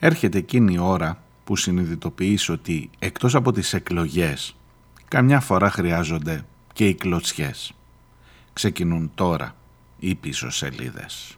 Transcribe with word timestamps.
έρχεται 0.00 0.38
εκείνη 0.38 0.72
η 0.72 0.78
ώρα 0.78 1.22
που 1.44 1.56
συνειδητοποιείς 1.56 2.48
ότι 2.48 2.90
εκτός 2.98 3.34
από 3.34 3.52
τις 3.52 3.72
εκλογές 3.72 4.56
καμιά 5.08 5.40
φορά 5.40 5.70
χρειάζονται 5.70 6.44
και 6.72 6.86
οι 6.86 6.94
κλωτσιές. 6.94 7.72
Ξεκινούν 8.52 9.10
τώρα 9.14 9.54
οι 9.98 10.14
πίσω 10.14 10.50
σελίδες. 10.50 11.36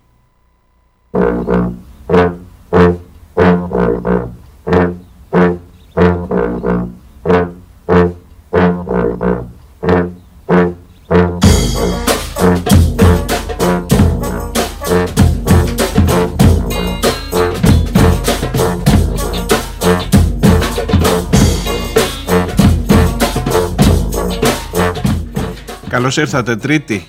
Καλώς 26.15 26.33
ήρθατε 26.33 26.57
Τρίτη 26.57 27.07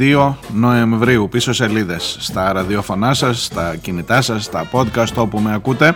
22 0.00 0.34
Νοεμβρίου 0.54 1.28
πίσω 1.30 1.52
σελίδες 1.52 2.16
στα 2.20 2.52
ραδιοφωνά 2.52 3.14
σας, 3.14 3.44
στα 3.44 3.76
κινητά 3.76 4.22
σας, 4.22 4.44
στα 4.44 4.68
podcast 4.72 5.14
όπου 5.14 5.38
με 5.38 5.54
ακούτε. 5.54 5.94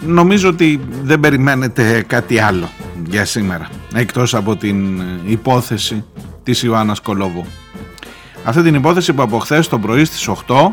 Νομίζω 0.00 0.48
ότι 0.48 0.80
δεν 1.02 1.20
περιμένετε 1.20 2.04
κάτι 2.06 2.38
άλλο 2.38 2.68
για 3.08 3.24
σήμερα 3.24 3.68
εκτός 3.94 4.34
από 4.34 4.56
την 4.56 5.02
υπόθεση 5.26 6.04
της 6.42 6.62
Ιωάννας 6.62 7.00
Κολόβου. 7.00 7.44
Αυτή 8.44 8.62
την 8.62 8.74
υπόθεση 8.74 9.12
που 9.12 9.22
από 9.22 9.38
χθες 9.38 9.68
το 9.68 9.78
πρωί 9.78 10.04
στις 10.04 10.28
8 10.46 10.72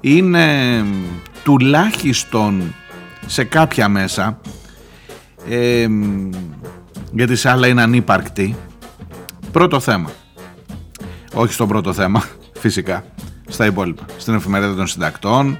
είναι 0.00 0.46
τουλάχιστον 1.44 2.74
σε 3.26 3.44
κάποια 3.44 3.88
μέσα 3.88 4.40
ε, 5.48 5.86
γιατί 7.12 7.36
σε 7.36 7.50
άλλα 7.50 7.66
είναι 7.66 7.82
ανύπαρκτη 7.82 8.56
Πρώτο 9.52 9.80
θέμα. 9.80 10.10
Όχι 11.34 11.52
στο 11.52 11.66
πρώτο 11.66 11.92
θέμα, 11.92 12.22
φυσικά. 12.52 13.04
Στα 13.48 13.66
υπόλοιπα. 13.66 14.04
Στην 14.16 14.34
εφημερίδα 14.34 14.74
των 14.74 14.86
συντακτών, 14.86 15.58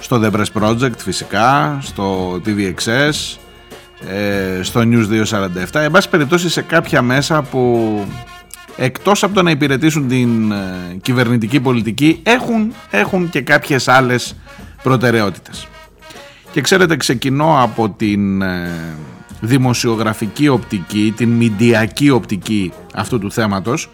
στο 0.00 0.20
The 0.24 0.30
Press 0.30 0.62
Project 0.62 0.96
φυσικά, 0.96 1.78
στο 1.80 2.34
TVXS, 2.44 3.38
ε, 4.08 4.62
στο 4.62 4.80
News 4.80 5.06
247. 5.08 5.80
Εν 5.80 5.90
πάση 5.90 6.08
περιπτώσει 6.08 6.48
σε 6.48 6.62
κάποια 6.62 7.02
μέσα 7.02 7.42
που 7.42 8.04
εκτός 8.76 9.22
από 9.22 9.34
το 9.34 9.42
να 9.42 9.50
υπηρετήσουν 9.50 10.08
την 10.08 10.52
ε, 10.52 10.96
κυβερνητική 11.02 11.60
πολιτική 11.60 12.20
έχουν, 12.22 12.72
έχουν 12.90 13.30
και 13.30 13.40
κάποιες 13.40 13.88
άλλες 13.88 14.36
προτεραιότητες. 14.82 15.68
Και 16.50 16.60
ξέρετε 16.60 16.96
ξεκινώ 16.96 17.62
από 17.62 17.88
την 17.90 18.42
ε, 18.42 18.96
δημοσιογραφική 19.40 20.48
οπτική, 20.48 21.14
την 21.16 21.28
μηντιακή 21.28 22.10
οπτική 22.10 22.72
αυτού 22.94 23.18
του 23.18 23.32
θέματος 23.32 23.88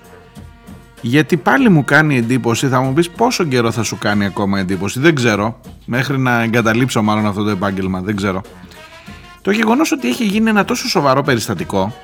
γιατί 1.06 1.36
πάλι 1.36 1.68
μου 1.68 1.84
κάνει 1.84 2.16
εντύπωση, 2.16 2.68
θα 2.68 2.80
μου 2.80 2.92
πεις 2.92 3.10
πόσο 3.10 3.44
καιρό 3.44 3.70
θα 3.70 3.82
σου 3.82 3.98
κάνει 3.98 4.24
ακόμα 4.24 4.58
εντύπωση, 4.58 5.00
δεν 5.00 5.14
ξέρω, 5.14 5.60
μέχρι 5.84 6.18
να 6.18 6.42
εγκαταλείψω 6.42 7.02
μάλλον 7.02 7.26
αυτό 7.26 7.42
το 7.42 7.50
επάγγελμα, 7.50 8.00
δεν 8.00 8.16
ξέρω. 8.16 8.42
Το 9.42 9.50
γεγονός 9.50 9.92
ότι 9.92 10.08
έχει 10.08 10.24
γίνει 10.24 10.50
ένα 10.50 10.64
τόσο 10.64 10.88
σοβαρό 10.88 11.22
περιστατικό, 11.22 11.94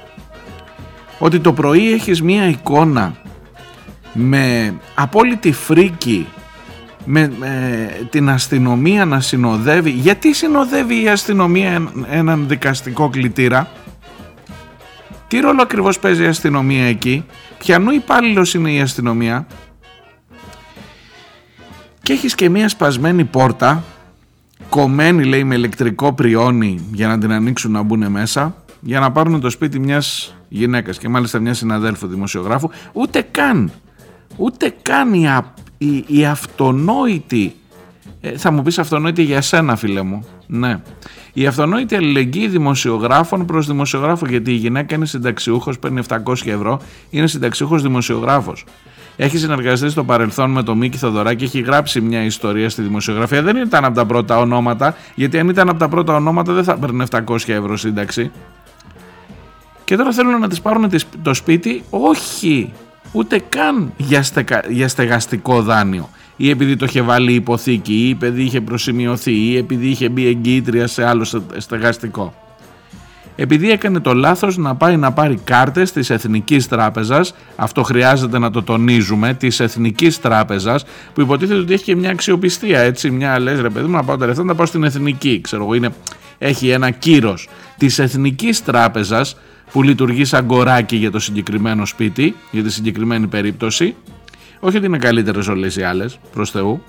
ότι 1.19 1.39
το 1.41 1.53
πρωί 1.53 1.93
έχεις 1.93 2.23
μία 2.23 2.49
εικόνα 2.49 3.15
με 4.13 4.75
απόλυτη 4.95 5.53
φρίκη 5.53 6.27
με, 7.05 7.33
την 8.11 8.31
αστυνομία 8.31 9.05
να 9.05 9.21
συνοδεύει. 9.21 9.91
Γιατί 9.91 10.35
συνοδεύει 10.35 11.03
η 11.03 11.09
αστυνομία 11.09 11.93
έναν 12.11 12.49
δικαστικό 12.49 13.09
κλητήρα; 13.09 13.69
Τι 15.29 15.41
ρόλο 15.41 15.63
ακριβώς 15.63 15.99
παίζει 15.99 16.23
η 16.23 16.27
αστυνομία 16.27 16.85
εκεί; 16.85 17.25
Ποιανού 17.59 17.91
υπάλληλος 17.91 18.55
είναι 18.55 18.73
η 18.73 18.81
αστυνομία; 18.81 19.47
Και 22.03 22.13
έχεις 22.13 22.35
και 22.35 22.49
μία 22.49 22.69
σπασμένη 22.69 23.25
πόρτα. 23.25 23.85
Κομμένη 24.69 25.25
λέει 25.25 25.45
με 25.45 25.55
ηλεκτρικό 25.55 26.13
πριόνι 26.13 26.89
για 26.93 27.09
να 27.09 27.19
την 27.19 27.33
ανοίξουν 27.33 27.73
να 27.73 27.83
μπουν 27.83 28.11
μέσα. 28.11 28.55
Για 28.81 29.01
να 29.01 29.13
πάρουν 29.13 29.41
το 29.41 29.51
σπίτι 29.51 29.79
μιας 29.79 30.35
γυναίκας 30.49 30.99
και 30.99 31.09
μάλιστα 31.09 31.39
μιας 31.39 31.59
συναδέλφου 31.59 32.07
δημοσιογράφου. 32.07 32.71
Ούτε 32.93 33.27
καν. 33.31 33.71
Ούτε 34.37 34.75
καν 34.83 35.15
η 35.15 35.29
η, 35.83 36.05
η 36.07 36.27
αυτονόητη 36.27 37.55
ε, 38.21 38.37
θα 38.37 38.51
μου 38.51 38.63
πεις 38.63 38.79
αυτονόητη 38.79 39.23
για 39.23 39.41
σένα 39.41 39.77
φίλε 39.77 40.03
μου 40.03 40.27
ναι 40.47 40.81
η 41.33 41.47
αυτονόητη 41.47 41.95
αλληλεγγύη 41.95 42.49
δημοσιογράφων 42.49 43.47
προς 43.47 43.67
δημοσιογράφο 43.67 44.27
γιατί 44.27 44.51
η 44.51 44.55
γυναίκα 44.55 44.95
είναι 44.95 45.07
συνταξιούχος 45.07 45.79
παίρνει 45.79 46.03
700 46.09 46.19
ευρώ 46.45 46.81
είναι 47.11 47.27
συνταξιούχος 47.27 47.83
δημοσιογράφος 47.83 48.65
έχει 49.23 49.39
συνεργαστεί 49.39 49.89
στο 49.89 50.05
παρελθόν 50.05 50.51
με 50.51 50.63
τον 50.63 50.79
Μίκη 50.79 50.97
Θοδωράκη, 50.97 51.45
έχει 51.45 51.61
γράψει 51.61 52.01
μια 52.01 52.25
ιστορία 52.25 52.71
στη 52.71 52.83
δημοσιογραφία. 52.83 53.43
Δεν 53.43 53.57
ήταν 53.57 53.85
από 53.85 53.95
τα 53.95 54.07
πρώτα 54.07 54.39
ονόματα, 54.39 54.95
γιατί 55.15 55.39
αν 55.39 55.49
ήταν 55.49 55.69
από 55.69 55.79
τα 55.79 55.89
πρώτα 55.89 56.15
ονόματα 56.15 56.53
δεν 56.53 56.65
θα 56.65 56.77
παίρνει 56.79 57.05
700 57.11 57.21
ευρώ 57.47 57.77
σύνταξη. 57.77 58.31
Και 59.85 59.97
τώρα 59.97 60.13
θέλουν 60.13 60.41
να 60.41 60.49
της 60.49 60.61
πάρουν 60.61 60.91
το 61.23 61.35
σπίτι, 61.35 61.83
όχι 61.91 62.73
ούτε 63.13 63.43
καν 63.49 63.93
για, 63.97 64.25
για 64.69 64.89
στεγαστικό 64.89 65.63
δάνειο 65.63 66.09
ή 66.37 66.51
επειδή 66.51 66.77
το 66.77 66.85
είχε 66.85 67.01
βάλει 67.01 67.33
υποθήκη 67.33 67.95
ή 67.95 68.11
επειδή 68.11 68.43
είχε 68.43 68.61
προσημειωθεί 68.61 69.33
ή 69.33 69.57
επειδή 69.57 69.89
είχε 69.89 70.09
μπει 70.09 70.27
εγκύτρια 70.27 70.87
σε 70.87 71.05
άλλο 71.05 71.25
στεγαστικό. 71.57 72.35
Επειδή 73.37 73.71
έκανε 73.71 74.01
το 74.01 74.15
λάθος 74.15 74.57
να 74.57 74.75
πάει 74.75 74.97
να 74.97 75.13
πάρει 75.13 75.39
κάρτες 75.45 75.93
της 75.93 76.11
Εθνικής 76.11 76.69
Τράπεζας, 76.69 77.35
αυτό 77.57 77.83
χρειάζεται 77.83 78.39
να 78.39 78.51
το 78.51 78.63
τονίζουμε, 78.63 79.35
της 79.35 79.61
Εθνικής 79.61 80.21
Τράπεζας, 80.21 80.85
που 81.15 81.21
υποτίθεται 81.21 81.61
ότι 81.61 81.73
έχει 81.73 81.85
και 81.85 81.97
μια 81.97 82.11
αξιοπιστία, 82.11 82.81
έτσι, 82.81 83.11
μια 83.11 83.41
λες 83.41 83.61
ρε 83.61 83.71
παιδί 83.71 83.87
μου 83.87 83.97
να 83.97 84.05
πάω 84.05 84.17
τα 84.17 84.27
λεφτά 84.27 84.45
να 84.45 84.55
πάω 84.55 84.67
στην 84.67 84.85
Εθνική, 84.85 85.41
ξέρω 85.41 85.63
εγώ, 85.63 85.75
είναι, 85.75 85.89
έχει 86.39 86.69
ένα 86.69 86.91
κύρος 86.91 87.49
της 87.79 87.99
Εθνικής 87.99 88.65
Τράπεζας, 88.65 89.37
που 89.73 89.83
λειτουργεί 89.83 90.25
σαν 90.25 90.47
κοράκι 90.47 90.97
για 90.97 91.11
το 91.11 91.19
συγκεκριμένο 91.19 91.87
σπίτι, 91.87 92.37
για 92.51 92.63
τη 92.63 92.71
συγκεκριμένη 92.71 93.27
περίπτωση. 93.27 93.97
Όχι 94.61 94.77
ότι 94.77 94.87
είναι 94.87 94.99
καλύτερες 94.99 95.49
όλες 95.49 95.77
οι 95.77 95.83
άλλες, 95.83 96.19
προς 96.33 96.51
Θεού. 96.51 96.83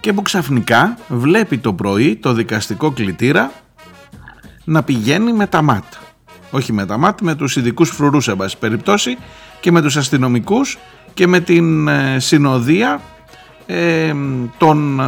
Και 0.00 0.12
που 0.12 0.22
ξαφνικά 0.22 0.98
βλέπει 1.08 1.58
το 1.58 1.72
πρωί 1.72 2.16
το 2.16 2.32
δικαστικό 2.32 2.90
κλητήρα 2.90 3.52
να 4.64 4.82
πηγαίνει 4.82 5.32
με 5.32 5.46
τα 5.46 5.62
ΜΑΤ. 5.62 5.84
Όχι 6.50 6.72
με 6.72 6.86
τα 6.86 6.98
ΜΑΤ, 6.98 7.20
με 7.20 7.34
τους 7.34 7.56
ειδικούς 7.56 7.90
φρουρούς 7.90 8.24
σε 8.24 8.34
πάση 8.34 8.58
περιπτώσει 8.58 9.18
και 9.60 9.72
με 9.72 9.82
τους 9.82 9.96
αστυνομικούς 9.96 10.78
και 11.14 11.26
με 11.26 11.40
την 11.40 11.88
ε, 11.88 12.18
συνοδεία 12.18 13.00
ε, 13.66 14.14
των 14.58 15.00
ε, 15.00 15.04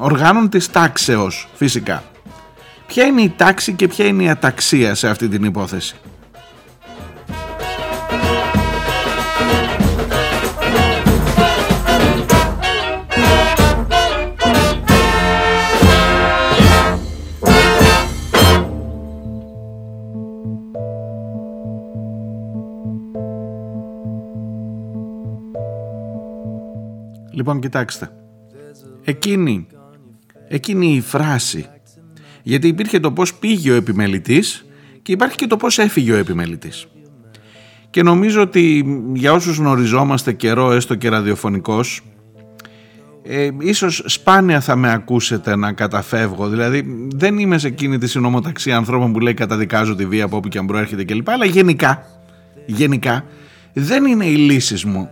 οργάνων 0.00 0.48
της 0.48 0.70
τάξεως 0.70 1.48
φυσικά. 1.54 2.02
Ποια 2.88 3.04
είναι 3.04 3.22
η 3.22 3.30
τάξη 3.36 3.72
και 3.72 3.88
ποια 3.88 4.06
είναι 4.06 4.22
η 4.22 4.28
αταξία 4.28 4.94
σε 4.94 5.08
αυτή 5.08 5.28
την 5.28 5.44
υπόθεση; 5.44 5.96
Λοιπόν 27.32 27.60
κοιτάξτε 27.60 28.10
Εκείνη 29.04 29.66
Εκείνη 30.48 30.94
η 30.94 31.00
φράση 31.00 31.68
γιατί 32.48 32.68
υπήρχε 32.68 33.00
το 33.00 33.12
πώς 33.12 33.34
πήγε 33.34 33.70
ο 33.70 33.74
επιμελητής 33.74 34.64
και 35.02 35.12
υπάρχει 35.12 35.36
και 35.36 35.46
το 35.46 35.56
πώς 35.56 35.78
έφυγε 35.78 36.12
ο 36.12 36.16
επιμελητής. 36.16 36.86
Και 37.90 38.02
νομίζω 38.02 38.40
ότι 38.40 38.84
για 39.12 39.32
όσους 39.32 39.56
γνωριζόμαστε 39.56 40.32
καιρό 40.32 40.72
έστω 40.72 40.94
και 40.94 41.08
ραδιοφωνικός 41.08 42.02
ε, 43.22 43.48
ίσως 43.58 44.02
σπάνια 44.06 44.60
θα 44.60 44.76
με 44.76 44.92
ακούσετε 44.92 45.56
να 45.56 45.72
καταφεύγω. 45.72 46.48
Δηλαδή 46.48 47.08
δεν 47.14 47.38
είμαι 47.38 47.58
σε 47.58 47.66
εκείνη 47.66 47.98
τη 47.98 48.08
συνομοταξία 48.08 48.76
ανθρώπων 48.76 49.12
που 49.12 49.20
λέει 49.20 49.34
καταδικάζω 49.34 49.94
τη 49.94 50.06
βία 50.06 50.24
από 50.24 50.36
όπου 50.36 50.48
και 50.48 50.58
αν 50.58 50.66
προέρχεται 50.66 51.04
κλπ. 51.04 51.30
Αλλά 51.30 51.44
γενικά, 51.44 52.06
γενικά 52.66 53.24
δεν 53.72 54.04
είναι 54.04 54.26
οι 54.26 54.36
λύσεις 54.36 54.84
μου 54.84 55.10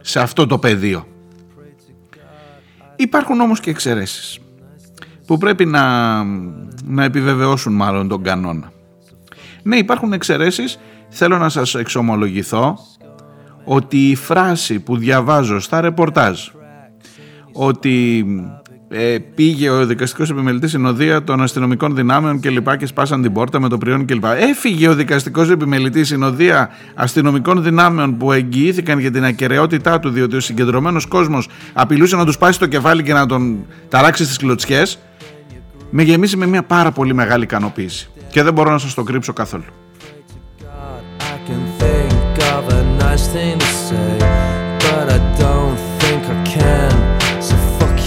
σε 0.00 0.20
αυτό 0.20 0.46
το 0.46 0.58
πεδίο. 0.58 1.06
Υπάρχουν 2.96 3.40
όμως 3.40 3.60
και 3.60 3.70
εξαιρέσεις 3.70 4.38
που 5.26 5.38
πρέπει 5.38 5.64
να, 5.64 6.24
να 6.84 7.04
επιβεβαιώσουν 7.04 7.72
μάλλον 7.72 8.08
τον 8.08 8.22
κανόνα. 8.22 8.72
Ναι 9.62 9.76
υπάρχουν 9.76 10.12
εξαιρέσεις, 10.12 10.78
θέλω 11.08 11.38
να 11.38 11.48
σας 11.48 11.74
εξομολογηθώ 11.74 12.78
ότι 13.64 14.10
η 14.10 14.14
φράση 14.14 14.80
που 14.80 14.96
διαβάζω 14.96 15.60
στα 15.60 15.80
ρεπορτάζ 15.80 16.48
ότι 17.52 18.26
ε, 18.88 19.18
πήγε 19.34 19.70
ο 19.70 19.86
δικαστικός 19.86 20.30
επιμελητής 20.30 20.70
στην 20.70 20.86
οδεία 20.86 21.24
των 21.24 21.42
αστυνομικών 21.42 21.94
δυνάμεων 21.94 22.40
και 22.40 22.50
λοιπά 22.50 22.76
και 22.76 22.86
σπάσαν 22.86 23.22
την 23.22 23.32
πόρτα 23.32 23.60
με 23.60 23.68
το 23.68 23.78
πριόν 23.78 24.04
και 24.04 24.14
λοιπά. 24.14 24.36
Έφυγε 24.36 24.88
ο 24.88 24.94
δικαστικός 24.94 25.50
επιμελητής 25.50 26.06
στην 26.06 26.22
οδεία 26.22 26.70
αστυνομικών 26.94 27.62
δυνάμεων 27.62 28.16
που 28.16 28.32
εγγυήθηκαν 28.32 28.98
για 28.98 29.10
την 29.10 29.24
ακαιρεότητά 29.24 30.00
του 30.00 30.10
διότι 30.10 30.36
ο 30.36 30.40
συγκεντρωμένος 30.40 31.06
κόσμος 31.06 31.48
απειλούσε 31.72 32.16
να 32.16 32.24
τους 32.24 32.34
σπάσει 32.34 32.58
το 32.58 32.66
κεφάλι 32.66 33.02
και 33.02 33.12
να 33.12 33.26
τον 33.26 33.66
ταράξει 33.88 34.24
στις 34.24 34.36
κλωτσιές 34.36 34.98
με 35.90 36.02
γεμίσει 36.02 36.36
με 36.36 36.46
μια 36.46 36.62
πάρα 36.62 36.90
πολύ 36.90 37.14
μεγάλη 37.14 37.42
ικανοποίηση 37.44 38.08
και 38.30 38.42
δεν 38.42 38.52
μπορώ 38.52 38.70
να 38.70 38.78
σας 38.78 38.94
το 38.94 39.02
κρύψω 39.02 39.32
καθόλου. 39.32 39.64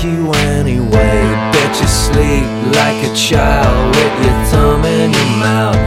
You 0.07 0.31
anyway. 0.57 1.19
Bet 1.51 1.73
you 1.81 1.87
sleep 1.87 2.47
like 2.79 2.99
a 3.03 3.13
child 3.15 3.95
with 3.95 4.15
your 4.23 4.37
thumb 4.51 4.85
in 4.85 5.11
your 5.11 5.31
mouth. 5.37 5.79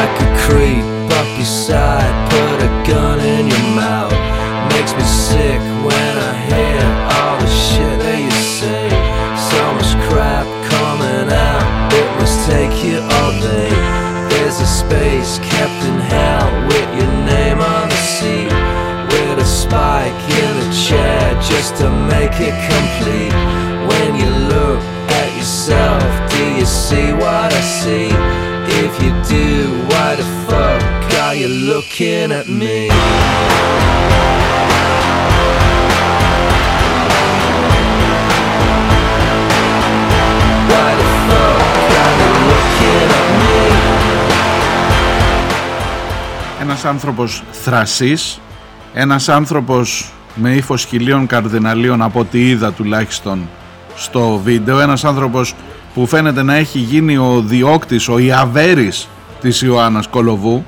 I 0.00 0.04
could 0.16 0.34
creep 0.44 0.84
up 1.18 1.28
your 1.36 1.52
side, 1.66 2.14
put 2.30 2.58
a 2.68 2.70
gun 2.88 3.20
in 3.20 3.48
your 3.48 3.68
mouth. 3.74 4.12
Makes 4.72 4.92
me 4.94 5.04
sick 5.04 5.60
when 5.86 6.14
I 6.30 6.32
hear 6.50 6.80
all 7.16 7.36
the 7.40 7.50
shit 7.50 7.96
that 8.04 8.20
you 8.20 8.36
say. 8.58 8.88
So 9.48 9.60
much 9.76 9.92
crap 10.08 10.46
coming 10.70 11.28
out, 11.32 11.92
it 11.92 12.08
must 12.20 12.38
take 12.50 12.74
you 12.84 12.98
all 13.00 13.32
day. 13.40 13.72
There's 14.30 14.60
a 14.60 14.66
space 14.66 15.38
kept 15.38 15.78
in 15.88 15.98
hell 16.12 16.48
with 16.68 16.88
your 16.98 17.12
name 17.24 17.60
on 17.60 17.88
the 17.88 18.00
seat. 18.16 18.52
With 19.14 19.38
a 19.38 19.46
spike 19.46 20.22
in 20.42 20.52
the 20.60 20.70
chair 20.74 21.34
just 21.40 21.76
to 21.76 21.88
make 21.90 22.36
it 22.40 22.56
complete. 22.70 23.33
Are 31.44 31.48
you 31.48 31.72
looking 31.72 32.32
at 32.32 32.48
me? 32.60 32.88
Why 40.70 40.90
the 41.00 41.08
fuck 41.26 41.90
are 42.04 42.16
you 42.20 42.32
looking 42.50 43.10
at 43.20 43.28
me? 43.40 43.54
Ένας 46.60 46.84
άνθρωπος 46.84 47.42
θρασής, 47.50 48.40
ένας 48.94 49.28
άνθρωπος 49.28 50.12
με 50.34 50.54
ύφος 50.54 50.84
χιλίων 50.84 51.26
καρδιναλίων 51.26 52.02
από 52.02 52.20
ό,τι 52.20 52.48
είδα 52.48 52.72
τουλάχιστον 52.72 53.48
στο 53.94 54.40
βίντεο 54.44 54.80
ένας 54.80 55.04
άνθρωπος 55.04 55.54
που 55.94 56.06
φαίνεται 56.06 56.42
να 56.42 56.54
έχει 56.54 56.78
γίνει 56.78 57.16
ο 57.16 57.42
διώκτης, 57.46 58.08
ο 58.08 58.18
Ιαβέρης 58.18 59.08
της 59.40 59.62
Ιωάννας 59.62 60.06
Κολοβού 60.06 60.64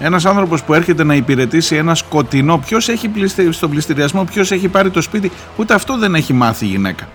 ένας 0.00 0.24
άνθρωπος 0.24 0.62
που 0.62 0.74
έρχεται 0.74 1.04
να 1.04 1.14
υπηρετήσει 1.14 1.76
ένα 1.76 1.94
σκοτεινό 1.94 2.58
ποιος 2.58 2.88
έχει 2.88 3.08
πληστη... 3.08 3.52
στον 3.52 3.70
πληστηριασμό 3.70 4.24
ποιος 4.24 4.50
έχει 4.50 4.68
πάρει 4.68 4.90
το 4.90 5.00
σπίτι 5.00 5.30
ούτε 5.56 5.74
αυτό 5.74 5.98
δεν 5.98 6.14
έχει 6.14 6.32
μάθει 6.32 6.64
η 6.64 6.68
γυναίκα. 6.68 7.08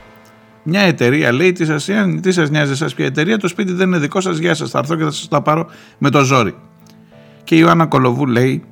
Μια 0.64 0.82
εταιρεία 0.82 1.32
λέει 1.32 1.52
τι 1.52 1.66
σας, 1.66 1.90
τι 2.22 2.32
σας 2.32 2.50
νοιάζει 2.50 2.72
εσάς 2.72 2.94
ποια 2.94 3.06
εταιρεία 3.06 3.38
το 3.38 3.48
σπίτι 3.48 3.72
δεν 3.72 3.88
είναι 3.88 3.98
δικό 3.98 4.22
σας 4.22 4.38
γεια 4.38 4.56
σας 4.56 4.70
θα 4.70 4.80
έρθω 4.80 4.96
και 4.96 5.04
θα 5.04 5.12
σας 5.12 5.28
τα 5.28 5.42
πάρω 5.42 5.70
με 5.98 6.10
το 6.10 6.24
ζόρι 6.24 6.56
και 7.44 7.56
η 7.56 7.58
Ιωάννα 7.62 7.86
Κολοβού 7.86 8.26
λέει 8.26 8.64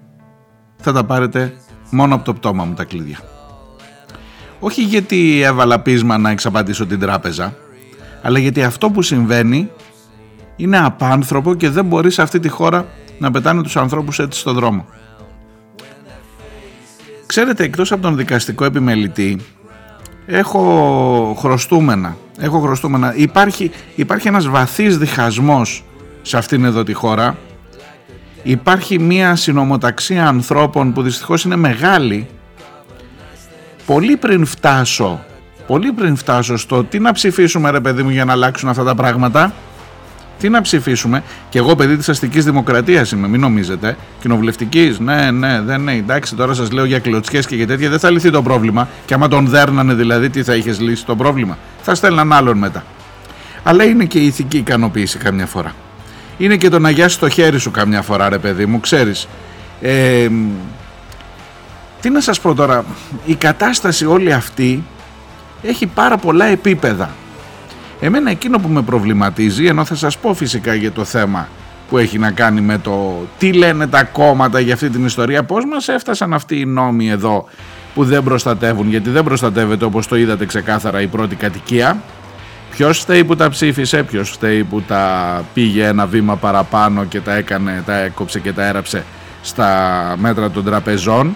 θα 0.78 0.92
τα 0.94 1.04
πάρετε 1.04 1.54
μόνο 1.90 2.16
από 2.16 2.24
το 2.24 2.34
πτώμα 2.34 2.64
μου 2.64 2.74
τα 2.74 2.84
κλειδιά 2.84 3.20
όχι 4.66 4.82
γιατί 4.84 5.42
έβαλα 5.42 5.80
πείσμα 5.80 6.18
να 6.18 6.30
εξαπατήσω 6.30 6.86
την 6.86 7.00
τράπεζα, 7.00 7.56
αλλά 8.22 8.40
γιατί 8.40 8.64
αυτό 8.64 8.90
που 8.90 9.02
συμβαίνει 9.02 9.70
είναι 10.56 10.78
απάνθρωπο 10.78 11.54
και 11.54 11.70
δεν 11.70 11.86
μπορεί 11.86 12.12
σε 12.12 12.22
αυτή 12.22 12.40
τη 12.40 12.50
χώρα 12.50 12.86
να 13.20 13.32
πετάνε 13.32 13.62
τους 13.62 13.78
ανθρώπους 13.78 14.20
έτσι 14.20 14.40
στον 14.40 14.54
δρόμο. 14.54 14.86
Ξέρετε, 17.26 17.64
εκτός 17.64 17.92
από 17.92 18.02
τον 18.02 18.16
δικαστικό 18.16 18.66
επιμελητή, 18.66 19.40
έχω 20.26 21.36
χρωστούμενα. 21.40 22.18
Έχω 22.40 22.60
χρωστούμενα. 22.60 23.16
Υπάρχει, 23.16 23.72
υπάρχει 23.96 24.28
ένας 24.28 24.48
βαθύς 24.48 24.98
διχασμός 24.98 25.84
σε 26.22 26.38
αυτήν 26.38 26.66
εδώ 26.66 26.84
τη 26.84 26.94
χώρα. 26.94 27.38
Υπάρχει 28.44 29.00
μια 29.00 29.36
συνομοταξία 29.36 30.28
ανθρώπων 30.28 30.94
που 30.94 31.02
δυστυχώς 31.02 31.44
είναι 31.44 31.56
μεγάλη 31.56 32.28
πολύ 33.86 34.18
πριν 34.18 34.46
φτάσω 34.46 35.26
πολύ 35.68 35.92
πριν 35.92 36.16
φτάσω 36.16 36.58
στο 36.58 36.84
τι 36.84 37.00
να 37.00 37.12
ψηφίσουμε 37.12 37.70
ρε 37.70 37.80
παιδί 37.80 38.04
μου 38.04 38.10
για 38.10 38.26
να 38.26 38.32
αλλάξουν 38.32 38.70
αυτά 38.70 38.84
τα 38.84 38.96
πράγματα 38.96 39.54
τι 40.40 40.50
να 40.50 40.62
ψηφίσουμε; 40.62 41.24
Και 41.50 41.58
εγώ 41.58 41.76
παιδί 41.76 41.98
της 41.98 42.10
αστικής 42.10 42.46
δημοκρατίας 42.46 43.12
είμαι 43.12 43.28
μην 43.28 43.40
νομίζετε. 43.40 43.98
Κοινοβουλευτικής 44.22 45.00
ναι 45.00 45.32
ναι 45.32 45.62
δεν 45.62 45.82
ναι 45.82 45.94
εντάξει 45.94 46.36
τώρα 46.36 46.54
σας 46.54 46.72
λέω 46.72 46.86
για 46.86 47.00
κλωτσιές 47.00 47.46
και 47.46 47.56
για 47.56 47.68
τέτοια 47.68 47.90
δεν 47.90 48.00
θα 48.00 48.12
λυθεί 48.12 48.30
το 48.30 48.42
πρόβλημα. 48.42 48.88
Και 49.06 49.14
άμα 49.14 49.28
τον 49.28 49.48
δέρνανε 49.48 49.94
δηλαδή 49.94 50.30
τι 50.30 50.44
θα 50.44 50.56
είχες 50.56 50.80
λύσει 50.80 51.06
το 51.06 51.16
πρόβλημα; 51.16 51.58
Θα 51.82 51.96
στέλναν 51.96 52.34
άλλον 52.34 52.58
μετά. 52.58 52.84
Αλλά 53.64 53.84
είναι 53.84 54.06
και 54.06 54.20
η 54.20 54.26
ηθική 54.26 54.58
ικανοποίηση 54.58 55.18
καμιά 55.18 55.46
φορά. 55.46 55.74
Είναι 56.38 56.58
και 56.58 56.70
το 56.70 56.80
να 56.80 56.90
γιάσει 56.90 57.20
το 57.20 57.30
χέρι 57.30 57.60
σου 57.60 57.72
καμιά 57.72 58.02
φορά 58.02 58.30
ρε 58.30 58.38
παιδί 58.38 58.66
μου 58.66 58.80
ξέρεις. 58.80 59.28
Ε, 59.82 60.28
τι 62.02 62.10
να 62.10 62.22
σας 62.22 62.40
πω 62.40 62.54
τώρα, 62.54 62.86
η 63.26 63.36
κατάσταση 63.36 64.06
όλη 64.06 64.34
αυτή 64.34 64.84
έχει 65.62 65.86
πάρα 65.86 66.18
πολλά 66.18 66.46
επίπεδα. 66.46 67.10
Εμένα 68.06 68.30
εκείνο 68.30 68.60
που 68.60 68.68
με 68.68 68.82
προβληματίζει, 68.82 69.66
ενώ 69.66 69.86
θα 69.86 69.96
σας 69.96 70.18
πω 70.18 70.34
φυσικά 70.34 70.74
για 70.74 70.92
το 70.92 71.04
θέμα 71.04 71.48
που 71.90 71.98
έχει 71.98 72.18
να 72.18 72.32
κάνει 72.32 72.62
με 72.62 72.78
το 72.78 73.28
τι 73.38 73.54
λένε 73.54 73.88
τα 73.88 74.04
κόμματα 74.04 74.60
για 74.60 74.74
αυτή 74.74 74.90
την 74.90 75.06
ιστορία, 75.06 75.44
πώς 75.44 75.66
μας 75.66 75.88
έφτασαν 75.88 76.34
αυτοί 76.34 76.60
οι 76.60 76.66
νόμοι 76.66 77.10
εδώ 77.10 77.46
που 77.94 78.04
δεν 78.04 78.24
προστατεύουν, 78.24 78.90
γιατί 78.90 79.10
δεν 79.10 79.24
προστατεύεται 79.24 79.86
όπως 79.86 80.08
το 80.08 80.16
είδατε 80.16 80.46
ξεκάθαρα 80.46 81.02
η 81.02 81.08
πρώτη 81.08 81.36
κατοικία. 81.36 82.02
Ποιος 82.72 83.00
φταίει 83.00 83.24
που 83.24 83.36
τα 83.36 83.50
ψήφισε, 83.50 84.04
ποιος 84.04 84.30
φταίει 84.30 84.64
που 84.64 84.82
τα 84.82 85.44
πήγε 85.54 85.86
ένα 85.86 86.06
βήμα 86.06 86.36
παραπάνω 86.36 87.06
και 87.06 87.20
τα 87.20 87.34
έκανε, 87.34 87.84
τα 87.86 87.96
έκοψε 87.96 88.40
και 88.40 88.52
τα 88.52 88.66
έραψε 88.66 89.04
στα 89.42 90.16
μέτρα 90.18 90.50
των 90.52 90.64
τραπεζών 90.64 91.36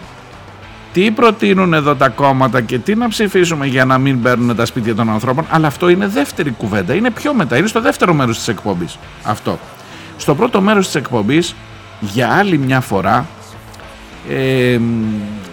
τι 0.97 1.11
προτείνουν 1.11 1.73
εδώ 1.73 1.95
τα 1.95 2.09
κόμματα 2.09 2.61
και 2.61 2.79
τι 2.79 2.95
να 2.95 3.07
ψηφίσουμε 3.07 3.65
για 3.65 3.85
να 3.85 3.97
μην 3.97 4.21
παίρνουν 4.21 4.55
τα 4.55 4.65
σπίτια 4.65 4.95
των 4.95 5.09
ανθρώπων, 5.09 5.45
αλλά 5.49 5.67
αυτό 5.67 5.89
είναι 5.89 6.07
δεύτερη 6.07 6.51
κουβέντα, 6.51 6.93
είναι 6.93 7.11
πιο 7.11 7.33
μετά, 7.33 7.57
είναι 7.57 7.67
στο 7.67 7.81
δεύτερο 7.81 8.13
μέρος 8.13 8.37
της 8.37 8.47
εκπομπής 8.47 8.99
αυτό. 9.23 9.59
Στο 10.17 10.35
πρώτο 10.35 10.61
μέρος 10.61 10.85
της 10.85 10.95
εκπομπής, 10.95 11.55
για 11.99 12.29
άλλη 12.29 12.57
μια 12.57 12.81
φορά, 12.81 13.27
ε, 14.29 14.79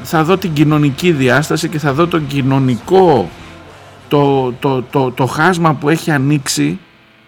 θα 0.03 0.25
δω 0.25 0.37
την 0.37 0.53
κοινωνική 0.53 1.13
διάσταση 1.13 1.69
και 1.69 1.79
θα 1.79 1.93
δω 1.93 2.07
τον 2.07 2.27
κοινωνικό, 2.27 3.31
το, 4.09 4.53
το, 4.53 4.83
το, 4.83 5.11
το 5.11 5.27
χάσμα 5.27 5.75
που 5.75 5.89
έχει 5.89 6.11
ανοίξει 6.11 6.79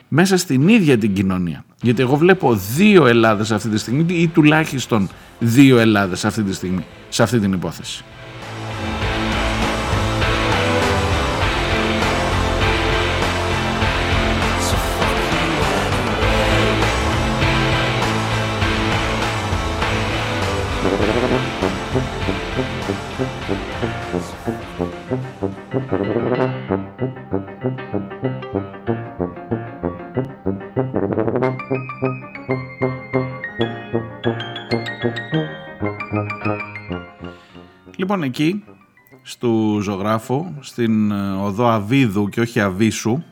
μέσα 0.08 0.36
στην 0.36 0.68
ίδια 0.68 0.98
την 0.98 1.14
κοινωνία. 1.14 1.64
Γιατί 1.82 2.02
εγώ 2.02 2.16
βλέπω 2.16 2.54
δύο 2.76 3.06
Ελλάδες 3.06 3.50
αυτή 3.50 3.68
τη 3.68 3.78
στιγμή 3.78 4.04
ή 4.08 4.28
τουλάχιστον 4.28 5.08
δύο 5.38 5.78
Ελλάδες 5.78 6.24
αυτή 6.24 6.42
τη 6.42 6.54
στιγμή 6.54 6.84
σε 7.08 7.22
αυτή 7.22 7.38
την 7.38 7.52
υπόθεση. 7.52 8.04
Λοιπόν 37.96 38.22
εκεί 38.22 38.64
στο 39.22 39.78
ζωγράφο 39.82 40.54
στην 40.60 41.10
ε, 41.10 41.30
οδό 41.30 41.66
Αβίδου 41.66 42.28
και 42.28 42.40
όχι 42.40 42.60
Αβίσου 42.60 43.22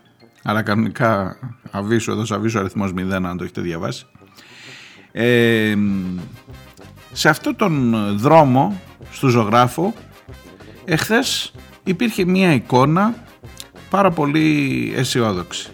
αλλά 0.43 0.63
κανονικά 0.63 1.37
Αβίσου 1.71 2.11
εδώ 2.11 2.37
Αβίσου 2.37 2.59
αριθμός 2.59 2.93
0 2.97 3.01
αν 3.13 3.37
το 3.37 3.45
έχετε 3.45 3.61
διαβάσει. 3.61 4.07
Ε, 5.13 5.77
σε 7.13 7.29
αυτό 7.29 7.55
τον 7.55 7.95
δρόμο 8.19 8.81
στο 9.11 9.29
ζωγράφο 9.29 9.95
εχθές 10.85 11.53
υπήρχε 11.85 12.25
μία 12.25 12.53
εικόνα 12.53 13.15
πάρα 13.91 14.11
πολύ 14.11 14.93
αισιόδοξη 14.97 15.74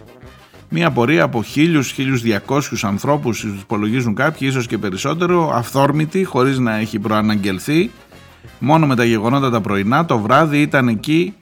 μια 0.71 0.91
πορεία 0.91 1.23
από 1.23 1.43
χίλιους, 1.43 1.91
χίλιους 1.91 2.23
διακόσιους 2.23 2.85
ανθρώπους 2.85 3.43
υπολογίζουν 3.43 4.15
κάποιοι 4.15 4.49
ίσως 4.50 4.67
και 4.67 4.79
περισσότερο 4.79 5.50
αυθόρμητη 5.55 6.25
χωρίς 6.25 6.59
να 6.59 6.77
έχει 6.77 6.99
προαναγγελθεί 6.99 7.91
μόνο 8.59 8.87
με 8.87 8.97
τα 8.97 9.05
γεγονότα 9.05 9.50
τα 9.50 9.61
πρωινά 9.61 10.05
το 10.05 10.19
βράδυ 10.19 10.61
ήταν 10.61 10.89
εκεί 10.89 11.35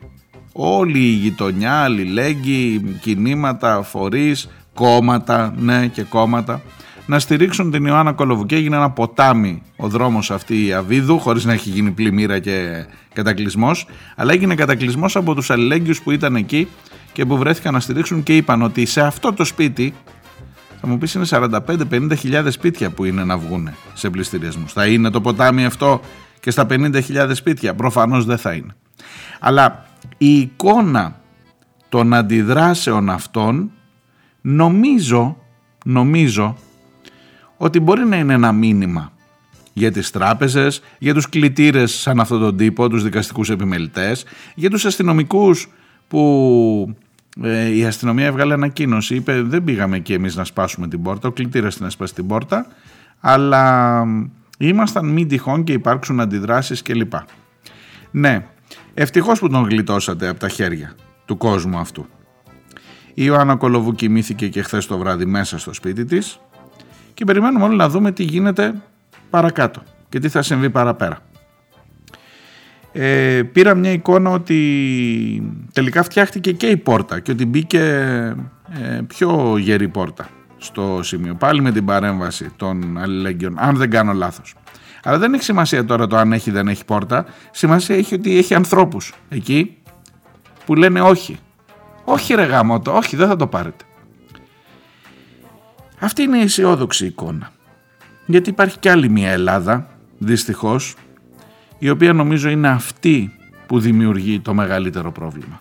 όλη 0.53 0.99
η 0.99 1.11
γειτονιά, 1.11 1.73
αλληλέγγυοι, 1.73 2.99
κινήματα, 3.01 3.83
φορείς, 3.83 4.49
κόμματα, 4.75 5.55
ναι 5.59 5.87
και 5.87 6.03
κόμματα, 6.03 6.63
να 7.07 7.19
στηρίξουν 7.19 7.71
την 7.71 7.85
Ιωάννα 7.85 8.13
Κολοβουκή. 8.13 8.55
Έγινε 8.55 8.77
ένα 8.77 8.91
ποτάμι 8.91 9.63
ο 9.77 9.89
δρόμος 9.89 10.31
αυτή 10.31 10.67
η 10.67 10.73
Αβίδου, 10.73 11.19
χωρίς 11.19 11.45
να 11.45 11.53
έχει 11.53 11.71
γίνει 11.71 11.91
πλημμύρα 11.91 12.39
και 12.39 12.87
κατακλυσμός, 13.13 13.87
αλλά 14.17 14.33
έγινε 14.33 14.55
κατακλυσμός 14.55 15.17
από 15.17 15.35
τους 15.35 15.51
αλληλέγγυους 15.51 16.03
που 16.03 16.11
ήταν 16.11 16.37
εκεί 16.37 16.69
και 17.19 17.27
που 17.27 17.37
βρέθηκαν 17.37 17.73
να 17.73 17.81
στηρίξουν 17.81 18.23
και 18.23 18.37
είπαν 18.37 18.63
ότι 18.63 18.87
σε 18.87 19.01
αυτό 19.01 19.33
το 19.33 19.45
σπίτι 19.45 19.95
θα 20.81 20.87
μου 20.87 20.99
πεις 20.99 21.15
είναι 21.15 21.25
45-50 21.29 22.13
χιλιάδες 22.17 22.55
σπίτια 22.55 22.91
που 22.91 23.05
είναι 23.05 23.25
να 23.25 23.39
βγουν 23.39 23.71
σε 23.95 24.11
πληστηριασμούς. 24.11 24.73
Θα 24.73 24.87
είναι 24.87 25.11
το 25.11 25.21
ποτάμι 25.21 25.65
αυτό 25.65 26.01
και 26.41 26.51
στα 26.51 26.67
50.000 26.71 27.31
σπίτια. 27.33 27.75
Προφανώς 27.75 28.25
δεν 28.25 28.39
θα 28.39 28.53
είναι. 28.53 28.75
Αλλά 29.41 29.87
η 30.19 30.39
εικόνα 30.39 31.21
των 31.89 32.15
αντιδράσεων 32.15 33.11
αυτών 33.11 33.71
νομίζω, 34.41 35.37
νομίζω 35.85 36.57
ότι 37.57 37.81
μπορεί 37.81 38.05
να 38.05 38.17
είναι 38.17 38.35
ένα 38.35 38.53
μήνυμα 38.53 39.13
για 39.73 39.93
τις 39.93 40.11
τράπεζες, 40.11 40.81
για 40.99 41.15
τους 41.15 41.29
κλητήρες 41.29 41.93
σαν 41.93 42.21
αυτόν 42.21 42.41
τον 42.41 42.57
τύπο, 42.57 42.89
τους 42.89 43.03
δικαστικούς 43.03 43.51
επιμελητές, 43.51 44.25
για 44.55 44.71
τους 44.71 44.85
αστυνομικούς 44.85 45.69
που 46.09 46.97
ε, 47.42 47.76
η 47.76 47.85
αστυνομία 47.85 48.26
έβγαλε 48.26 48.54
ανακοίνωση, 48.54 49.14
είπε 49.14 49.42
δεν 49.42 49.64
πήγαμε 49.64 49.99
και 49.99 50.14
εμείς 50.14 50.37
να 50.37 50.45
σπάσουμε 50.45 50.88
την 50.88 51.02
πόρτα, 51.02 51.28
ο 51.28 51.33
κλητήρας 51.33 51.76
την 51.76 51.87
έσπασε 51.87 52.14
την 52.14 52.26
πόρτα, 52.26 52.66
αλλά 53.21 54.04
ήμασταν 54.59 55.09
μη 55.09 55.26
τυχόν 55.26 55.64
και 55.64 55.73
υπάρξουν 55.73 56.21
αντιδράσεις 56.21 56.83
κλπ. 56.83 57.12
Ναι, 58.11 58.47
ευτυχώς 58.95 59.38
που 59.38 59.49
τον 59.49 59.68
γλιτώσατε 59.68 60.28
από 60.28 60.40
τα 60.40 60.49
χέρια 60.49 60.95
του 61.25 61.37
κόσμου 61.37 61.78
αυτού. 61.78 62.07
Η 63.09 63.23
Ιωάννα 63.25 63.57
Κολοβού 63.57 63.92
κοιμήθηκε 63.92 64.49
και 64.49 64.62
χθες 64.62 64.87
το 64.87 64.99
βράδυ 64.99 65.25
μέσα 65.25 65.59
στο 65.59 65.73
σπίτι 65.73 66.04
της 66.04 66.40
και 67.14 67.25
περιμένουμε 67.25 67.64
όλοι 67.64 67.76
να 67.76 67.88
δούμε 67.88 68.12
τι 68.12 68.23
γίνεται 68.23 68.75
παρακάτω 69.30 69.83
και 70.09 70.18
τι 70.18 70.28
θα 70.28 70.42
συμβεί 70.42 70.71
παραπέρα. 70.71 71.18
Ε, 73.00 73.43
πήρα 73.43 73.75
μια 73.75 73.93
εικόνα 73.93 74.31
ότι 74.31 75.52
τελικά 75.73 76.02
φτιάχτηκε 76.02 76.52
και 76.52 76.67
η 76.67 76.76
πόρτα 76.76 77.21
και 77.21 77.31
ότι 77.31 77.47
μπήκε 77.47 77.81
ε, 78.81 79.00
πιο 79.07 79.57
γερή 79.59 79.88
πόρτα 79.88 80.28
στο 80.57 81.00
σημείο. 81.02 81.35
Πάλι 81.35 81.61
με 81.61 81.73
την 81.73 81.85
παρέμβαση 81.85 82.50
των 82.57 82.99
αλληλέγγυων, 82.99 83.55
αν 83.59 83.76
δεν 83.76 83.90
κάνω 83.90 84.12
λάθος. 84.12 84.55
Αλλά 85.02 85.19
δεν 85.19 85.35
έχει 85.35 85.43
σημασία 85.43 85.85
τώρα 85.85 86.07
το 86.07 86.17
αν 86.17 86.33
έχει 86.33 86.50
δεν 86.50 86.69
έχει 86.69 86.85
πόρτα. 86.85 87.26
Σημασία 87.50 87.97
έχει 87.97 88.14
ότι 88.14 88.38
έχει 88.38 88.55
ανθρώπους 88.55 89.14
εκεί 89.28 89.76
που 90.64 90.75
λένε 90.75 91.00
όχι. 91.00 91.38
Όχι 92.05 92.35
ρε 92.35 92.45
γάμο 92.45 92.81
το, 92.81 92.93
όχι 92.93 93.17
δεν 93.17 93.28
θα 93.28 93.37
το 93.37 93.47
πάρετε. 93.47 93.85
Αυτή 95.99 96.23
είναι 96.23 96.38
η 96.38 96.43
αισιόδοξη 96.43 97.07
εικόνα. 97.07 97.50
Γιατί 98.26 98.50
υπάρχει 98.50 98.78
και 98.78 98.90
άλλη 98.90 99.09
μια 99.09 99.31
Ελλάδα, 99.31 99.87
δυστυχώς, 100.19 100.95
η 101.79 101.91
οποία 101.91 102.13
νομίζω 102.13 102.49
είναι 102.49 102.69
αυτή 102.69 103.33
που 103.67 103.81
δημιουργεί 103.81 104.41
το 104.41 104.55
μεγαλύτερο 104.55 105.13
πρόβλημα. 105.13 105.61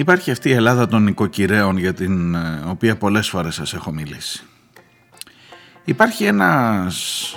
Υπάρχει 0.00 0.30
αυτή 0.30 0.48
η 0.48 0.52
Ελλάδα 0.52 0.88
των 0.88 1.02
νοικοκυρέων 1.02 1.78
για 1.78 1.94
την 1.94 2.34
ε, 2.34 2.62
οποία 2.68 2.96
πολλές 2.96 3.28
φορές 3.28 3.54
σας 3.54 3.74
έχω 3.74 3.92
μιλήσει. 3.92 4.42
Υπάρχει 5.84 6.24
ένας, 6.24 7.36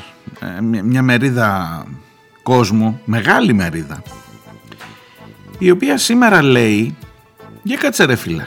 ε, 0.57 0.61
μια 0.61 1.01
μερίδα 1.01 1.85
κόσμου, 2.43 3.01
μεγάλη 3.05 3.53
μερίδα, 3.53 4.03
η 5.57 5.71
οποία 5.71 5.97
σήμερα 5.97 6.41
λέει 6.41 6.95
για 7.63 7.77
κάτσε 7.77 8.03
ρε 8.03 8.15
φίλε, 8.15 8.45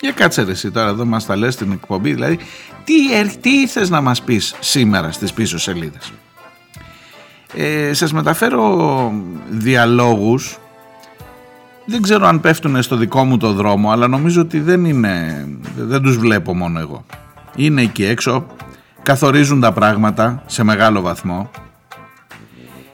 για 0.00 0.12
κάτσε 0.12 0.42
ρε 0.42 0.50
εσύ 0.50 0.70
τώρα 0.70 0.88
εδώ 0.88 1.04
μας 1.04 1.26
τα 1.26 1.36
λες 1.36 1.54
στην 1.54 1.72
εκπομπή, 1.72 2.12
δηλαδή 2.12 2.38
τι, 2.84 2.94
τι 3.40 3.66
θες 3.66 3.90
να 3.90 4.00
μας 4.00 4.22
πεις 4.22 4.54
σήμερα 4.60 5.12
στις 5.12 5.32
πίσω 5.32 5.58
σελίδες. 5.58 6.12
Ε, 7.54 7.92
σας 7.92 8.12
μεταφέρω 8.12 9.12
διαλόγους 9.50 10.58
δεν 11.90 12.02
ξέρω 12.02 12.26
αν 12.26 12.40
πέφτουν 12.40 12.82
στο 12.82 12.96
δικό 12.96 13.24
μου 13.24 13.36
το 13.36 13.52
δρόμο, 13.52 13.90
αλλά 13.90 14.08
νομίζω 14.08 14.40
ότι 14.40 14.60
δεν 14.60 14.84
είναι, 14.84 15.46
δεν 15.76 16.02
τους 16.02 16.16
βλέπω 16.16 16.54
μόνο 16.54 16.78
εγώ. 16.78 17.04
Είναι 17.56 17.82
εκεί 17.82 18.04
έξω, 18.04 18.46
καθορίζουν 19.02 19.60
τα 19.60 19.72
πράγματα 19.72 20.42
σε 20.46 20.62
μεγάλο 20.62 21.00
βαθμό. 21.00 21.50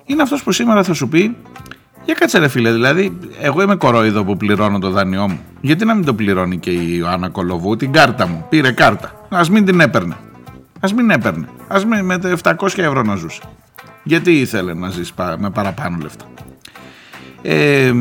Είναι 0.04 0.22
αυτός 0.22 0.42
που 0.42 0.52
σήμερα 0.52 0.82
θα 0.82 0.92
σου 0.92 1.08
πει, 1.08 1.36
για 2.04 2.14
κάτσε 2.14 2.38
ρε 2.38 2.48
φίλε, 2.48 2.72
δηλαδή 2.72 3.18
εγώ 3.40 3.62
είμαι 3.62 3.76
κορόιδο 3.76 4.24
που 4.24 4.36
πληρώνω 4.36 4.78
το 4.78 4.90
δάνειό 4.90 5.28
μου. 5.28 5.40
Γιατί 5.60 5.84
να 5.84 5.94
μην 5.94 6.04
το 6.04 6.14
πληρώνει 6.14 6.58
και 6.58 6.70
η 6.70 6.94
Ιωάννα 6.98 7.28
Κολοβού, 7.28 7.76
την 7.76 7.92
κάρτα 7.92 8.26
μου, 8.26 8.46
πήρε 8.48 8.72
κάρτα. 8.72 9.26
Ας 9.28 9.50
μην 9.50 9.64
την 9.64 9.80
έπαιρνε. 9.80 10.16
Ας 10.80 10.94
μην 10.94 11.10
έπαιρνε. 11.10 11.48
Ας 11.68 11.84
μην 11.84 12.04
με 12.04 12.18
700 12.42 12.54
ευρώ 12.76 13.02
να 13.02 13.14
ζούσε. 13.14 13.40
Γιατί 14.02 14.32
ήθελε 14.40 14.74
να 14.74 14.90
ζήσει 14.90 15.12
με 15.38 15.50
παραπάνω 15.50 15.98
λεφτά. 16.02 16.24
Ε, 17.42 17.92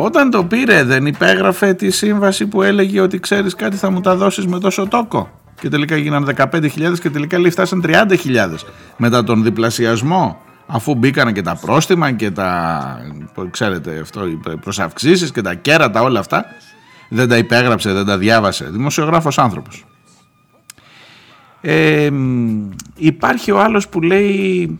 όταν 0.00 0.30
το 0.30 0.44
πήρε 0.44 0.84
δεν 0.84 1.06
υπέγραφε 1.06 1.74
τη 1.74 1.90
σύμβαση 1.90 2.46
που 2.46 2.62
έλεγε 2.62 3.00
ότι 3.00 3.20
ξέρεις 3.20 3.54
κάτι 3.54 3.76
θα 3.76 3.90
μου 3.90 4.00
τα 4.00 4.16
δώσεις 4.16 4.46
με 4.46 4.58
τόσο 4.58 4.86
τόκο. 4.86 5.30
Και 5.60 5.68
τελικά 5.68 5.94
έγιναν 5.94 6.34
15.000 6.36 6.98
και 7.00 7.10
τελικά 7.10 7.38
λέει 7.38 7.50
φτάσαν 7.50 7.84
30.000 7.86 8.54
μετά 8.96 9.24
τον 9.24 9.42
διπλασιασμό 9.42 10.40
αφού 10.66 10.94
μπήκανε 10.94 11.32
και 11.32 11.42
τα 11.42 11.58
πρόστιμα 11.60 12.12
και 12.12 12.30
τα 12.30 12.80
ξέρετε 13.50 13.98
αυτό, 14.00 14.26
οι 14.26 14.40
προσαυξήσεις 14.60 15.32
και 15.32 15.40
τα 15.40 15.54
κέρατα 15.54 16.02
όλα 16.02 16.20
αυτά 16.20 16.44
δεν 17.08 17.28
τα 17.28 17.36
υπέγραψε, 17.36 17.92
δεν 17.92 18.04
τα 18.04 18.18
διάβασε. 18.18 18.64
Δημοσιογράφος 18.70 19.38
άνθρωπος. 19.38 19.84
Ε, 21.60 22.10
υπάρχει 22.96 23.50
ο 23.50 23.60
άλλος 23.60 23.88
που 23.88 24.00
λέει 24.00 24.78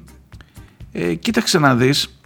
ε, 0.92 1.14
κοίταξε 1.14 1.58
να 1.58 1.74
δεις 1.74 2.20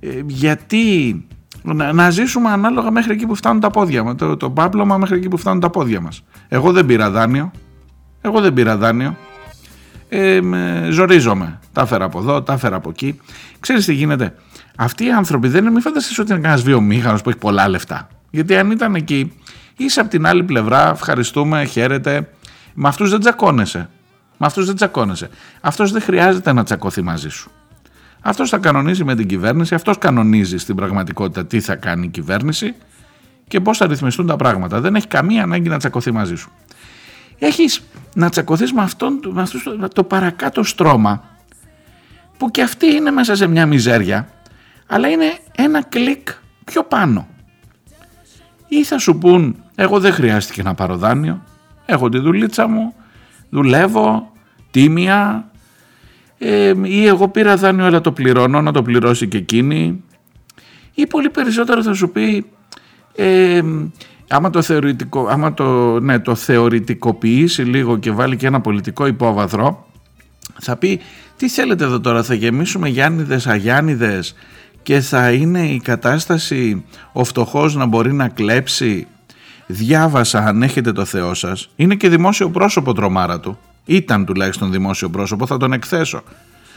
ε, 0.00 0.20
γιατί 0.26 1.16
να, 1.62 1.92
να 1.92 2.10
ζήσουμε 2.10 2.50
ανάλογα 2.50 2.90
μέχρι 2.90 3.12
εκεί 3.12 3.26
που 3.26 3.34
φτάνουν 3.34 3.60
τα 3.60 3.70
πόδια 3.70 4.02
μας. 4.02 4.14
Το, 4.16 4.36
το 4.36 4.50
πάπλωμα 4.50 4.98
μέχρι 4.98 5.16
εκεί 5.16 5.28
που 5.28 5.36
φτάνουν 5.36 5.60
τα 5.60 5.70
πόδια 5.70 6.00
μας. 6.00 6.24
Εγώ 6.48 6.72
δεν 6.72 6.86
πήρα 6.86 7.10
δάνειο. 7.10 7.50
Εγώ 8.20 8.40
δεν 8.40 8.52
πήρα 8.52 8.76
δάνειο. 8.76 9.16
Ε, 10.08 10.40
ζορίζομαι. 10.90 11.58
Τα 11.72 11.80
έφερα 11.80 12.04
από 12.04 12.18
εδώ, 12.18 12.42
τα 12.42 12.52
έφερα 12.52 12.76
από 12.76 12.90
εκεί. 12.90 13.20
Ξέρεις 13.60 13.84
τι 13.84 13.92
γίνεται; 13.92 14.34
Αυτοί 14.76 15.04
οι 15.04 15.12
άνθρωποι 15.12 15.48
δεν 15.48 15.60
είναι, 15.60 15.70
μην 15.70 15.80
φανταστείς 15.80 16.18
ότι 16.18 16.32
είναι 16.32 16.40
κανένας 16.40 16.62
βιομήχανος 16.62 17.22
που 17.22 17.28
έχει 17.28 17.38
πολλά 17.38 17.68
λεφτά. 17.68 18.08
Γιατί 18.30 18.56
αν 18.56 18.70
ήταν 18.70 18.94
εκεί, 18.94 19.32
είσαι 19.76 20.00
από 20.00 20.10
την 20.10 20.26
άλλη 20.26 20.42
πλευρά, 20.42 20.90
ευχαριστούμε, 20.90 21.64
χαίρετε. 21.64 22.28
Με 22.74 22.88
αυτούς 22.88 23.10
δεν 23.10 23.20
τσακώνεσαι. 23.20 23.88
Με 24.36 24.46
αυτούς 24.46 24.66
δεν 24.66 24.74
τσακώνεσαι. 24.74 25.30
Αυτός 25.60 25.92
δεν 25.92 26.02
χρειάζεται 26.02 26.52
να 26.52 26.64
τσακωθεί 26.64 27.02
μαζί 27.02 27.28
σου. 27.28 27.50
Αυτός 28.22 28.50
θα 28.50 28.58
κανονίζει 28.58 29.04
με 29.04 29.14
την 29.14 29.26
κυβέρνηση, 29.26 29.74
αυτός 29.74 29.98
κανονίζει 29.98 30.58
στην 30.58 30.76
πραγματικότητα 30.76 31.46
τι 31.46 31.60
θα 31.60 31.74
κάνει 31.74 32.04
η 32.06 32.08
κυβέρνηση 32.08 32.74
και 33.48 33.60
πώς 33.60 33.78
θα 33.78 33.86
ρυθμιστούν 33.86 34.26
τα 34.26 34.36
πράγματα. 34.36 34.80
Δεν 34.80 34.94
έχει 34.94 35.06
καμία 35.06 35.42
ανάγκη 35.42 35.68
να 35.68 35.78
τσακωθεί 35.78 36.10
μαζί 36.10 36.34
σου. 36.34 36.50
Έχεις 37.38 37.82
να 38.14 38.28
τσακωθείς 38.28 38.72
με 38.72 38.82
αυτόν 38.82 39.20
με 39.32 39.42
αυτούς, 39.42 39.66
το 39.94 40.04
παρακάτω 40.04 40.62
στρώμα 40.62 41.24
που 42.36 42.50
και 42.50 42.62
αυτή 42.62 42.86
είναι 42.86 43.10
μέσα 43.10 43.36
σε 43.36 43.46
μια 43.46 43.66
μιζέρια 43.66 44.28
αλλά 44.86 45.08
είναι 45.08 45.38
ένα 45.56 45.82
κλικ 45.84 46.28
πιο 46.64 46.82
πάνω. 46.84 47.26
Ή 48.68 48.84
θα 48.84 48.98
σου 48.98 49.18
πούν 49.18 49.56
εγώ 49.74 50.00
δεν 50.00 50.12
χρειάστηκε 50.12 50.62
να 50.62 50.74
πάρω 50.74 50.96
δάνειο, 50.96 51.42
έχω 51.86 52.08
τη 52.08 52.18
δουλίτσα 52.18 52.68
μου, 52.68 52.94
δουλεύω, 53.50 54.32
τίμια, 54.70 55.50
ε, 56.44 56.72
ή 56.82 57.06
εγώ 57.06 57.28
πήρα 57.28 57.56
δάνειο 57.56 57.84
αλλά 57.84 58.00
το 58.00 58.12
πληρώνω 58.12 58.62
να 58.62 58.72
το 58.72 58.82
πληρώσει 58.82 59.28
και 59.28 59.36
εκείνη. 59.36 60.02
Ή 60.94 61.06
πολύ 61.06 61.30
περισσότερο 61.30 61.82
θα 61.82 61.94
σου 61.94 62.10
πει 62.10 62.44
ε, 63.14 63.62
άμα, 64.28 64.50
το 64.50 64.62
θεωρητικό, 64.62 65.26
άμα 65.26 65.54
το, 65.54 66.00
ναι, 66.00 66.18
το 66.18 66.34
θεωρητικοποιήσει 66.34 67.62
λίγο 67.62 67.96
και 67.96 68.10
βάλει 68.10 68.36
και 68.36 68.46
ένα 68.46 68.60
πολιτικό 68.60 69.06
υπόβαθρο 69.06 69.86
θα 70.60 70.76
πει 70.76 71.00
τι 71.36 71.48
θέλετε 71.48 71.84
εδώ 71.84 72.00
τώρα 72.00 72.22
θα 72.22 72.34
γεμίσουμε 72.34 72.88
Γιάννηδες, 72.88 73.46
Αγιάννηδες 73.46 74.34
και 74.82 75.00
θα 75.00 75.32
είναι 75.32 75.66
η 75.66 75.80
κατάσταση 75.80 76.84
ο 77.12 77.24
φτωχός 77.24 77.74
να 77.74 77.86
μπορεί 77.86 78.12
να 78.12 78.28
κλέψει. 78.28 79.06
Διάβασα 79.66 80.38
αν 80.38 80.62
έχετε 80.62 80.92
το 80.92 81.04
Θεό 81.04 81.34
σας 81.34 81.68
είναι 81.76 81.94
και 81.94 82.08
δημόσιο 82.08 82.50
πρόσωπο 82.50 82.92
τρομάρα 82.92 83.40
του 83.40 83.58
Ήταν 83.84 84.24
τουλάχιστον 84.24 84.70
δημόσιο 84.70 85.08
πρόσωπο, 85.10 85.46
θα 85.46 85.56
τον 85.56 85.72
εκθέσω. 85.72 86.22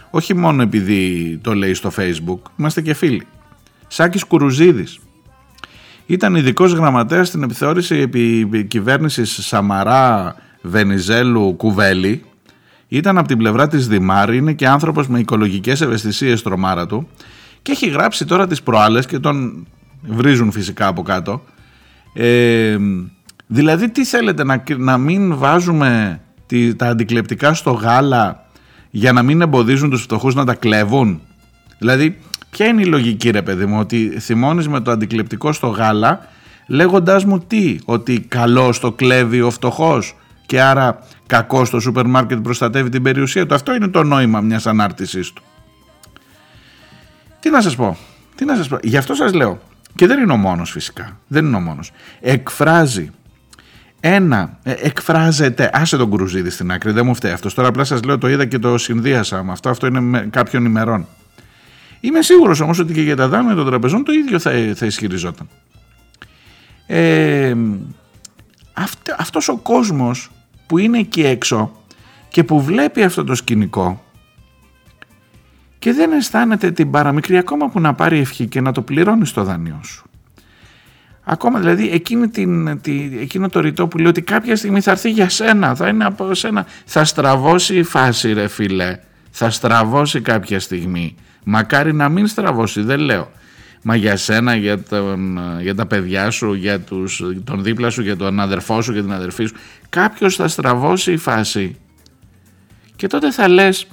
Όχι 0.10 0.34
μόνο 0.34 0.62
επειδή 0.62 1.38
το 1.44 1.54
λέει 1.54 1.74
στο 1.74 1.92
facebook, 1.98 2.40
είμαστε 2.58 2.82
και 2.82 2.94
φίλοι. 2.94 3.28
Σάκης 3.88 4.24
Κουρουζίδης. 4.24 5.00
Ήταν 6.06 6.36
ειδικός 6.36 6.74
γραμματέας 6.74 7.28
στην 7.28 7.44
επιθεώρηση 7.44 7.96
επί 7.96 8.66
κυβέρνησης 8.68 9.46
Σαμαρά 9.46 10.36
Βενιζέλου 10.62 11.56
Κουβέλη. 11.56 12.24
Ήταν 12.88 13.18
από 13.18 13.28
την 13.28 13.38
πλευρά 13.38 13.68
της 13.68 13.88
Δημάρη, 13.88 14.38
είναι 14.38 14.54
και 14.54 14.68
άνθρωπος 14.68 15.08
με 15.08 15.20
οικολογικές 15.20 15.82
ευαισθησίες 15.82 16.42
τρομάρα 16.42 16.86
του 16.86 17.08
και 17.62 17.72
έχει 17.72 17.88
γράψει 17.90 18.26
τώρα 18.26 18.48
τις 18.48 18.62
προάλλες 18.62 19.06
και 19.06 19.20
τον 19.20 19.68
βρίζουν 20.02 20.52
φυσικά 20.52 20.88
από 20.88 21.02
κάτω. 21.02 21.44
Ε, 22.14 22.78
δηλαδή 23.48 23.90
τι 23.90 24.06
θέλετε 24.06 24.44
να, 24.44 24.64
να 24.78 24.98
μην 24.98 25.38
βάζουμε 25.38 26.20
τη, 26.20 26.25
τα 26.76 26.88
αντικλεπτικά 26.88 27.54
στο 27.54 27.72
γάλα 27.72 28.46
για 28.90 29.12
να 29.12 29.24
μην 29.24 29.42
εμποδίζουν 29.42 29.90
τους 29.90 30.02
φτωχούς 30.02 30.36
να 30.36 30.46
τα 30.46 30.54
κλέβουν; 30.54 31.22
Δηλαδή 31.78 32.18
ποια 32.50 32.66
είναι 32.66 32.82
η 32.82 32.86
λογική 32.86 33.30
ρε 33.30 33.42
παιδί 33.42 33.66
μου 33.66 33.80
ότι 33.80 34.18
θυμώνεις 34.20 34.68
με 34.68 34.82
το 34.82 34.92
αντικλεπτικό 34.92 35.52
στο 35.52 35.68
γάλα 35.68 36.28
λέγοντάς 36.68 37.26
μου 37.26 37.40
τι 37.40 37.78
ότι 37.86 38.20
καλός 38.20 38.80
το 38.80 38.92
κλέβει 38.92 39.42
ο 39.42 39.52
φτωχός 39.52 40.16
και 40.46 40.62
άρα 40.62 41.00
κακός 41.26 41.68
στο 41.68 41.80
σούπερ 41.80 42.06
μάρκετ 42.06 42.40
προστατεύει 42.40 42.90
την 42.90 43.04
περιουσία 43.04 43.46
του; 43.46 43.56
Αυτό 43.56 43.76
είναι 43.76 43.88
το 43.88 44.04
νόημα 44.04 44.42
μιας 44.42 44.68
ανάρτησής 44.68 45.34
του. 45.34 45.44
Τι 47.40 47.50
να 47.50 47.62
σας 47.62 47.76
πω, 47.76 47.98
τι 48.36 48.46
να 48.46 48.56
σας 48.56 48.68
πω. 48.68 48.78
Γι' 48.84 48.98
αυτό 48.98 49.14
σας 49.14 49.34
λέω 49.34 49.60
και 49.96 50.08
δεν 50.08 50.20
είναι 50.20 50.32
ο 50.32 50.38
μόνος 50.38 50.72
φυσικά, 50.72 51.20
δεν 51.28 51.46
είναι 51.46 51.56
ο 51.56 51.60
μόνος. 51.60 51.92
Εκφράζει 52.22 53.12
ένα, 54.00 54.60
ε, 54.64 54.72
εκφράζεται, 54.72 55.70
άσε 55.74 55.98
τον 55.98 56.12
Κρουζίδη 56.12 56.50
στην 56.50 56.72
άκρη, 56.72 56.92
δεν 56.92 57.06
μου 57.06 57.16
φταίει 57.16 57.32
αυτός. 57.32 57.54
Τώρα 57.54 57.68
απλά 57.68 57.84
σας 57.84 58.04
λέω 58.04 58.18
το 58.18 58.30
είδα 58.30 58.46
και 58.46 58.60
το 58.60 58.78
συνδύασα 58.78 59.44
με 59.44 59.52
αυτό, 59.52 59.70
αυτό 59.70 59.88
είναι 59.88 60.00
με 60.00 60.28
κάποιων 60.30 60.66
ημερών. 60.66 61.08
Είμαι 62.00 62.22
σίγουρος 62.22 62.60
όμως 62.60 62.80
ότι 62.80 62.94
και 62.94 63.02
για 63.02 63.16
τα 63.16 63.28
δάνεια 63.28 63.56
των 63.56 63.66
τραπεζών 63.66 64.04
το 64.04 64.12
ίδιο 64.12 64.40
θα, 64.40 64.52
θα 64.76 64.86
ισχυριζόταν. 64.86 65.50
Ε, 66.88 67.56
αυτό, 68.74 69.16
αυτός 69.18 69.48
ο 69.48 69.58
κόσμος 69.58 70.32
που 70.66 70.78
είναι 70.78 71.00
εκεί 71.00 71.22
έξω 71.26 71.72
και 72.30 72.44
που 72.44 72.62
βλέπει 72.62 73.04
αυτό 73.04 73.24
το 73.24 73.36
σκηνικό 73.36 74.04
και 75.80 75.94
δεν 75.94 76.12
αισθάνεται 76.12 76.72
την 76.72 76.92
παραμικρή 76.92 77.38
ακόμα 77.38 77.70
που 77.70 77.80
να 77.80 77.94
πάρει 77.94 78.20
ευχή 78.20 78.48
και 78.48 78.62
να 78.62 78.72
το 78.72 78.82
πληρώνει 78.82 79.26
στο 79.26 79.44
δάνειό 79.44 79.80
σου. 79.84 80.06
Ακόμα 81.28 81.60
δηλαδή 81.60 81.90
εκείνη 81.90 82.28
την, 82.28 82.82
τη, 82.82 83.10
εκείνο 83.20 83.50
το 83.50 83.60
ρητό 83.60 83.88
που 83.88 83.98
λέει 83.98 84.08
ότι 84.08 84.22
κάποια 84.22 84.56
στιγμή 84.56 84.82
θα 84.82 84.92
έρθει 84.92 85.12
για 85.12 85.30
σένα, 85.30 85.76
θα 85.76 85.88
είναι 85.88 86.06
από 86.06 86.34
σένα, 86.34 86.66
θα 86.86 87.04
στραβώσει 87.04 87.76
η 87.76 87.84
φάση 87.84 88.34
ρε 88.34 88.48
φίλε, 88.48 89.00
θα 89.32 89.50
στραβώσει 89.50 90.22
κάποια 90.22 90.60
στιγμή. 90.60 91.16
Μακάρι 91.44 91.94
να 91.94 92.10
μην 92.10 92.28
στραβώσει, 92.28 92.82
δεν 92.82 93.00
λέω. 93.00 93.32
Μα 93.88 93.96
για 93.96 94.16
σένα, 94.16 94.56
για, 94.56 94.84
τον, 94.84 95.40
για 95.62 95.76
τα 95.76 95.86
παιδιά 95.86 96.30
σου, 96.30 96.54
για 96.54 96.80
τους, 96.80 97.24
τον 97.44 97.64
δίπλα 97.64 97.90
σου, 97.90 98.02
για 98.02 98.16
τον 98.16 98.40
αδερφό 98.40 98.82
σου, 98.82 98.92
για 98.92 99.02
την 99.02 99.12
αδερφή 99.12 99.46
σου. 99.46 99.56
Κάποιος 99.90 100.36
θα 100.36 100.48
στραβώσει 100.48 101.12
η 101.12 101.18
φάση. 101.18 101.76
Και 102.96 103.08
τότε 103.08 103.32
θα 103.32 103.48
λες, 103.48 103.88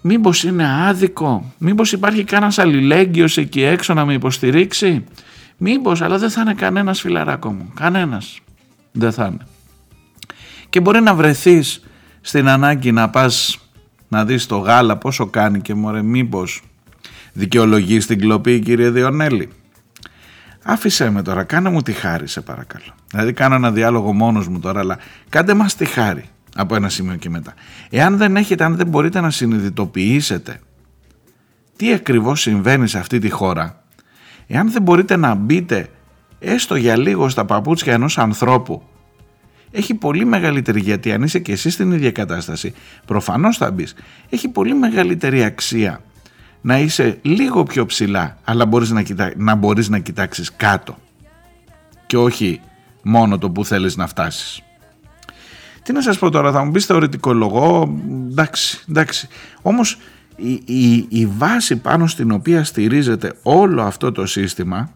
μήπως 0.00 0.44
είναι 0.44 0.86
άδικο, 0.86 1.52
μήπως 1.58 1.92
υπάρχει 1.92 2.24
κανένας 2.24 2.58
αλληλέγγυος 2.58 3.36
εκεί 3.36 3.62
έξω 3.62 3.94
να 3.94 4.04
με 4.04 4.12
υποστηρίξει; 4.12 5.04
Μήπως, 5.58 6.02
αλλά 6.02 6.18
δεν 6.18 6.30
θα 6.30 6.40
είναι 6.40 6.54
κανένας 6.54 7.00
φιλαράκο 7.00 7.52
μου. 7.52 7.70
Κανένας. 7.74 8.40
Δεν 8.92 9.12
θα 9.12 9.26
είναι. 9.26 9.46
Και 10.68 10.80
μπορεί 10.80 11.00
να 11.00 11.14
βρεθείς 11.14 11.82
στην 12.20 12.48
ανάγκη 12.48 12.92
να 12.92 13.10
πας 13.10 13.58
να 14.08 14.24
δεις 14.24 14.46
το 14.46 14.56
γάλα 14.56 14.96
πόσο 14.96 15.26
κάνει 15.26 15.60
και 15.60 15.74
μωρέ 15.74 16.02
μήπως 16.02 16.62
δικαιολογείς 17.32 18.06
την 18.06 18.20
κλοπή 18.20 18.60
κύριε 18.60 18.90
Διονέλη. 18.90 19.48
Άφησέ 20.62 21.10
με 21.10 21.22
τώρα, 21.22 21.44
κάνε 21.44 21.70
μου 21.70 21.82
τη 21.82 21.92
χάρη 21.92 22.28
σε 22.28 22.40
παρακαλώ. 22.40 22.94
Δηλαδή 23.10 23.32
κάνω 23.32 23.54
ένα 23.54 23.72
διάλογο 23.72 24.12
μόνος 24.12 24.48
μου 24.48 24.58
τώρα, 24.58 24.80
αλλά 24.80 24.98
κάντε 25.28 25.54
μας 25.54 25.74
τη 25.74 25.84
χάρη 25.84 26.28
από 26.56 26.74
ένα 26.74 26.88
σημείο 26.88 27.16
και 27.16 27.30
μετά. 27.30 27.54
Εάν 27.90 28.16
δεν 28.16 28.36
έχετε, 28.36 28.64
αν 28.64 28.76
δεν 28.76 28.86
μπορείτε 28.86 29.20
να 29.20 29.30
συνειδητοποιήσετε 29.30 30.60
τι 31.76 31.92
ακριβώς 31.92 32.40
συμβαίνει 32.40 32.88
σε 32.88 32.98
αυτή 32.98 33.18
τη 33.18 33.30
χώρα, 33.30 33.82
εάν 34.48 34.70
δεν 34.70 34.82
μπορείτε 34.82 35.16
να 35.16 35.34
μπείτε 35.34 35.88
έστω 36.38 36.76
για 36.76 36.96
λίγο 36.96 37.28
στα 37.28 37.44
παπούτσια 37.44 37.92
ενός 37.92 38.18
ανθρώπου, 38.18 38.82
έχει 39.70 39.94
πολύ 39.94 40.24
μεγαλύτερη, 40.24 40.80
γιατί 40.80 41.12
αν 41.12 41.22
είσαι 41.22 41.38
και 41.38 41.52
εσύ 41.52 41.70
στην 41.70 41.92
ίδια 41.92 42.10
κατάσταση, 42.10 42.74
προφανώς 43.06 43.56
θα 43.56 43.70
μπεις. 43.70 43.94
έχει 44.28 44.48
πολύ 44.48 44.74
μεγαλύτερη 44.74 45.44
αξία 45.44 46.00
να 46.60 46.78
είσαι 46.78 47.18
λίγο 47.22 47.62
πιο 47.62 47.86
ψηλά, 47.86 48.38
αλλά 48.44 48.66
μπορείς 48.66 48.90
να, 48.90 49.02
κοιτά, 49.02 49.32
να 49.36 49.54
μπορείς 49.54 49.88
να 49.88 49.98
κοιτάξεις 49.98 50.52
κάτω 50.56 50.96
και 52.06 52.16
όχι 52.16 52.60
μόνο 53.02 53.38
το 53.38 53.50
που 53.50 53.64
θέλεις 53.64 53.96
να 53.96 54.06
φτάσεις. 54.06 54.62
Τι 55.82 55.92
να 55.92 56.02
σας 56.02 56.18
πω 56.18 56.30
τώρα, 56.30 56.52
θα 56.52 56.64
μου 56.64 56.70
πεις 56.70 56.84
θεωρητικολογό, 56.84 57.98
εντάξει, 58.30 58.84
εντάξει. 58.88 59.28
Όμως 59.62 59.98
η, 60.38 60.62
η, 60.64 61.06
η 61.08 61.26
βάση 61.26 61.76
πάνω 61.76 62.06
στην 62.06 62.30
οποία 62.30 62.64
στηρίζεται 62.64 63.32
όλο 63.42 63.82
αυτό 63.82 64.12
το 64.12 64.26
σύστημα 64.26 64.90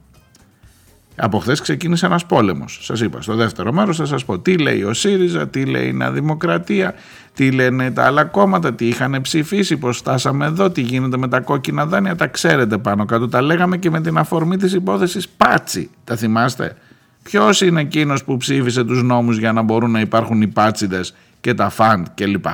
από 1.16 1.38
χθες 1.38 1.60
ξεκίνησε 1.60 2.06
ένας 2.06 2.26
πόλεμος. 2.26 2.78
Σας 2.82 3.00
είπα 3.00 3.20
στο 3.20 3.34
δεύτερο 3.34 3.72
μέρος, 3.72 3.96
θα 3.96 4.04
σας 4.04 4.24
πω 4.24 4.38
τι 4.38 4.58
λέει 4.58 4.82
ο 4.82 4.92
ΣΥΡΙΖΑ, 4.92 5.48
τι 5.48 5.64
λέει 5.64 5.88
η 5.88 5.92
Νέα 5.92 6.12
Δημοκρατία, 6.12 6.94
τι 7.34 7.50
λένε 7.50 7.90
τα 7.90 8.04
άλλα 8.04 8.24
κόμματα, 8.24 8.74
τι 8.74 8.88
είχαν 8.88 9.20
ψηφίσει, 9.20 9.76
πώς 9.76 9.98
φτάσαμε 9.98 10.46
εδώ, 10.46 10.70
τι 10.70 10.80
γίνεται 10.80 11.16
με 11.16 11.28
τα 11.28 11.40
κόκκινα 11.40 11.86
δάνεια. 11.86 12.16
Τα 12.16 12.26
ξέρετε 12.26 12.78
πάνω 12.78 13.04
κάτω. 13.04 13.28
Τα 13.28 13.42
λέγαμε 13.42 13.76
και 13.76 13.90
με 13.90 14.00
την 14.00 14.18
αφορμή 14.18 14.56
της 14.56 14.72
υπόθεσης 14.72 15.28
Πάτσι. 15.28 15.90
Τα 16.04 16.16
θυμάστε; 16.16 16.76
Ποιος 17.22 17.60
είναι 17.60 17.80
εκείνος 17.80 18.24
που 18.24 18.36
ψήφισε 18.36 18.84
τους 18.84 19.02
νόμους 19.02 19.38
για 19.38 19.52
να 19.52 19.62
μπορούν 19.62 19.90
να 19.90 20.00
υπάρχουν 20.00 20.42
οι 20.42 20.48
πάτσιδες 20.48 21.14
και 21.40 21.54
τα 21.54 21.68
φαντ 21.68 22.06
κλπ. 22.14 22.44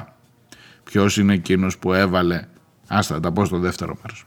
Ποιος 0.84 1.16
είναι 1.16 1.32
εκείνος 1.32 1.78
που 1.78 1.92
έβαλε. 1.92 2.42
Άστα, 2.88 3.20
τα 3.20 3.32
πω 3.32 3.44
στο 3.44 3.58
δεύτερο 3.58 3.96
μέρος. 4.02 4.26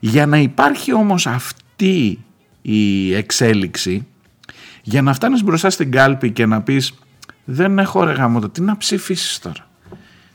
Για 0.00 0.26
να 0.26 0.38
υπάρχει 0.38 0.94
όμως 0.94 1.26
αυτή 1.26 2.24
η 2.62 3.14
εξέλιξη 3.14 4.06
για 4.82 5.02
να 5.02 5.14
φτάνεις 5.14 5.42
μπροστά 5.42 5.70
στην 5.70 5.90
κάλπη 5.90 6.30
και 6.30 6.46
να 6.46 6.62
πεις 6.62 6.94
δεν 7.44 7.78
έχω 7.78 8.04
ρε 8.04 8.12
γάμο, 8.12 8.48
τι 8.48 8.60
να 8.60 8.76
ψηφίσεις 8.76 9.38
τώρα. 9.38 9.68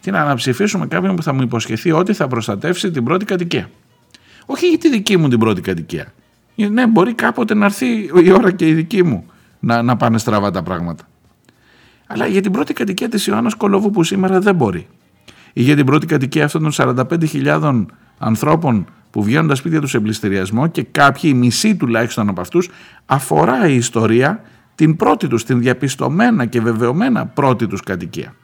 Τι 0.01 0.11
να, 0.11 0.25
να 0.25 0.35
ψηφίσουμε 0.35 0.87
κάποιον 0.87 1.15
που 1.15 1.23
θα 1.23 1.33
μου 1.33 1.41
υποσχεθεί 1.41 1.91
ότι 1.91 2.13
θα 2.13 2.27
προστατεύσει 2.27 2.91
την 2.91 3.03
πρώτη 3.03 3.25
κατοικία. 3.25 3.69
Όχι 4.45 4.67
για 4.67 4.77
τη 4.77 4.89
δική 4.89 5.17
μου 5.17 5.27
την 5.27 5.39
πρώτη 5.39 5.61
κατοικία. 5.61 6.13
Ε, 6.55 6.67
ναι, 6.67 6.87
μπορεί 6.87 7.13
κάποτε 7.13 7.53
να 7.53 7.65
έρθει 7.65 8.09
η 8.23 8.31
ώρα 8.31 8.51
και 8.51 8.67
η 8.67 8.73
δική 8.73 9.03
μου 9.03 9.25
να, 9.59 9.81
να 9.81 9.97
πάνε 9.97 10.17
στραβά 10.17 10.51
τα 10.51 10.63
πράγματα. 10.63 11.07
Αλλά 12.07 12.27
για 12.27 12.41
την 12.41 12.51
πρώτη 12.51 12.73
κατοικία 12.73 13.09
της 13.09 13.27
Ιωάννας 13.27 13.55
Κολόβου 13.55 13.89
που 13.89 14.03
σήμερα 14.03 14.39
δεν 14.39 14.55
μπορεί. 14.55 14.87
Ή 15.59 15.61
για 15.61 15.75
την 15.75 15.85
πρώτη 15.85 16.05
κατοικία 16.05 16.45
αυτών 16.45 16.61
των 16.61 16.71
45.000 16.75 17.85
ανθρώπων 18.17 18.87
που 19.11 19.23
βγαίνουν 19.23 19.47
τα 19.47 19.55
σπίτια 19.55 19.81
τους 19.81 19.89
σε 19.89 19.99
πληστηριασμό 19.99 20.67
και 20.67 20.83
κάποιοι, 20.83 21.31
η 21.33 21.37
μισή 21.37 21.75
τουλάχιστον 21.75 22.29
από 22.29 22.41
αυτούς, 22.41 22.69
αφορά 23.05 23.67
η 23.67 23.75
ιστορία 23.75 24.41
την 24.75 24.95
πρώτη 24.95 25.27
τους, 25.27 25.43
την 25.43 25.59
διαπιστωμένα 25.59 26.45
και 26.45 26.61
βεβαιωμένα 26.61 27.25
πρώτη 27.25 27.67
τους 27.67 27.81
κατοικία. 27.81 28.35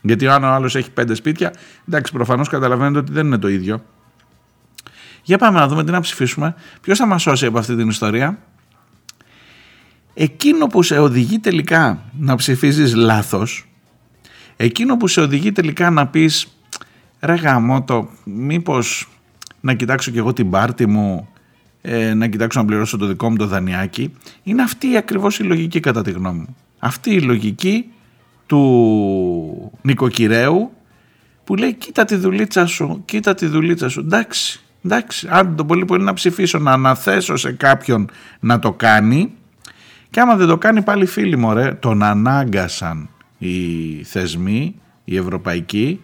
Γιατί 0.00 0.28
αν 0.28 0.44
ο 0.44 0.46
άλλος 0.46 0.76
έχει 0.76 0.90
πέντε 0.90 1.14
σπίτια, 1.14 1.52
εντάξει 1.88 2.12
προφανώς 2.12 2.48
καταλαβαίνετε 2.48 2.98
ότι 2.98 3.12
δεν 3.12 3.26
είναι 3.26 3.38
το 3.38 3.48
ίδιο. 3.48 3.84
Για 5.22 5.38
πάμε 5.38 5.58
να 5.58 5.68
δούμε 5.68 5.84
τι 5.84 5.90
να 5.90 6.00
ψηφίσουμε. 6.00 6.54
Ποιος 6.80 6.98
θα 6.98 7.06
μας 7.06 7.22
σώσει 7.22 7.46
από 7.46 7.58
αυτή 7.58 7.76
την 7.76 7.88
ιστορία; 7.88 8.38
Εκείνο 10.14 10.66
που 10.66 10.82
σε 10.82 10.98
οδηγεί 10.98 11.38
τελικά 11.38 12.02
να 12.18 12.36
ψηφίζεις 12.36 12.94
λάθος, 12.94 13.68
εκείνο 14.56 14.96
που 14.96 15.06
σε 15.06 15.20
οδηγεί 15.20 15.52
τελικά 15.52 15.90
να 15.90 16.06
πεις 16.06 16.54
ρε 17.20 17.34
γαμώτο, 17.34 18.08
μήπως 18.24 19.08
να 19.60 19.74
κοιτάξω 19.74 20.10
και 20.10 20.18
εγώ 20.18 20.32
την 20.32 20.50
πάρτη 20.50 20.86
μου, 20.86 21.28
ε, 21.80 22.14
να 22.14 22.26
κοιτάξω 22.26 22.60
να 22.60 22.66
πληρώσω 22.66 22.96
το 22.96 23.06
δικό 23.06 23.30
μου 23.30 23.36
το 23.36 23.46
δανειάκι. 23.46 24.12
Είναι 24.42 24.62
αυτή 24.62 24.96
ακριβώς 24.96 25.38
η 25.38 25.42
λογική 25.42 25.80
κατά 25.80 26.02
τη 26.02 26.10
γνώμη 26.10 26.38
μου. 26.38 26.56
Αυτή 26.78 27.14
η 27.14 27.20
λογική 27.20 27.84
του 28.46 29.72
νοικοκυρέου 29.82 30.72
που 31.44 31.54
λέει 31.54 31.74
κοίτα 31.74 32.04
τη 32.04 32.16
δουλίτσα 32.16 32.66
σου, 32.66 33.02
κοίτα 33.04 33.34
τη 33.34 33.46
δουλίτσα 33.46 33.88
σου. 33.88 34.00
Εντάξει, 34.00 34.60
εντάξει, 34.84 35.28
αν 35.30 35.56
το 35.56 35.64
πολύ 35.64 35.84
πολύ 35.84 36.04
να 36.04 36.12
ψηφίσω, 36.12 36.58
να 36.58 36.72
αναθέσω 36.72 37.36
σε 37.36 37.52
κάποιον 37.52 38.10
να 38.40 38.58
το 38.58 38.72
κάνει 38.72 39.32
και 40.10 40.20
άμα 40.20 40.36
δεν 40.36 40.46
το 40.46 40.58
κάνει 40.58 40.82
πάλι 40.82 41.06
φίλοι 41.06 41.36
μου, 41.36 41.54
ρε, 41.54 41.72
τον 41.72 42.02
ανάγκασαν 42.02 43.08
οι 43.38 44.02
θεσμοί, 44.04 44.74
οι 45.04 45.16
ευρωπαϊκοί 45.16 46.00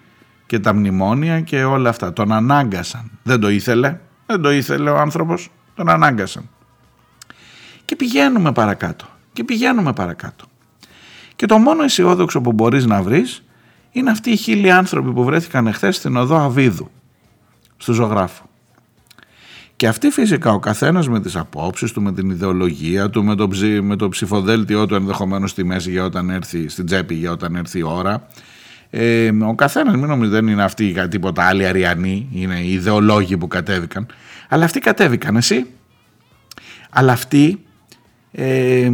και 0.46 0.58
τα 0.58 0.74
μνημόνια 0.74 1.40
και 1.40 1.64
όλα 1.64 1.88
αυτά. 1.88 2.12
Τον 2.12 2.32
ανάγκασαν. 2.32 3.10
Δεν 3.22 3.40
το 3.40 3.48
ήθελε. 3.48 3.98
Δεν 4.26 4.40
το 4.40 4.50
ήθελε 4.50 4.90
ο 4.90 4.96
άνθρωπος. 4.96 5.50
Τον 5.74 5.88
ανάγκασαν. 5.88 6.48
Και 7.84 7.96
πηγαίνουμε 7.96 8.52
παρακάτω. 8.52 9.06
Και 9.32 9.44
πηγαίνουμε 9.44 9.92
παρακάτω. 9.92 10.44
Και 11.36 11.46
το 11.46 11.58
μόνο 11.58 11.82
αισιόδοξο 11.82 12.40
που 12.40 12.52
μπορείς 12.52 12.86
να 12.86 13.02
βρεις 13.02 13.42
είναι 13.90 14.10
αυτοί 14.10 14.30
οι 14.30 14.36
χίλιοι 14.36 14.70
άνθρωποι 14.70 15.12
που 15.12 15.24
βρέθηκαν 15.24 15.66
εχθές 15.66 15.96
στην 15.96 16.16
οδό 16.16 16.36
Αβίδου, 16.36 16.90
στο 17.76 17.92
ζωγράφο. 17.92 18.48
Και 19.76 19.88
αυτοί 19.88 20.10
φυσικά 20.10 20.52
ο 20.52 20.58
καθένας 20.58 21.08
με 21.08 21.20
τις 21.20 21.36
απόψεις 21.36 21.92
του, 21.92 22.02
με 22.02 22.12
την 22.12 22.30
ιδεολογία 22.30 23.10
του, 23.10 23.24
με 23.24 23.34
το, 23.34 23.48
ψη, 23.48 23.80
με 23.80 23.96
το 23.96 24.08
ψηφοδέλτιό 24.08 24.86
του 24.86 24.94
ενδεχομένως 24.94 25.50
στη 25.50 25.64
μέση 25.64 25.90
για 25.90 26.04
όταν 26.04 26.30
έρθει, 26.30 26.68
στην 26.68 26.86
τσέπη 26.86 27.14
για 27.14 27.30
όταν 27.30 27.54
έρθει 27.54 27.78
η 27.78 27.82
ώρα. 27.82 28.26
Ε, 28.90 29.30
ο 29.46 29.54
καθένας 29.54 29.94
μην 29.94 30.06
νομίζω 30.06 30.30
δεν 30.30 30.46
είναι 30.46 30.62
αυτοί 30.62 31.08
τίποτα 31.08 31.46
άλλοι 31.46 31.66
αριανοί, 31.66 32.28
είναι 32.32 32.60
οι 32.60 32.72
ιδεολόγοι 32.72 33.36
που 33.36 33.48
κατέβηκαν. 33.48 34.06
Αλλά 34.48 34.64
αυτοί 34.64 34.78
κατέβηκαν, 34.78 35.36
εσύ. 35.36 35.66
Αλλά 36.90 37.12
αυτοί 37.12 37.58
ε, 38.32 38.90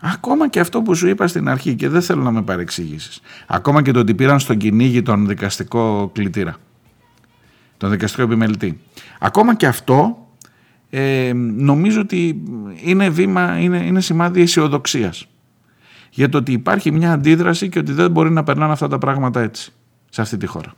Ακόμα 0.00 0.48
και 0.48 0.60
αυτό 0.60 0.82
που 0.82 0.94
σου 0.94 1.08
είπα 1.08 1.26
στην 1.26 1.48
αρχή 1.48 1.74
και 1.74 1.88
δεν 1.88 2.02
θέλω 2.02 2.22
να 2.22 2.30
με 2.30 2.42
παρεξηγήσεις. 2.42 3.20
Ακόμα 3.46 3.82
και 3.82 3.90
το 3.90 3.98
ότι 3.98 4.14
πήραν 4.14 4.40
στον 4.40 4.56
κυνήγι 4.56 5.02
τον 5.02 5.26
δικαστικό 5.26 6.10
κλητήρα. 6.14 6.56
Τον 7.76 7.90
δικαστικό 7.90 8.22
επιμελητή. 8.22 8.80
Ακόμα 9.20 9.54
και 9.54 9.66
αυτό 9.66 10.26
ε, 10.90 11.32
νομίζω 11.56 12.00
ότι 12.00 12.42
είναι 12.84 13.08
βήμα, 13.08 13.58
είναι, 13.58 13.78
είναι 13.78 14.00
σημάδι 14.00 14.40
αισιοδοξίας. 14.40 15.26
Για 16.10 16.28
το 16.28 16.38
ότι 16.38 16.52
υπάρχει 16.52 16.90
μια 16.90 17.12
αντίδραση 17.12 17.68
και 17.68 17.78
ότι 17.78 17.92
δεν 17.92 18.10
μπορεί 18.10 18.30
να 18.30 18.42
περνάνε 18.42 18.72
αυτά 18.72 18.88
τα 18.88 18.98
πράγματα 18.98 19.40
έτσι. 19.40 19.72
Σε 20.08 20.20
αυτή 20.20 20.36
τη 20.36 20.46
χώρα. 20.46 20.72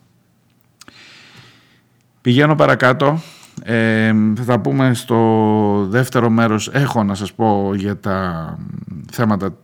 Πηγαίνω 2.21 2.55
παρακάτω 2.55 3.21
ε, 3.63 4.13
θα 4.45 4.61
πούμε 4.61 4.95
στο 4.95 5.87
δεύτερο 5.89 6.31
μέρος 6.31 6.69
έχω 6.69 7.05
να 7.05 7.15
σας 7.15 7.33
πω 7.33 7.75
για 7.75 7.99
τα 7.99 8.59
θέματα 9.11 9.57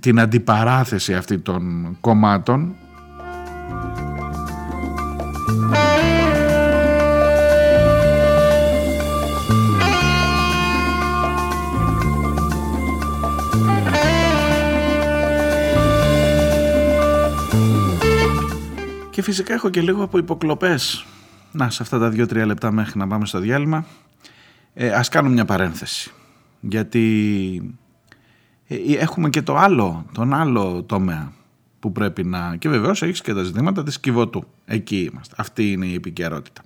την 0.00 0.20
αντιπαράθεση 0.20 1.14
αυτή 1.14 1.38
των 1.38 1.96
κομμάτων 2.00 2.74
φυσικά 19.24 19.54
έχω 19.54 19.70
και 19.70 19.80
λίγο 19.80 20.02
από 20.02 20.18
υποκλοπές 20.18 21.04
να, 21.52 21.70
σε 21.70 21.82
αυτά 21.82 21.98
τα 21.98 22.08
δύο-τρία 22.08 22.46
λεπτά 22.46 22.72
μέχρι 22.72 22.98
να 22.98 23.06
πάμε 23.06 23.26
στο 23.26 23.38
διάλειμμα, 23.38 23.86
ε, 24.74 24.90
ας 24.90 25.08
κάνουμε 25.08 25.34
μια 25.34 25.44
παρένθεση. 25.44 26.12
Γιατί 26.60 27.76
ε, 28.66 28.74
ε, 28.74 28.96
έχουμε 28.96 29.28
και 29.28 29.42
το 29.42 29.56
άλλο, 29.56 30.06
τον 30.12 30.34
άλλο 30.34 30.82
τομέα 30.82 31.32
που 31.80 31.92
πρέπει 31.92 32.24
να... 32.24 32.56
Και 32.56 32.68
βεβαίως 32.68 33.02
έχεις 33.02 33.20
και 33.20 33.34
τα 33.34 33.42
ζητήματα 33.42 33.82
της 33.82 34.00
Κιβωτού. 34.00 34.44
Εκεί 34.64 35.10
είμαστε. 35.12 35.34
Αυτή 35.38 35.72
είναι 35.72 35.86
η 35.86 35.94
επικαιρότητα. 35.94 36.62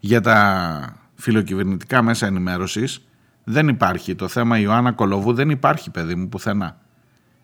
Για 0.00 0.20
τα 0.20 0.96
φιλοκυβερνητικά 1.14 2.02
μέσα 2.02 2.26
ενημέρωσης 2.26 3.06
δεν 3.44 3.68
υπάρχει. 3.68 4.14
Το 4.14 4.28
θέμα 4.28 4.58
Ιωάννα 4.58 4.92
Κολοβού 4.92 5.32
δεν 5.32 5.50
υπάρχει 5.50 5.90
παιδί 5.90 6.14
μου 6.14 6.28
πουθενά 6.28 6.83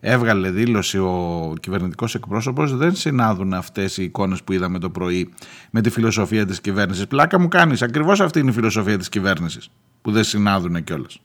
έβγαλε 0.00 0.50
δήλωση 0.50 0.98
ο 0.98 1.54
κυβερνητικός 1.60 2.14
εκπρόσωπος, 2.14 2.76
δεν 2.76 2.94
συνάδουν 2.94 3.54
αυτές 3.54 3.96
οι 3.96 4.02
εικόνες 4.02 4.42
που 4.42 4.52
είδαμε 4.52 4.78
το 4.78 4.90
πρωί 4.90 5.32
με 5.70 5.80
τη 5.80 5.90
φιλοσοφία 5.90 6.46
της 6.46 6.60
κυβέρνησης. 6.60 7.06
Πλάκα 7.06 7.40
μου 7.40 7.48
κάνεις. 7.48 7.82
Ακριβώς 7.82 8.20
αυτή 8.20 8.38
είναι 8.38 8.50
η 8.50 8.52
φιλοσοφία 8.52 8.98
της 8.98 9.08
κυβέρνησης, 9.08 9.70
που 10.02 10.10
δεν 10.10 10.24
συνάδουν 10.24 10.84
κιόλας. 10.84 11.20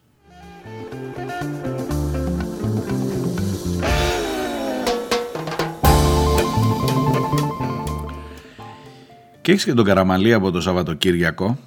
Και 9.42 9.52
έχεις 9.52 9.66
και 9.66 9.74
τον 9.74 9.86
Καραμαλή 9.86 10.34
από 10.34 10.52
το 10.52 10.62
Σαββατοκύριακο. 10.62 11.58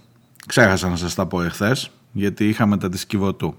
Ξέχασα 0.46 0.88
να 0.88 0.96
σας 0.96 1.14
τα 1.14 1.26
πω 1.26 1.42
εχθές, 1.42 1.90
γιατί 2.12 2.48
είχαμε 2.48 2.76
τα 2.76 2.88
της 2.88 3.06
Κιβωτού. 3.06 3.54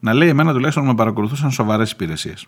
Να 0.00 0.14
λέει 0.14 0.28
εμένα 0.28 0.52
τουλάχιστον 0.52 0.84
με 0.84 0.94
παρακολουθούσαν 0.94 1.50
σοβαρές 1.50 1.90
υπηρεσίες. 1.90 2.46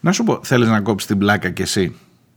Να 0.00 0.12
σου 0.12 0.24
πω, 0.24 0.40
θέλεις 0.42 0.68
να 0.68 0.80
κόψεις 0.80 1.08
την 1.08 1.18
πλάκα 1.18 1.50
κι 1.50 1.62
εσύ; 1.62 1.96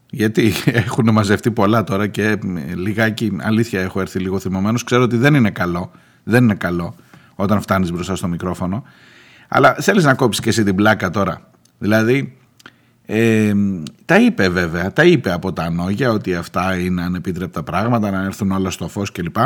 Γιατί 0.10 0.54
έχουν 0.66 1.12
μαζευτεί 1.12 1.52
πολλά 1.52 1.84
τώρα 1.84 2.08
και 2.08 2.38
λιγάκι, 2.76 3.38
αλήθεια 3.42 3.82
έχω 3.82 4.02
έρθει 4.02 4.20
λίγο 4.20 4.40
θυμωμένος. 4.40 4.84
Ξέρω 4.84 5.04
ότι 5.04 5.18
δεν 5.18 5.34
είναι 5.34 5.50
καλό, 5.52 5.92
δεν 6.24 6.44
είναι 6.44 6.56
καλό 6.56 6.96
όταν 7.36 7.62
φτάνεις 7.62 7.92
μπροστά 7.92 8.16
στο 8.16 8.28
μικρόφωνο. 8.28 8.84
Αλλά 9.48 9.74
θέλεις 9.74 10.04
να 10.04 10.14
κόψεις 10.14 10.44
κι 10.44 10.50
εσύ 10.50 10.64
την 10.64 10.76
πλάκα 10.76 11.10
τώρα; 11.10 11.50
Δηλαδή, 11.78 12.38
ε, 13.06 13.54
τα 14.06 14.20
είπε 14.20 14.50
βέβαια, 14.50 14.94
τα 14.94 15.04
είπε 15.04 15.32
από 15.32 15.54
τα 15.54 15.70
νόγια 15.70 16.12
ότι 16.12 16.36
αυτά 16.36 16.80
είναι 16.80 17.04
ανεπίτρεπτα 17.04 17.64
πράγματα, 17.64 18.12
να 18.12 18.24
έρθουν 18.24 18.52
όλα 18.52 18.70
στο 18.70 18.88
φως 18.88 19.12
κλπ. 19.12 19.38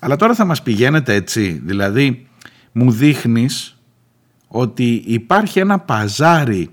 Αλλά 0.00 0.16
τώρα 0.16 0.34
θα 0.34 0.44
μας 0.44 0.62
πηγαίνετε 0.62 1.14
έτσι, 1.14 1.60
δηλαδή 1.64 2.26
μου 2.72 2.90
δείχνεις 2.90 3.76
ότι 4.48 5.02
υπάρχει 5.06 5.58
ένα 5.58 5.78
παζάρι 5.78 6.70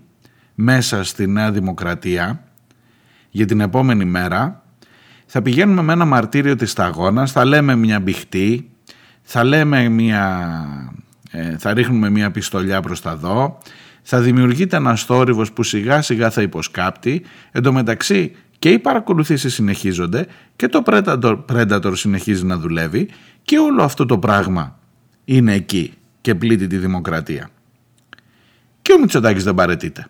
μέσα 0.63 1.03
στη 1.03 1.27
Νέα 1.27 1.51
Δημοκρατία 1.51 2.43
για 3.29 3.45
την 3.45 3.59
επόμενη 3.59 4.05
μέρα 4.05 4.63
θα 5.25 5.41
πηγαίνουμε 5.41 5.81
με 5.81 5.93
ένα 5.93 6.05
μαρτύριο 6.05 6.55
της 6.55 6.71
σταγόνας, 6.71 7.31
θα 7.31 7.45
λέμε 7.45 7.75
μια 7.75 7.99
μπιχτή, 7.99 8.69
θα 9.21 9.43
λέμε 9.43 9.89
μια, 9.89 10.53
ε, 11.31 11.57
θα 11.57 11.73
ρίχνουμε 11.73 12.09
μια 12.09 12.31
πιστολιά 12.31 12.81
προς 12.81 13.01
τα 13.01 13.15
δω, 13.15 13.57
θα 14.01 14.21
δημιουργείται 14.21 14.75
ένας 14.75 15.03
θόρυβος 15.03 15.51
που 15.51 15.63
σιγά 15.63 16.01
σιγά 16.01 16.29
θα 16.29 16.41
υποσκάπτει, 16.41 17.21
εντωμεταξύ 17.51 18.35
και 18.59 18.69
οι 18.69 18.79
παρακολουθήσεις 18.79 19.53
συνεχίζονται 19.53 20.27
και 20.55 20.67
το 20.67 20.83
Predator, 20.85 21.43
Predator 21.51 21.91
συνεχίζει 21.95 22.45
να 22.45 22.57
δουλεύει 22.57 23.09
και 23.43 23.57
όλο 23.57 23.83
αυτό 23.83 24.05
το 24.05 24.17
πράγμα 24.19 24.79
είναι 25.25 25.53
εκεί 25.53 25.93
και 26.21 26.35
πλήττει 26.35 26.67
τη 26.67 26.77
δημοκρατία. 26.77 27.49
Και 28.81 28.93
ο 28.93 28.99
Μητσοτάκης 28.99 29.43
δεν 29.43 29.53
παρετείται. 29.53 30.07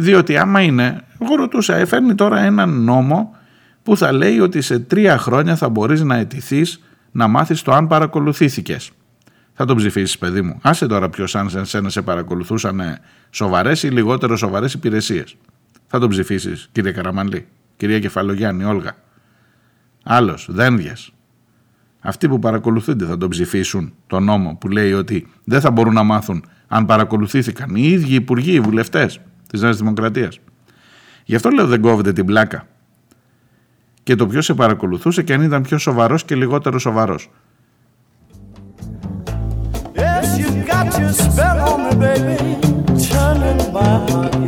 Διότι 0.00 0.36
άμα 0.36 0.60
είναι, 0.60 1.00
εγώ 1.20 1.34
ρωτούσα, 1.34 1.86
φέρνει 1.86 2.14
τώρα 2.14 2.40
έναν 2.40 2.82
νόμο 2.82 3.36
που 3.82 3.96
θα 3.96 4.12
λέει 4.12 4.40
ότι 4.40 4.60
σε 4.60 4.78
τρία 4.78 5.18
χρόνια 5.18 5.56
θα 5.56 5.68
μπορείς 5.68 6.02
να 6.02 6.16
αιτηθείς 6.16 6.80
να 7.10 7.28
μάθεις 7.28 7.62
το 7.62 7.72
αν 7.72 7.86
παρακολουθήθηκες. 7.86 8.90
Θα 9.52 9.64
τον 9.64 9.76
ψηφίσεις, 9.76 10.18
παιδί 10.18 10.42
μου. 10.42 10.58
Άσε 10.62 10.86
τώρα 10.86 11.08
ποιος 11.08 11.34
αν 11.34 11.50
σε 11.50 11.64
σένα 11.64 11.88
σε 11.88 12.02
παρακολουθούσαν 12.02 12.80
σοβαρές 13.30 13.82
ή 13.82 13.88
λιγότερο 13.88 14.36
σοβαρές 14.36 14.72
υπηρεσίες. 14.72 15.36
Θα 15.86 15.98
τον 15.98 16.08
ψηφίσεις, 16.08 16.68
κύριε 16.72 16.92
Καραμανλή, 16.92 17.46
κυρία 17.76 17.98
Κεφαλογιάννη, 17.98 18.64
Όλγα. 18.64 18.96
Άλλος, 20.04 20.46
δένδιας. 20.50 21.12
Αυτοί 22.00 22.28
που 22.28 22.38
παρακολουθούνται 22.38 23.04
θα 23.04 23.18
τον 23.18 23.28
ψηφίσουν 23.28 23.92
το 24.06 24.20
νόμο 24.20 24.56
που 24.60 24.68
λέει 24.68 24.92
ότι 24.92 25.28
δεν 25.44 25.60
θα 25.60 25.70
μπορούν 25.70 25.94
να 25.94 26.02
μάθουν 26.02 26.44
αν 26.68 26.86
παρακολουθήθηκαν 26.86 27.74
οι 27.74 27.88
ίδιοι 27.88 28.14
υπουργοί, 28.14 28.52
οι 28.52 28.60
βουλευτές 28.60 29.20
της 29.48 29.60
Νέας 29.60 29.76
Δημοκρατίας. 29.76 30.40
Γι' 31.24 31.34
αυτό 31.34 31.48
λέω 31.48 31.66
δεν 31.66 31.80
κόβεται 31.80 32.12
την 32.12 32.26
πλάκα. 32.26 32.66
Και 34.02 34.14
το 34.14 34.26
ποιος 34.26 34.44
σε 34.44 34.54
παρακολουθούσε 34.54 35.22
και 35.22 35.32
αν 35.32 35.42
ήταν 35.42 35.62
πιο 35.62 35.78
σοβαρός 35.78 36.24
και 36.24 36.34
λιγότερο 36.34 36.78
σοβαρός. 36.78 37.30
I 43.80 44.47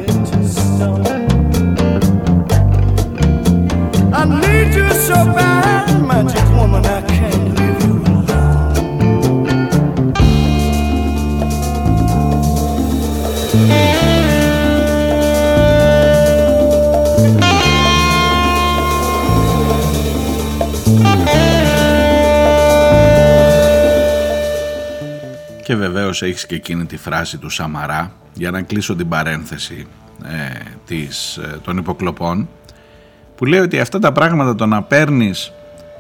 Και 25.70 25.76
βεβαίως 25.76 26.22
έχεις 26.22 26.46
και 26.46 26.54
εκείνη 26.54 26.84
τη 26.84 26.96
φράση 26.96 27.38
του 27.38 27.48
Σαμαρά 27.48 28.12
για 28.34 28.50
να 28.50 28.62
κλείσω 28.62 28.96
την 28.96 29.08
παρένθεση 29.08 29.86
ε, 30.24 30.60
της, 30.86 31.36
ε, 31.36 31.58
των 31.64 31.76
υποκλοπών 31.76 32.48
που 33.36 33.44
λέει 33.44 33.60
ότι 33.60 33.80
αυτά 33.80 33.98
τα 33.98 34.12
πράγματα 34.12 34.54
το 34.54 34.66
να 34.66 34.82
παίρνεις 34.82 35.52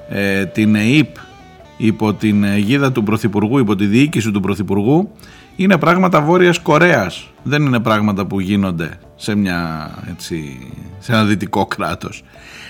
ε, 0.08 0.46
την 0.46 0.74
ΕΕΠ 0.74 1.16
υπό 1.76 2.14
την 2.14 2.44
αιγίδα 2.44 2.92
του 2.92 3.02
Πρωθυπουργού, 3.02 3.58
υπό 3.58 3.76
τη 3.76 3.86
διοίκηση 3.86 4.30
του 4.30 4.40
Πρωθυπουργού 4.40 5.10
είναι 5.56 5.78
πράγματα 5.78 6.20
Βόρειας 6.20 6.58
Κορέας. 6.58 7.30
Δεν 7.42 7.62
είναι 7.62 7.80
πράγματα 7.80 8.26
που 8.26 8.40
γίνονται 8.40 8.90
σε, 9.16 9.34
μια, 9.34 9.90
έτσι, 10.10 10.58
σε 10.98 11.12
ένα 11.12 11.24
δυτικό 11.24 11.66
κράτος. 11.66 12.24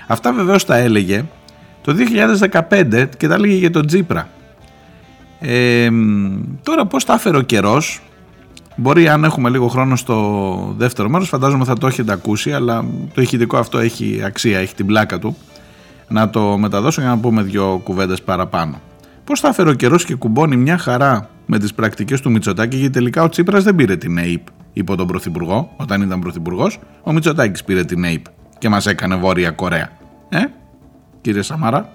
Αυτά 0.06 0.32
βεβαίως 0.32 0.64
τα 0.64 0.76
έλεγε 0.76 1.24
το 1.82 1.96
2015 2.70 3.08
και 3.16 3.28
τα 3.28 3.34
έλεγε 3.34 3.54
για 3.54 3.70
τον 3.70 3.86
Τζίπρα. 3.86 4.28
Ε, 5.40 5.88
τώρα 6.62 6.87
πώς 6.87 7.05
τα 7.05 7.14
έφερε 7.14 7.37
ο 7.37 7.42
καιρός 7.42 8.00
Μπορεί 8.76 9.09
αν 9.09 9.24
έχουμε 9.24 9.50
λίγο 9.50 9.68
χρόνο 9.68 9.96
στο 9.96 10.74
δεύτερο 10.76 11.09
μέρος, 11.09 11.29
φαντάζομαι 11.29 11.64
θα 11.64 11.74
το 11.74 11.87
έχετε 11.87 12.12
ακούσει, 12.12 12.53
αλλά 12.53 12.85
το 13.14 13.20
ηχητικό 13.20 13.57
αυτό 13.57 13.79
έχει 13.79 14.22
αξία, 14.24 14.59
έχει 14.59 14.74
την 14.74 14.87
πλάκα 14.87 15.18
του. 15.18 15.37
Να 16.09 16.31
το 16.31 16.59
μεταδώσω 16.59 17.00
για 17.00 17.11
να 17.11 17.18
πούμε 17.18 17.42
δύο 17.42 17.81
κουβέντες 17.85 18.22
παραπάνω. 18.22 18.81
Πώς 19.24 19.40
θα 19.40 19.53
φέρει 19.53 19.68
ο 19.68 19.72
καιρός 19.72 20.05
και 20.05 20.14
κουμπώνει 20.14 20.57
μια 20.57 20.79
χαρά 20.79 21.29
με 21.46 21.59
τις 21.59 21.74
πρακτικές 21.74 22.20
του 22.20 22.31
Μητσοτάκη, 22.31 22.76
γιατί 22.76 22.92
τελικά 22.92 23.22
ο 23.22 23.29
Τσίπρας 23.29 23.64
δεν 23.64 23.74
πήρε 23.74 23.96
την 23.96 24.18
ΑΕΠ 24.18 24.46
υπό 24.72 24.96
τον 24.96 25.07
Πρωθυπουργό, 25.07 25.72
όταν 25.76 26.03
ήταν 26.03 26.20
Πρωθυπουργός, 26.20 26.79
ο 27.03 27.12
Μητσοτάκης 27.12 27.64
πήρε 27.64 27.85
την 27.85 28.05
ΑΕΠ 28.05 28.24
και 28.59 28.68
μας 28.68 28.87
έκανε 28.87 29.16
Βόρεια 29.16 29.50
Κορέα. 29.50 29.88
Ε, 30.29 30.38
κύριε 31.20 31.42
Σαμάρα, 31.42 31.92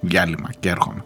διάλειμμα 0.00 0.50
και 0.60 0.68
έρχομαι. 0.68 1.04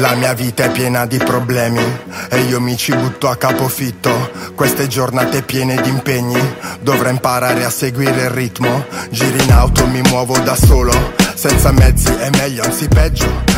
La 0.00 0.14
mia 0.14 0.32
vita 0.32 0.64
è 0.64 0.70
piena 0.70 1.06
di 1.06 1.18
problemi 1.18 1.82
e 2.30 2.40
io 2.42 2.60
mi 2.60 2.76
ci 2.76 2.94
butto 2.94 3.28
a 3.28 3.36
capofitto. 3.36 4.30
Queste 4.54 4.86
giornate 4.86 5.42
piene 5.42 5.80
di 5.82 5.88
impegni, 5.88 6.40
dovrò 6.80 7.08
imparare 7.08 7.64
a 7.64 7.70
seguire 7.70 8.22
il 8.22 8.30
ritmo. 8.30 8.86
Giri 9.10 9.42
in 9.42 9.50
auto, 9.50 9.88
mi 9.88 10.00
muovo 10.02 10.38
da 10.38 10.54
solo, 10.54 10.92
senza 11.34 11.72
mezzi 11.72 12.12
è 12.12 12.30
meglio, 12.30 12.62
anzi 12.62 12.86
peggio. 12.86 13.57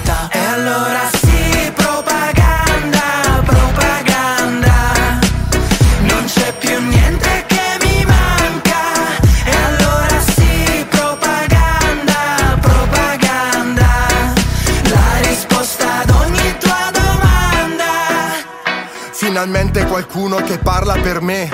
Qualcuno 20.01 20.37
che 20.37 20.57
parla 20.57 20.95
per 20.95 21.21
me, 21.21 21.47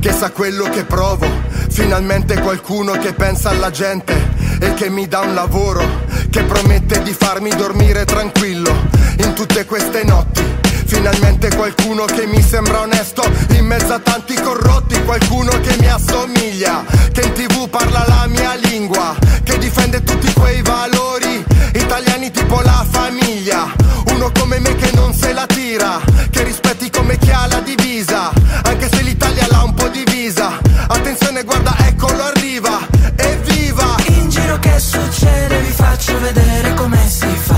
che 0.00 0.10
sa 0.10 0.30
quello 0.30 0.64
che 0.70 0.84
provo. 0.84 1.26
Finalmente 1.68 2.40
qualcuno 2.40 2.92
che 2.92 3.12
pensa 3.12 3.50
alla 3.50 3.70
gente 3.70 4.14
e 4.58 4.72
che 4.72 4.88
mi 4.88 5.06
dà 5.06 5.20
un 5.20 5.34
lavoro, 5.34 5.82
che 6.30 6.42
promette 6.44 7.02
di 7.02 7.12
farmi 7.12 7.50
dormire 7.50 8.06
tranquillo 8.06 8.88
in 9.18 9.34
tutte 9.34 9.66
queste 9.66 10.02
notti. 10.04 10.59
Finalmente 10.90 11.54
qualcuno 11.54 12.04
che 12.04 12.26
mi 12.26 12.42
sembra 12.42 12.80
onesto 12.80 13.22
in 13.50 13.64
mezzo 13.64 13.92
a 13.92 14.00
tanti 14.00 14.34
corrotti, 14.34 15.00
qualcuno 15.04 15.52
che 15.60 15.76
mi 15.78 15.88
assomiglia, 15.88 16.84
che 17.12 17.20
in 17.22 17.32
tv 17.32 17.68
parla 17.68 18.04
la 18.08 18.26
mia 18.26 18.54
lingua, 18.54 19.16
che 19.44 19.56
difende 19.58 20.02
tutti 20.02 20.32
quei 20.32 20.60
valori 20.62 21.44
italiani 21.74 22.32
tipo 22.32 22.60
la 22.62 22.84
famiglia. 22.90 23.72
Uno 24.08 24.32
come 24.36 24.58
me 24.58 24.74
che 24.74 24.90
non 24.94 25.14
se 25.14 25.32
la 25.32 25.46
tira, 25.46 26.00
che 26.28 26.42
rispetti 26.42 26.90
come 26.90 27.16
chi 27.18 27.30
ha 27.30 27.46
la 27.46 27.60
divisa, 27.60 28.32
anche 28.64 28.88
se 28.90 29.02
l'Italia 29.02 29.46
l'ha 29.48 29.62
un 29.62 29.74
po' 29.74 29.88
divisa. 29.88 30.58
Attenzione, 30.88 31.44
guarda, 31.44 31.72
eccolo 31.86 32.20
arriva, 32.24 32.80
evviva! 33.14 33.94
In 34.06 34.28
giro 34.28 34.58
che 34.58 34.78
succede 34.78 35.60
vi 35.60 35.72
faccio 35.72 36.18
vedere 36.18 36.74
come 36.74 36.98
si 37.08 37.26
fa. 37.26 37.49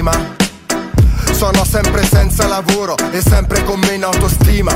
Prima. 0.00 0.12
Sono 1.32 1.64
sempre 1.64 2.04
senza 2.04 2.46
lavoro 2.46 2.96
e 3.12 3.20
sempre 3.20 3.62
con 3.64 3.78
meno 3.80 4.06
autostima. 4.06 4.72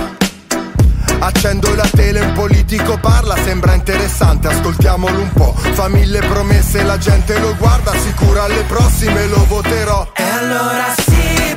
Accendo 1.19 1.75
la 1.75 1.89
tele, 1.91 2.21
un 2.21 2.33
politico 2.33 2.99
parla, 2.99 3.35
sembra 3.43 3.75
interessante, 3.75 4.49
ascoltiamolo 4.49 5.19
un 5.19 5.33
po'. 5.33 5.55
Fa 5.73 5.89
mille 5.89 6.21
promesse, 6.21 6.83
la 6.83 6.99
gente 6.99 7.39
lo 7.39 7.55
guarda, 7.57 7.93
sicuro 7.99 8.43
alle 8.43 8.63
prossime 8.65 9.27
lo 9.27 9.45
voterò. 9.47 10.07
E 10.15 10.23
allora 10.23 10.95
sì, 10.97 11.57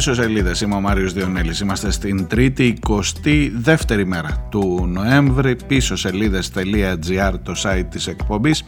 πίσω 0.00 0.14
σελίδες. 0.14 0.60
Είμαι 0.60 0.74
ο 0.74 0.80
Μάριος 0.80 1.12
Διονέλης. 1.12 1.60
Είμαστε 1.60 1.90
στην 1.90 2.26
3η 2.30 2.74
22η 2.88 4.04
μέρα 4.04 4.46
του 4.50 4.88
Νοέμβρη. 4.92 5.56
Πίσω 5.66 5.96
σελίδε.gr 5.96 7.32
το 7.42 7.54
site 7.62 7.84
της 7.90 8.06
εκπομπής. 8.06 8.64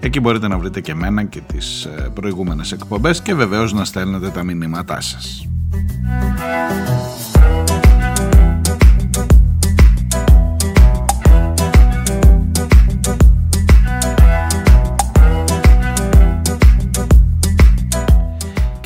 Εκεί 0.00 0.20
μπορείτε 0.20 0.48
να 0.48 0.58
βρείτε 0.58 0.80
και 0.80 0.90
εμένα 0.90 1.24
και 1.24 1.40
τις 1.46 1.84
ε, 1.84 2.10
προηγούμενες 2.14 2.72
εκπομπές 2.72 3.22
και 3.22 3.34
βεβαίως 3.34 3.72
να 3.72 3.84
στέλνετε 3.84 4.28
τα 4.28 4.42
μηνύματά 4.42 5.00
σας. 5.00 5.48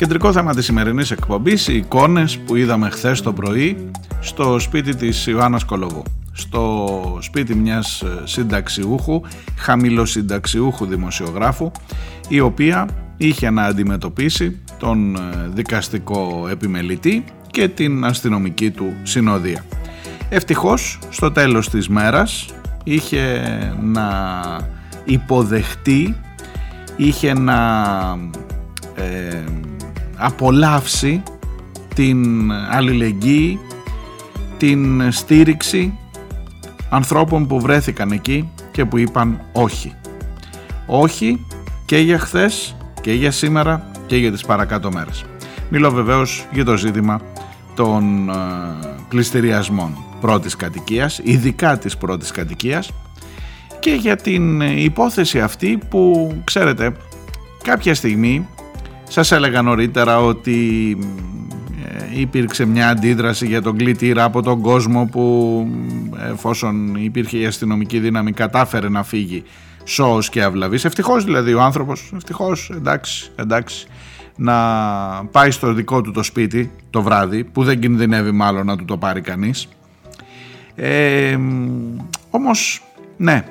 Κεντρικό 0.01 0.31
θέμα 0.31 0.53
της 0.55 0.65
σημερινής 0.65 1.11
εκπομπής, 1.11 1.67
οι 1.67 1.75
εικόνες 1.75 2.37
που 2.37 2.55
είδαμε 2.55 2.89
χθες 2.89 3.21
το 3.21 3.33
πρωί 3.33 3.91
στο 4.19 4.59
σπίτι 4.59 4.95
της 4.95 5.27
Ιωάννας 5.27 5.63
Κολοβού. 5.63 6.03
Στο 6.31 7.17
σπίτι 7.21 7.55
μιας 7.55 8.01
ε, 8.01 8.21
συνταξιούχου, 8.23 9.21
χαμηλοσυνταξιούχου 9.57 10.85
δημοσιογράφου, 10.85 11.71
η 12.27 12.39
οποία 12.39 12.87
είχε 13.17 13.49
να 13.49 13.63
αντιμετωπίσει 13.63 14.59
τον 14.77 15.15
ε, 15.15 15.19
δικαστικό 15.53 16.47
επιμελητή 16.51 17.23
και 17.51 17.67
την 17.67 18.05
αστυνομική 18.05 18.71
του 18.71 18.93
συνοδεία. 19.03 19.65
Ευτυχώς, 20.29 20.99
στο 21.09 21.31
τέλος 21.31 21.69
της 21.69 21.87
μέρας, 21.89 22.45
είχε 22.83 23.41
να 23.81 24.31
υποδεχτεί, 25.03 26.15
είχε 26.95 27.33
να 27.33 27.59
ε, 28.95 29.43
απολαύσει 30.21 31.23
την 31.95 32.51
αλληλεγγύη, 32.51 33.59
την 34.57 35.11
στήριξη 35.11 35.97
ανθρώπων 36.89 37.47
που 37.47 37.59
βρέθηκαν 37.61 38.11
εκεί 38.11 38.49
και 38.71 38.85
που 38.85 38.97
είπαν 38.97 39.41
όχι. 39.51 39.95
Όχι 40.85 41.45
και 41.85 41.97
για 41.97 42.19
χθες 42.19 42.75
και 43.01 43.13
για 43.13 43.31
σήμερα 43.31 43.91
και 44.05 44.17
για 44.17 44.31
τις 44.31 44.45
παρακάτω 44.45 44.91
μέρες. 44.91 45.25
Μιλώ 45.69 45.91
βεβαίως 45.91 46.45
για 46.51 46.65
το 46.65 46.77
ζήτημα 46.77 47.21
των 47.75 48.29
ε, 48.29 48.33
πληστηριασμών 49.09 49.97
πρώτης 50.21 50.55
κατοικίας, 50.55 51.19
ειδικά 51.23 51.77
της 51.77 51.97
πρώτης 51.97 52.31
κατοικίας 52.31 52.91
και 53.79 53.91
για 53.91 54.15
την 54.15 54.61
υπόθεση 54.61 55.39
αυτή 55.41 55.79
που 55.89 56.33
ξέρετε 56.43 56.95
κάποια 57.63 57.95
στιγμή 57.95 58.47
σας 59.11 59.31
έλεγα 59.31 59.61
νωρίτερα 59.61 60.19
ότι 60.19 60.97
ε, 62.13 62.19
υπήρξε 62.19 62.65
μια 62.65 62.89
αντίδραση 62.89 63.47
για 63.47 63.61
τον 63.61 63.77
κλητήρα 63.77 64.23
από 64.23 64.41
τον 64.41 64.61
κόσμο 64.61 65.05
που 65.05 65.67
εφόσον 66.31 66.95
υπήρχε 66.95 67.37
η 67.37 67.45
αστυνομική 67.45 67.99
δύναμη 67.99 68.31
κατάφερε 68.31 68.89
να 68.89 69.03
φύγει 69.03 69.43
σώος 69.83 70.29
και 70.29 70.43
αυλαβής. 70.43 70.85
Ευτυχώς 70.85 71.23
δηλαδή 71.23 71.53
ο 71.53 71.61
άνθρωπος, 71.61 72.11
ευτυχώς 72.15 72.71
εντάξει, 72.75 73.31
εντάξει 73.35 73.87
να 74.35 74.55
πάει 75.31 75.51
στο 75.51 75.73
δικό 75.73 76.01
του 76.01 76.11
το 76.11 76.23
σπίτι 76.23 76.71
το 76.89 77.01
βράδυ 77.01 77.43
που 77.43 77.63
δεν 77.63 77.79
κινδυνεύει 77.79 78.31
μάλλον 78.31 78.65
να 78.65 78.77
του 78.77 78.85
το 78.85 78.97
πάρει 78.97 79.21
κανείς. 79.21 79.67
Ε, 80.75 81.37
όμως 82.29 82.83
ναι 83.17 83.43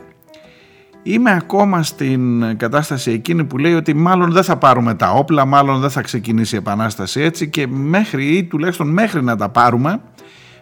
Είμαι 1.03 1.33
ακόμα 1.33 1.83
στην 1.83 2.57
κατάσταση 2.57 3.11
εκείνη 3.11 3.45
που 3.45 3.59
λέει 3.59 3.75
ότι 3.75 3.95
μάλλον 3.95 4.33
δεν 4.33 4.43
θα 4.43 4.57
πάρουμε 4.57 4.95
τα 4.95 5.11
όπλα, 5.11 5.45
μάλλον 5.45 5.81
δεν 5.81 5.91
θα 5.91 6.01
ξεκινήσει 6.01 6.55
η 6.55 6.59
επανάσταση 6.59 7.21
έτσι 7.21 7.49
και 7.49 7.67
μέχρι 7.67 8.25
ή 8.25 8.45
τουλάχιστον 8.45 8.89
μέχρι 8.89 9.23
να 9.23 9.37
τα 9.37 9.49
πάρουμε 9.49 10.01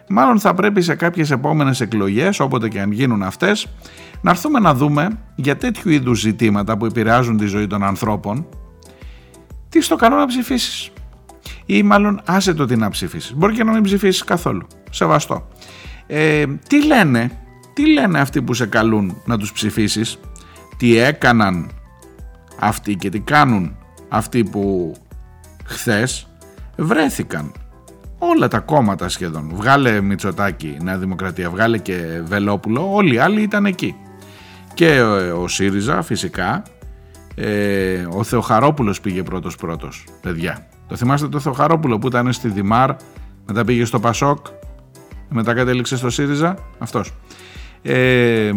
μάλλον 0.09 0.39
θα 0.39 0.53
πρέπει 0.53 0.81
σε 0.81 0.95
κάποιες 0.95 1.31
επόμενες 1.31 1.81
εκλογές, 1.81 2.39
όποτε 2.39 2.67
και 2.67 2.81
αν 2.81 2.91
γίνουν 2.91 3.23
αυτές, 3.23 3.67
να 4.21 4.31
έρθουμε 4.31 4.59
να 4.59 4.73
δούμε 4.73 5.19
για 5.35 5.57
τέτοιου 5.57 5.89
είδους 5.89 6.19
ζητήματα 6.19 6.77
που 6.77 6.85
επηρεάζουν 6.85 7.37
τη 7.37 7.45
ζωή 7.45 7.67
των 7.67 7.83
ανθρώπων, 7.83 8.45
τι 9.69 9.81
στο 9.81 9.95
καλό 9.95 10.15
να 10.15 10.25
ψηφίσεις. 10.25 10.91
Ή 11.65 11.83
μάλλον 11.83 12.21
άσε 12.25 12.53
το 12.53 12.65
τι 12.65 12.75
να 12.75 12.89
ψηφίσεις. 12.89 13.33
Μπορεί 13.35 13.53
και 13.53 13.63
να 13.63 13.71
μην 13.71 13.83
ψηφίσεις 13.83 14.23
καθόλου. 14.23 14.67
Σεβαστό. 14.89 15.47
Ε, 16.07 16.45
τι 16.67 16.85
λένε, 16.85 17.31
τι 17.73 17.91
λένε 17.91 18.19
αυτοί 18.19 18.41
που 18.41 18.53
σε 18.53 18.65
καλούν 18.65 19.21
να 19.25 19.37
τους 19.37 19.51
ψηφίσεις; 19.51 20.19
Τι 20.79 20.97
έκαναν 20.97 21.69
αυτοί 22.59 22.95
και 22.95 23.09
τι 23.09 23.19
κάνουν 23.19 23.75
αυτοί 24.09 24.43
που 24.43 24.93
χθες 25.65 26.27
βρέθηκαν. 26.77 27.51
Όλα 28.17 28.47
τα 28.47 28.59
κόμματα 28.59 29.09
σχεδόν. 29.09 29.49
Βγάλε 29.53 30.01
Μητσοτάκη 30.01 30.77
Νέα 30.81 30.97
Δημοκρατία 30.97 31.49
βγάλε 31.49 31.77
και 31.77 32.21
Βελόπουλο 32.23 32.93
όλοι 32.93 33.13
οι 33.15 33.17
άλλοι 33.17 33.41
ήταν 33.41 33.65
εκεί. 33.65 33.95
Και 34.73 35.01
ο, 35.35 35.47
ΣΥΡΙΖΑ 35.47 36.01
φυσικά 36.01 36.63
ε, 37.35 38.07
ο 38.09 38.23
Θεοχαρόπουλος 38.23 39.01
πήγε 39.01 39.23
πρώτος 39.23 39.55
πρώτος 39.55 40.03
παιδιά. 40.21 40.67
Το 40.87 40.95
θυμάστε 40.95 41.27
το 41.27 41.39
Θεοχαρόπουλο 41.39 41.99
που 41.99 42.07
ήταν 42.07 42.33
στη 42.33 42.47
Δημάρ 42.47 42.91
μετά 43.45 43.65
πήγε 43.65 43.85
στο 43.85 43.99
Πασόκ 43.99 44.45
μετά 45.29 45.53
κατέληξε 45.53 45.97
στο 45.97 46.09
ΣΥΡΙΖΑ; 46.09 46.55
Αυτός 46.79 47.13
ε, 47.81 48.51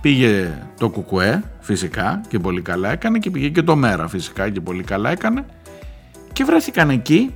πήγε 0.00 0.62
το 0.78 0.88
Κουκουέ 0.88 1.42
φυσικά 1.60 2.20
και 2.28 2.38
πολύ 2.38 2.62
καλά 2.62 2.90
έκανε 2.90 3.18
και 3.18 3.30
πήγε 3.30 3.48
και 3.48 3.62
το 3.62 3.76
Μέρα 3.76 4.08
φυσικά 4.08 4.50
και 4.50 4.60
πολύ 4.60 4.82
καλά 4.82 5.10
έκανε 5.10 5.44
και 6.32 6.44
βρέθηκαν 6.44 6.90
εκεί 6.90 7.34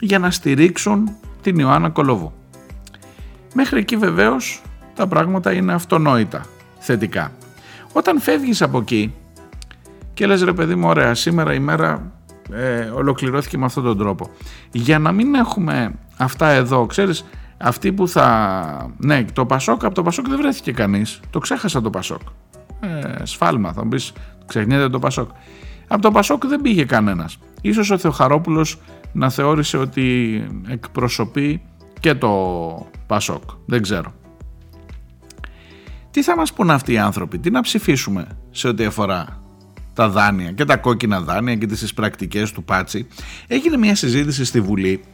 για 0.00 0.18
να 0.18 0.30
στηρίξουν 0.30 1.10
την 1.42 1.58
Ιωάννα 1.58 1.88
Κολοβού. 1.88 2.32
Μέχρι 3.54 3.78
εκεί 3.78 3.96
βεβαίως 3.96 4.62
τα 4.94 5.06
πράγματα 5.06 5.52
είναι 5.52 5.72
αυτονόητα, 5.72 6.44
θετικά. 6.78 7.32
Όταν 7.92 8.20
φεύγεις 8.20 8.62
από 8.62 8.78
εκεί 8.78 9.14
και 10.14 10.26
λες 10.26 10.42
ρε 10.42 10.52
παιδί 10.52 10.74
μου 10.74 10.88
ωραία 10.88 11.14
σήμερα 11.14 11.54
η 11.54 11.58
μέρα 11.58 12.12
ε, 12.52 12.78
ολοκληρώθηκε 12.80 13.58
με 13.58 13.64
αυτόν 13.64 13.82
τον 13.82 13.98
τρόπο. 13.98 14.30
Για 14.72 14.98
να 14.98 15.12
μην 15.12 15.34
έχουμε 15.34 15.92
αυτά 16.16 16.48
εδώ, 16.48 16.86
ξέρεις 16.86 17.24
αυτοί 17.56 17.92
που 17.92 18.08
θα... 18.08 18.94
Ναι, 18.98 19.24
το 19.24 19.46
Πασόκ, 19.46 19.84
από 19.84 19.94
το 19.94 20.02
Πασόκ 20.02 20.28
δεν 20.28 20.38
βρέθηκε 20.38 20.72
κανείς. 20.72 21.20
Το 21.30 21.38
ξέχασα 21.38 21.80
το 21.80 21.90
Πασόκ. 21.90 22.20
Ε, 22.80 23.24
σφάλμα, 23.24 23.72
θα 23.72 23.82
μου 23.82 23.88
πεις, 23.88 24.12
ξεχνιέται 24.46 24.88
το 24.88 24.98
Πασόκ. 24.98 25.30
Από 25.88 26.02
το 26.02 26.10
Πασόκ 26.10 26.46
δεν 26.46 26.60
πήγε 26.60 26.84
κανένας. 26.84 27.38
Ίσως 27.60 27.90
ο 27.90 27.98
Θεοχαρόπουλος 27.98 28.80
να 29.12 29.30
θεώρησε 29.30 29.76
ότι 29.76 30.46
εκπροσωπεί 30.68 31.62
και 32.00 32.14
το 32.14 32.30
Πασόκ. 33.06 33.42
Δεν 33.66 33.82
ξέρω. 33.82 34.12
Τι 36.10 36.22
θα 36.22 36.36
μας 36.36 36.52
πούν 36.52 36.70
αυτοί 36.70 36.92
οι 36.92 36.98
άνθρωποι, 36.98 37.38
τι 37.38 37.50
να 37.50 37.60
ψηφίσουμε 37.60 38.26
σε 38.50 38.68
ό,τι 38.68 38.84
αφορά 38.84 39.42
τα 39.92 40.08
δάνεια 40.08 40.52
και 40.52 40.64
τα 40.64 40.76
κόκκινα 40.76 41.20
δάνεια 41.20 41.56
και 41.56 41.66
τις 41.66 41.94
πρακτικές 41.94 42.52
του 42.52 42.64
Πάτσι. 42.64 43.06
Έγινε 43.46 43.76
μια 43.76 43.94
συζήτηση 43.94 44.44
στη 44.44 44.60
Βουλή 44.60 45.04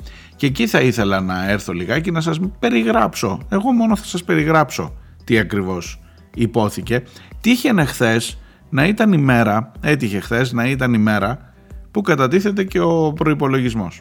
και 0.41 0.47
εκεί 0.47 0.67
θα 0.67 0.81
ήθελα 0.81 1.21
να 1.21 1.51
έρθω 1.51 1.73
λιγάκι 1.73 2.11
να 2.11 2.21
σας 2.21 2.41
περιγράψω. 2.59 3.41
Εγώ 3.49 3.73
μόνο 3.73 3.97
θα 3.97 4.05
σας 4.05 4.25
περιγράψω 4.25 4.97
τι 5.25 5.39
ακριβώς 5.39 6.01
υπόθηκε. 6.35 7.03
Τύχαινε 7.41 7.85
χθες 7.85 8.39
να 8.71 8.87
ήταν 8.87 9.13
η 9.13 9.19
μέρα, 9.19 9.73
έτυχε 9.81 10.21
χθες 10.21 10.53
να 10.53 10.67
ήταν 10.67 10.95
η 10.95 10.99
μέρα 10.99 11.55
που 11.91 12.01
κατατίθεται 12.01 12.65
και 12.65 12.81
ο 12.81 13.13
προϋπολογισμός. 13.13 14.01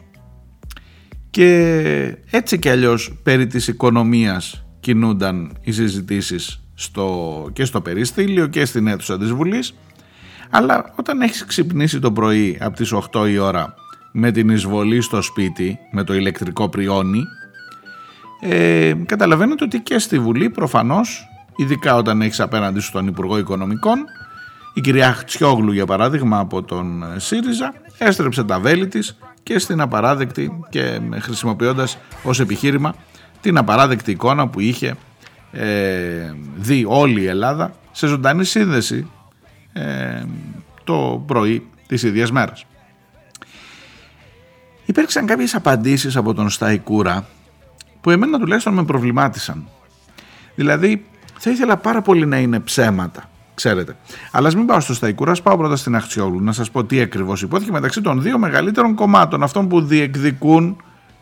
Και 1.30 2.16
έτσι 2.30 2.58
κι 2.58 2.68
αλλιώς 2.68 3.20
περί 3.22 3.46
της 3.46 3.68
οικονομίας 3.68 4.64
κινούνταν 4.80 5.52
οι 5.60 5.72
συζητήσεις 5.72 6.62
στο, 6.74 7.48
και 7.52 7.64
στο 7.64 7.80
περιστήλιο 7.80 8.46
και 8.46 8.64
στην 8.64 8.86
αίθουσα 8.86 9.18
της 9.18 9.32
Βουλής 9.32 9.74
αλλά 10.50 10.92
όταν 10.96 11.20
έχεις 11.20 11.44
ξυπνήσει 11.44 11.98
το 11.98 12.12
πρωί 12.12 12.58
από 12.60 12.76
τις 12.76 12.94
8 13.12 13.28
η 13.30 13.38
ώρα 13.38 13.74
με 14.12 14.30
την 14.30 14.48
εισβολή 14.48 15.00
στο 15.00 15.22
σπίτι, 15.22 15.78
με 15.90 16.04
το 16.04 16.14
ηλεκτρικό 16.14 16.68
πριόνι, 16.68 17.22
ε, 18.40 18.92
καταλαβαίνετε 19.06 19.64
ότι 19.64 19.80
και 19.80 19.98
στη 19.98 20.18
Βουλή 20.18 20.50
προφανώς, 20.50 21.28
ειδικά 21.56 21.96
όταν 21.96 22.22
έχεις 22.22 22.40
απέναντι 22.40 22.80
σου 22.80 22.92
τον 22.92 23.06
Υπουργό 23.06 23.38
Οικονομικών, 23.38 23.98
η 24.74 24.80
κυρία 24.80 25.12
Χτσιόγλου 25.12 25.72
για 25.72 25.86
παράδειγμα 25.86 26.38
από 26.38 26.62
τον 26.62 27.04
ΣΥΡΙΖΑ 27.16 27.72
έστρεψε 27.98 28.44
τα 28.44 28.60
βέλη 28.60 28.88
της 28.88 29.18
και 29.42 29.58
στην 29.58 29.80
απαράδεκτη 29.80 30.60
και 30.68 31.00
χρησιμοποιώντας 31.18 31.98
ως 32.22 32.40
επιχείρημα 32.40 32.94
την 33.40 33.56
απαράδεκτη 33.56 34.10
εικόνα 34.10 34.48
που 34.48 34.60
είχε 34.60 34.96
ε, 35.52 36.34
δει 36.56 36.84
όλη 36.88 37.20
η 37.20 37.26
Ελλάδα 37.26 37.72
σε 37.92 38.06
ζωντανή 38.06 38.44
σύνδεση 38.44 39.10
ε, 39.72 40.22
το 40.84 41.24
πρωί 41.26 41.66
της 41.86 42.02
ίδιας 42.02 42.30
μέρας. 42.30 42.64
Υπήρξαν 44.90 45.26
κάποιες 45.26 45.54
απαντήσεις 45.54 46.16
από 46.16 46.34
τον 46.34 46.50
Σταϊκούρα 46.50 47.26
που 48.00 48.10
εμένα 48.10 48.38
τουλάχιστον 48.38 48.74
με 48.74 48.84
προβλημάτισαν. 48.84 49.68
Δηλαδή 50.54 51.04
θα 51.38 51.50
ήθελα 51.50 51.76
πάρα 51.76 52.02
πολύ 52.02 52.26
να 52.26 52.38
είναι 52.38 52.60
ψέματα, 52.60 53.30
ξέρετε. 53.54 53.96
Αλλά 54.30 54.48
ας 54.48 54.54
μην 54.54 54.66
πάω 54.66 54.80
στο 54.80 54.94
Σταϊκούρα, 54.94 55.30
ας 55.30 55.42
πάω 55.42 55.56
πρώτα 55.56 55.76
στην 55.76 55.96
Αχτσιόγλου 55.96 56.40
να 56.42 56.52
σας 56.52 56.70
πω 56.70 56.84
τι 56.84 57.00
ακριβώς 57.00 57.42
υπόθηκε 57.42 57.70
μεταξύ 57.72 58.00
των 58.00 58.22
δύο 58.22 58.38
μεγαλύτερων 58.38 58.94
κομμάτων, 58.94 59.42
αυτών 59.42 59.68
που 59.68 59.80
διεκδικούν 59.80 60.76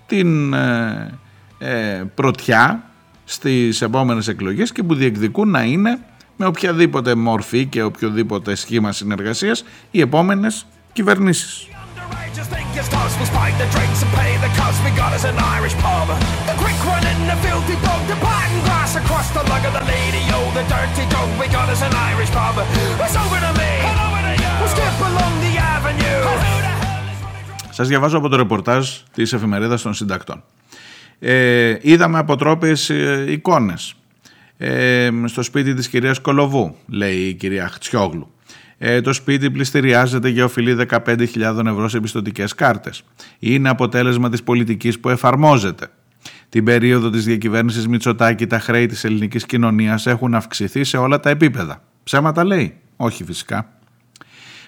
την 0.07 0.53
ε, 0.55 1.19
ε, 1.59 2.03
πρωτιά 2.15 2.83
στις 3.25 3.83
επόμενες 3.83 4.29
εκλογές 4.29 4.73
και 4.73 4.83
που 4.83 4.95
διεκδικούν 4.95 5.51
να 5.51 5.63
είναι 5.63 5.99
με 6.37 6.47
οποιαδήποτε 6.47 7.15
μορφή 7.15 7.67
και 7.67 7.83
οποιοδήποτε 7.83 8.55
σχήμα 8.55 8.93
συνεργασίας 8.93 9.65
οι 9.91 10.01
επόμενες 10.01 10.67
κυβερνήσεις. 10.93 11.69
Σας 27.71 27.89
διαβάζω 27.89 28.19
από 28.19 28.29
το 28.29 28.37
ρεπορτάζ 28.37 28.89
της 29.13 29.33
εφημερίδας 29.33 29.83
των 29.83 29.95
συντακτών. 29.95 30.43
Ε, 31.19 31.77
είδαμε 31.81 32.19
αποτρόπες 32.19 32.91
ε, 32.91 33.25
εικόνες. 33.29 33.95
Ε, 34.59 35.11
στο 35.25 35.43
σπίτι 35.43 35.75
της 35.75 35.89
κυρίας 35.89 36.19
Κολοβού, 36.21 36.77
λέει 36.87 37.17
η 37.17 37.35
κυρία 37.35 37.69
Χτσιόγλου. 37.69 38.33
Ε, 38.79 39.01
το 39.01 39.13
σπίτι 39.13 39.51
πληστηριάζεται 39.51 40.29
για 40.29 40.45
οφειλή 40.45 40.87
15.000 40.91 41.67
ευρώ 41.67 41.89
σε 41.89 41.97
επιστοτικές 41.97 42.55
κάρτες. 42.55 43.03
Είναι 43.39 43.69
αποτέλεσμα 43.69 44.29
της 44.31 44.43
πολιτικής 44.43 45.01
που 45.01 45.09
εφαρμόζεται. 45.09 45.87
Την 46.49 46.65
περίοδο 46.65 47.11
της 47.11 47.25
διακυβέρνησης 47.25 47.89
Μητσοτάκη 47.89 48.47
τα 48.47 48.59
χρέη 48.59 48.87
της 48.87 49.05
ελληνικής 49.05 49.47
κοινωνίας 49.47 50.07
έχουν 50.07 50.35
αυξηθεί 50.35 50.85
σε 50.85 50.97
όλα 50.97 51.21
τα 51.21 51.31
επίπεδα. 51.31 51.83
Ψέματα 52.05 52.45
λέει; 52.45 52.77
Όχι 52.97 53.25
φυσικά. 53.25 53.73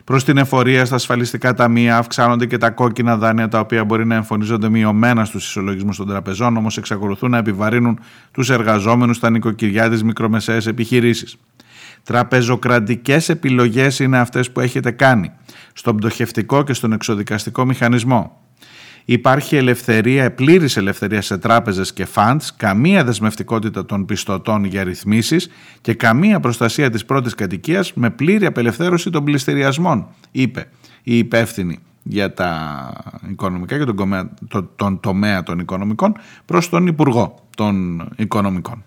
Προς 0.04 0.24
την 0.24 0.36
εφορία 0.36 0.84
στα 0.84 0.94
ασφαλιστικά 0.94 1.54
ταμεία 1.54 1.96
αυξάνονται 1.96 2.46
και 2.46 2.58
τα 2.58 2.70
κόκκινα 2.70 3.16
δάνεια 3.16 3.48
τα 3.48 3.61
οποία 3.61 3.84
μπορεί 3.84 4.06
να 4.06 4.14
εμφωνίζονται 4.14 4.68
μειωμένα 4.68 5.24
στους 5.24 5.48
ισολογισμούς 5.48 5.96
των 5.96 6.06
τραπεζών, 6.06 6.56
όμως 6.56 6.76
εξακολουθούν 6.76 7.30
να 7.30 7.38
επιβαρύνουν 7.38 8.00
τους 8.32 8.50
εργαζόμενους 8.50 9.16
στα 9.16 9.30
νοικοκυριά 9.30 9.90
της 9.90 10.02
μικρομεσαίε 10.02 10.61
επιχειρήσει. 10.66 11.38
Τραπεζοκρατικές 12.05 13.28
επιλογές 13.28 13.98
είναι 13.98 14.18
αυτές 14.18 14.51
που 14.51 14.61
έχετε 14.61 14.90
κάνει 14.90 15.30
στον 15.72 15.96
πτωχευτικό 15.96 16.62
και 16.62 16.72
στον 16.72 16.92
εξοδικαστικό 16.92 17.64
μηχανισμό. 17.64 18.40
Υπάρχει 19.05 19.57
ελευθερία, 19.57 20.32
πλήρης 20.34 20.76
ελευθερία 20.76 21.22
σε 21.22 21.38
τράπεζες 21.38 21.92
και 21.92 22.07
funds, 22.14 22.48
καμία 22.57 23.05
δεσμευτικότητα 23.05 23.84
των 23.84 24.05
πιστωτών 24.05 24.64
για 24.64 24.84
ρυθμίσεις 24.84 25.48
και 25.80 25.94
καμία 25.94 26.40
προστασία 26.40 26.90
της 26.90 27.05
πρώτης 27.05 27.34
κατοικίας 27.34 27.92
με 27.94 28.11
πλήρη 28.11 28.46
απελευθέρωση 28.46 29.11
των 29.11 29.24
πληστηριασμών, 29.24 30.07
είπε 30.30 30.68
η 31.03 31.18
υπεύθυνη 31.18 31.78
για 32.03 32.34
τα 32.34 32.92
οικονομικά 33.30 33.78
και 33.78 33.84
τον, 34.48 34.70
τον 34.76 35.01
τομέα 35.01 35.42
των 35.42 35.59
οικονομικών 35.59 36.14
προς 36.44 36.68
τον 36.68 36.86
Υπουργό 36.86 37.34
των 37.57 38.09
Οικονομικών. 38.16 38.84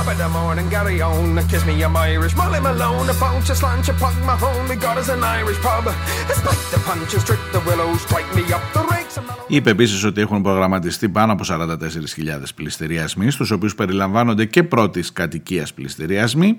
Top 0.00 0.12
of 0.12 0.18
the 0.24 0.30
morning, 0.40 0.68
Gary 0.74 0.98
on. 1.02 1.36
Kiss 1.50 1.62
me, 1.66 1.74
I'm 1.86 1.96
Irish. 2.12 2.34
Molly 2.40 2.60
Malone, 2.66 3.08
a 3.14 3.16
bunch 3.24 3.48
of 3.52 3.56
slant, 3.60 3.86
you 3.88 3.94
punk 4.02 4.16
my 4.30 4.36
home. 4.44 4.64
We 4.70 4.76
got 4.86 4.96
us 5.00 5.08
an 5.16 5.22
Irish 5.38 5.60
pub. 5.66 5.84
Despite 6.30 6.64
the 6.74 6.80
punches, 6.88 7.22
trick 7.28 7.42
the 7.54 7.60
willows, 7.68 8.00
strike 8.06 8.30
me 8.36 8.42
up 8.56 8.64
the 8.76 8.82
rakes. 8.90 9.16
Είπε 9.46 9.70
επίσης 9.70 10.04
ότι 10.04 10.20
έχουν 10.20 10.42
προγραμματιστεί 10.42 11.08
πάνω 11.08 11.32
από 11.32 11.44
44.000 11.44 12.54
πληστηριασμοί, 12.54 13.30
στους 13.30 13.50
οποίους 13.50 13.74
περιλαμβάνονται 13.74 14.44
και 14.44 14.62
πρώτης 14.62 15.12
κατοικίας 15.12 15.74
πληστηριασμοί. 15.74 16.58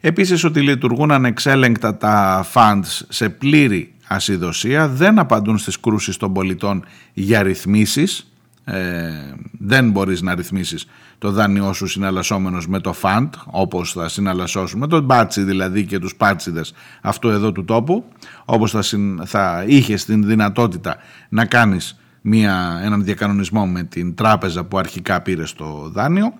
Επίσης 0.00 0.44
ότι 0.44 0.60
λειτουργούν 0.60 1.10
ανεξέλεγκτα 1.10 1.96
τα 1.96 2.46
funds 2.54 3.00
σε 3.08 3.28
πλήρη 3.28 3.92
ασυδοσία, 4.06 4.88
δεν 4.88 5.18
απαντούν 5.18 5.58
στις 5.58 5.80
κρούσεις 5.80 6.16
των 6.16 6.32
πολιτών 6.32 6.84
για 7.12 7.42
ρυθμίσεις, 7.42 8.26
ε, 8.70 9.34
δεν 9.58 9.90
μπορείς 9.90 10.22
να 10.22 10.34
ρυθμίσεις 10.34 10.86
το 11.18 11.30
δάνειό 11.30 11.72
σου 11.72 11.86
συναλλασσόμενος 11.86 12.68
με 12.68 12.80
το 12.80 12.92
φαντ 12.92 13.34
όπως 13.46 13.92
θα 13.92 14.08
συναλλασσώσουν 14.08 14.78
με 14.78 14.86
τον 14.86 15.04
μπάτσι 15.04 15.42
δηλαδή 15.42 15.84
και 15.84 15.98
τους 15.98 16.14
πάτσιδες 16.14 16.72
αυτού 17.02 17.28
εδώ 17.28 17.52
του 17.52 17.64
τόπου 17.64 18.04
όπως 18.44 18.70
θα, 18.70 18.82
συν, 18.82 19.26
θα 19.26 19.64
είχες 19.66 20.04
την 20.04 20.26
δυνατότητα 20.26 20.96
να 21.28 21.44
κάνεις 21.44 21.98
μια, 22.20 22.80
έναν 22.82 23.04
διακανονισμό 23.04 23.66
με 23.66 23.82
την 23.82 24.14
τράπεζα 24.14 24.64
που 24.64 24.78
αρχικά 24.78 25.20
πήρε 25.20 25.42
το 25.56 25.90
δάνειο 25.92 26.32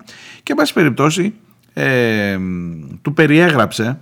και 0.43 0.51
εν 0.51 0.57
πάση 0.57 0.73
περιπτώσει 0.73 1.33
ε, 1.73 2.37
του 3.01 3.13
περιέγραψε 3.13 3.99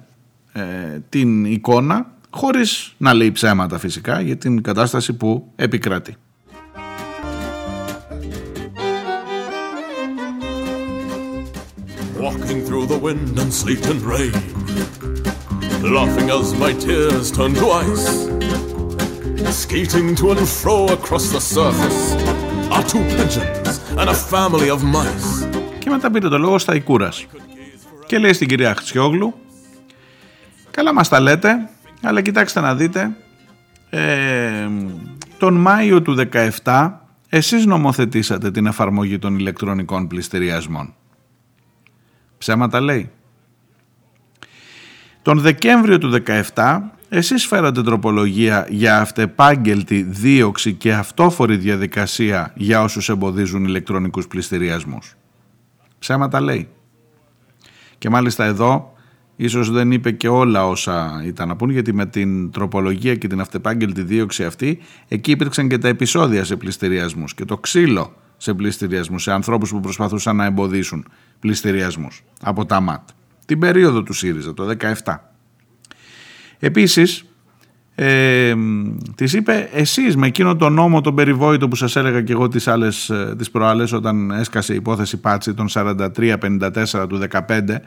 ε, 0.54 0.64
την 1.10 1.46
εικόνα 1.46 2.12
χωρίς 2.30 2.94
να 2.98 3.14
λέει 3.14 3.32
ψέματα 3.32 3.78
φυσικά 3.78 4.22
για 4.22 4.38
την 4.38 4.62
κατάσταση 4.62 5.14
που 5.14 5.52
επικρατεί. 5.56 6.16
Walking 12.20 12.66
through 12.66 12.88
the 12.88 13.00
wind 13.06 13.38
and 13.42 13.54
sleet 13.54 13.86
and 13.92 14.02
rain 14.02 14.34
Laughing 15.98 16.30
as 16.38 16.48
my 16.64 16.74
tears 16.74 17.32
turn 17.38 17.54
to 17.62 17.66
ice 17.86 18.08
Skating 19.62 20.16
to 20.16 20.32
and 20.32 20.48
fro 20.60 20.78
across 20.98 21.26
the 21.36 21.42
surface 21.56 22.02
Are 22.76 22.86
two 22.92 23.04
pigeons 23.18 23.68
and 24.00 24.10
a 24.10 24.14
family 24.14 24.70
of 24.70 24.84
mice. 24.84 25.48
Και 25.80 25.90
μετά 25.90 26.12
πήρε 26.12 26.30
το 26.30 26.38
λόγο 26.38 26.58
στα 26.58 26.76
Ικούρας. 26.76 27.26
Και 28.06 28.18
λέει 28.18 28.34
στην 28.34 28.48
κυρία 28.48 28.76
Χτσιόγλου 28.76 29.34
Καλά 30.72 30.94
μας 30.94 31.10
τα 31.10 31.20
λέτε 31.20 31.70
αλλά 32.02 32.22
κοιτάξτε 32.22 32.60
να 32.60 32.76
δείτε. 32.76 33.16
Ε, 33.90 34.68
τον 35.38 35.54
Μάιο 35.54 36.02
του 36.02 36.16
17 36.64 36.92
εσείς 37.30 37.66
νομοθετήσατε 37.66 38.52
την 38.52 38.66
εφαρμογή 38.66 39.20
των 39.20 39.40
ηλεκτρονικών 39.40 40.08
πληστηριασμών. 40.08 40.94
Ψέματα 42.38 42.82
λέει. 42.82 43.10
Τον 45.22 45.40
Δεκέμβριο 45.40 45.98
του 45.98 46.24
17 46.54 46.80
εσείς 47.10 47.46
φέρατε 47.46 47.84
τροπολογία 47.84 48.68
για 48.70 49.00
αυτεπάγγελτη 49.00 50.02
δίωξη 50.02 50.74
και 50.74 50.94
αυτόφορη 50.94 51.58
διαδικασία 51.58 52.54
για 52.56 52.82
όσους 52.82 53.10
εμποδίζουν 53.10 53.66
ηλεκτρονικούς 53.66 54.28
πληστηριασμούς. 54.28 55.16
Ψέματα 56.00 56.42
λέει. 56.42 56.68
Και 57.98 58.10
μάλιστα 58.10 58.46
εδώ 58.46 58.94
ίσως 59.36 59.72
δεν 59.72 59.92
είπε 59.92 60.12
και 60.12 60.28
όλα 60.28 60.68
όσα 60.68 61.22
ήταν 61.26 61.48
να 61.48 61.56
πούν 61.56 61.70
γιατί 61.70 61.94
με 61.94 62.06
την 62.06 62.52
τροπολογία 62.52 63.16
και 63.16 63.28
την 63.28 63.40
αυτεπάγγελτη 63.40 64.02
δίωξη 64.02 64.46
αυτή 64.46 64.80
εκεί 65.08 65.32
υπήρξαν 65.32 65.68
και 65.68 65.78
τα 65.78 65.88
επεισόδια 65.88 66.44
σε 66.44 66.56
πληστηριασμούς 66.56 67.34
και 67.34 67.46
το 67.46 67.58
ξύλο 67.58 68.14
σε 68.38 68.54
πληστηριασμούς, 68.54 69.24
σε 69.24 69.32
ανθρώπους 69.32 69.70
που 69.70 69.80
προσπαθούσαν 69.80 70.36
να 70.36 70.46
εμποδίσουν 70.46 71.06
πληστηριασμούς 71.40 72.24
από 72.42 72.66
τα 72.66 72.80
ΜΑΤ. 72.80 73.10
Την 73.46 73.60
περίοδο 73.60 74.04
του 74.04 74.14
ΣΥΡΙΖΑ, 74.14 74.54
το 74.54 74.66
17. 74.66 75.32
Επίσης, 76.60 77.26
ε, 77.96 78.54
της 79.16 79.34
είπε 79.34 79.70
εσείς 79.74 80.16
με 80.16 80.28
εκείνο 80.28 80.56
τον 80.56 80.74
νόμο 80.74 81.02
τον 81.02 81.16
περιβόητο 81.16 81.68
που 81.68 81.76
σας 81.76 81.96
έλεγα 81.96 82.22
και 82.22 82.32
εγώ 82.32 82.48
τις, 82.48 82.68
άλλες, 82.68 83.10
ε, 83.10 83.36
τις 83.38 83.52
προάλλες 83.52 83.92
όταν 83.92 84.32
έσκασε 84.32 84.74
η 84.74 84.76
υπόθεση 84.76 85.18
Πάτσι 85.18 85.54
των 85.54 85.68
43-54 85.70 87.08
του 87.08 87.18
15 87.18 87.82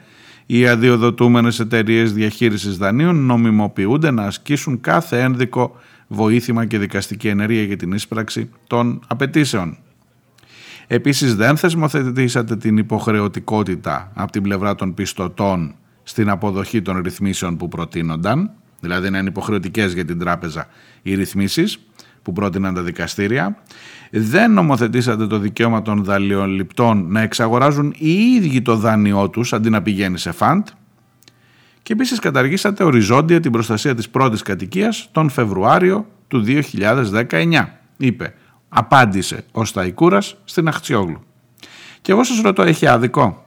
οι 0.46 0.66
αδειοδοτούμενες 0.66 1.60
εταιρείες 1.60 2.12
διαχείρισης 2.12 2.76
δανείων 2.76 3.16
νομιμοποιούνται 3.16 4.10
να 4.10 4.22
ασκήσουν 4.22 4.80
κάθε 4.80 5.22
ένδικο 5.22 5.76
βοήθημα 6.06 6.66
και 6.66 6.78
δικαστική 6.78 7.28
ενέργεια 7.28 7.62
για 7.62 7.76
την 7.76 7.92
ίσπραξη 7.92 8.50
των 8.66 9.00
απαιτήσεων. 9.06 9.78
Επίσης 10.92 11.34
δεν 11.34 11.56
θεσμοθετήσατε 11.56 12.56
την 12.56 12.76
υποχρεωτικότητα 12.76 14.12
από 14.14 14.32
την 14.32 14.42
πλευρά 14.42 14.74
των 14.74 14.94
πιστωτών 14.94 15.74
στην 16.02 16.28
αποδοχή 16.28 16.82
των 16.82 17.00
ρυθμίσεων 17.00 17.56
που 17.56 17.68
προτείνονταν, 17.68 18.50
δηλαδή 18.80 19.10
να 19.10 19.18
είναι 19.18 19.28
υποχρεωτικές 19.28 19.92
για 19.92 20.04
την 20.04 20.18
τράπεζα 20.18 20.66
οι 21.02 21.14
ρυθμίσεις 21.14 21.78
που 22.22 22.32
πρότειναν 22.32 22.74
τα 22.74 22.82
δικαστήρια. 22.82 23.56
Δεν 24.10 24.52
νομοθετήσατε 24.52 25.26
το 25.26 25.38
δικαίωμα 25.38 25.82
των 25.82 26.04
δανειοληπτών 26.04 27.06
να 27.08 27.20
εξαγοράζουν 27.20 27.94
οι 27.98 28.12
ίδιοι 28.12 28.62
το 28.62 28.76
δάνειό 28.76 29.28
τους 29.28 29.52
αντί 29.52 29.70
να 29.70 29.82
πηγαίνει 29.82 30.18
σε 30.18 30.32
φαντ. 30.32 30.66
Και 31.82 31.92
επίσης 31.92 32.18
καταργήσατε 32.18 32.84
οριζόντια 32.84 33.40
την 33.40 33.52
προστασία 33.52 33.94
της 33.94 34.08
πρώτης 34.08 34.42
κατοικίας 34.42 35.08
τον 35.12 35.28
Φεβρουάριο 35.28 36.06
του 36.28 36.44
2019. 36.46 37.64
Είπε 37.96 38.34
απάντησε 38.72 39.44
ο 39.52 39.64
Σταϊκούρας 39.64 40.36
στην 40.44 40.68
Αχτσιόγλου. 40.68 41.20
Και 42.02 42.12
εγώ 42.12 42.24
σας 42.24 42.40
ρωτώ, 42.40 42.62
έχει 42.62 42.86
άδικο; 42.86 43.44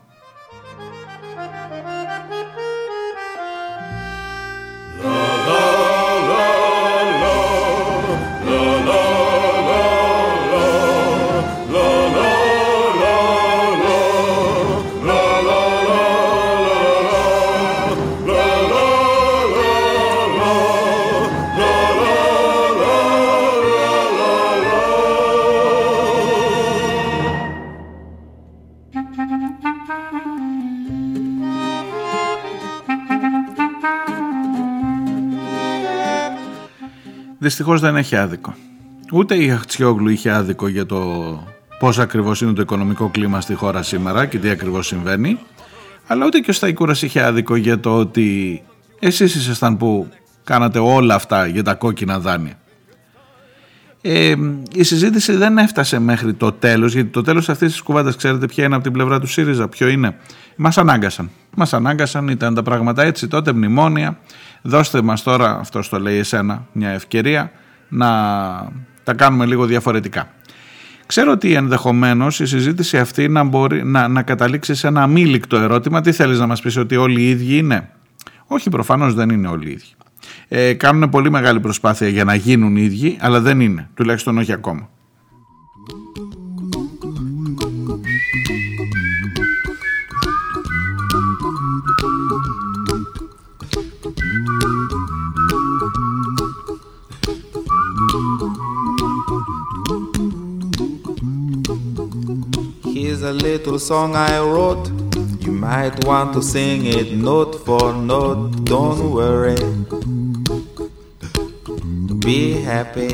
Δυστυχώς 37.44 37.80
δεν 37.80 37.96
έχει 37.96 38.16
άδικο. 38.16 38.54
Ούτε 39.12 39.34
η 39.34 39.50
Αχτσιόγλου 39.50 40.08
είχε 40.08 40.30
άδικο 40.30 40.68
για 40.68 40.86
το 40.86 40.98
πώς 41.78 41.98
ακριβώς 41.98 42.40
είναι 42.40 42.52
το 42.52 42.62
οικονομικό 42.62 43.08
κλίμα 43.08 43.40
στη 43.40 43.54
χώρα 43.54 43.82
σήμερα 43.82 44.26
και 44.26 44.38
τι 44.38 44.48
ακριβώς 44.48 44.86
συμβαίνει, 44.86 45.38
αλλά 46.06 46.26
ούτε 46.26 46.38
και 46.38 46.50
ο 46.50 46.52
Σταϊκούρας 46.52 47.02
είχε 47.02 47.22
άδικο 47.22 47.56
για 47.56 47.80
το 47.80 47.98
ότι 47.98 48.62
εσείς 48.98 49.34
ήσασταν 49.34 49.76
που 49.76 50.08
κάνατε 50.44 50.78
όλα 50.78 51.14
αυτά 51.14 51.46
για 51.46 51.62
τα 51.62 51.74
κόκκινα 51.74 52.18
δάνεια. 52.18 52.58
Ε, 54.00 54.34
η 54.74 54.82
συζήτηση 54.82 55.32
δεν 55.36 55.58
έφτασε 55.58 55.98
μέχρι 55.98 56.34
το 56.34 56.52
τέλος, 56.52 56.92
γιατί 56.92 57.08
το 57.08 57.22
τέλος 57.22 57.48
αυτής 57.48 57.70
της 57.70 57.80
κουβάντας 57.80 58.16
ξέρετε 58.16 58.46
ποια 58.46 58.64
είναι 58.64 58.74
από 58.74 58.84
την 58.84 58.92
πλευρά 58.92 59.20
του 59.20 59.26
ΣΥΡΙΖΑ, 59.26 59.68
ποιο 59.68 59.88
είναι. 59.88 60.16
Μας 60.56 60.78
ανάγκασαν. 60.78 61.30
Μας 61.56 61.72
ανάγκασαν, 61.72 62.28
ήταν 62.28 62.54
τα 62.54 62.62
πράγματα 62.62 63.02
έτσι 63.02 63.28
τότε, 63.28 63.52
μνημόνια. 63.52 64.18
Δώστε 64.62 65.02
μας 65.02 65.22
τώρα, 65.22 65.58
αυτό 65.58 65.88
το 65.90 66.00
λέει 66.00 66.18
εσένα, 66.18 66.66
μια 66.72 66.88
ευκαιρία 66.88 67.50
να 67.88 68.08
τα 69.04 69.14
κάνουμε 69.14 69.46
λίγο 69.46 69.66
διαφορετικά. 69.66 70.28
Ξέρω 71.06 71.32
ότι 71.32 71.54
ενδεχομένως 71.54 72.40
η 72.40 72.46
συζήτηση 72.46 72.98
αυτή 72.98 73.28
να, 73.28 73.42
μπορεί, 73.42 73.84
να, 73.84 74.08
να 74.08 74.22
καταλήξει 74.22 74.74
σε 74.74 74.86
ένα 74.86 75.02
αμήλικτο 75.02 75.56
ερώτημα. 75.56 76.00
Τι 76.00 76.12
θέλεις 76.12 76.38
να 76.38 76.46
μας 76.46 76.60
πεις, 76.60 76.76
Ότι 76.76 76.96
όλοι 76.96 77.20
οι 77.20 77.28
ίδιοι 77.28 77.56
είναι; 77.56 77.90
Όχι, 78.46 78.70
προφανώς 78.70 79.14
δεν 79.14 79.30
είναι 79.30 79.48
όλοι 79.48 79.68
οι 79.68 79.72
ίδιοι. 79.72 79.94
Ε, 80.48 80.72
κάνουν 80.72 81.08
πολύ 81.08 81.30
μεγάλη 81.30 81.60
προσπάθεια 81.60 82.08
για 82.08 82.24
να 82.24 82.34
γίνουν 82.34 82.76
οι 82.76 82.82
ίδιοι, 82.82 83.16
αλλά 83.20 83.40
δεν 83.40 83.60
είναι. 83.60 83.88
Τουλάχιστον 83.94 84.38
όχι 84.38 84.52
ακόμα. 84.52 84.88
A 103.24 103.32
little 103.32 103.78
song 103.78 104.14
I 104.14 104.38
wrote. 104.38 104.86
You 105.44 105.52
might 105.52 105.96
want 106.04 106.32
to 106.34 106.42
sing 106.42 106.84
it 106.98 107.08
note 107.28 107.54
for 107.66 107.86
note. 108.12 108.42
Don't 108.72 109.02
worry. 109.18 109.58
Be 112.24 112.40
happy. 112.72 113.12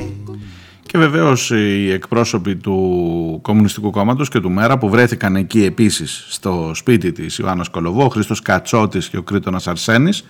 Και 0.86 0.98
βεβαίως 0.98 1.50
οι 1.50 1.90
εκπρόσωποι 1.90 2.56
του 2.56 3.38
Κομμουνιστικού 3.42 3.90
Κόμματος 3.90 4.28
και 4.28 4.40
του 4.40 4.50
ΜΕΡΑ 4.50 4.78
που 4.78 4.88
βρέθηκαν 4.88 5.36
εκεί 5.36 5.64
επίσης 5.64 6.26
στο 6.28 6.70
σπίτι 6.74 7.12
της 7.12 7.38
Ιωάννας 7.38 7.68
Κολοβό, 7.68 8.04
ο 8.04 8.08
Χρήστος 8.08 8.42
Κατσότης 8.42 9.08
και 9.08 9.16
ο 9.16 9.22
Κρήτονας 9.22 9.66
Αρσένης, 9.66 10.24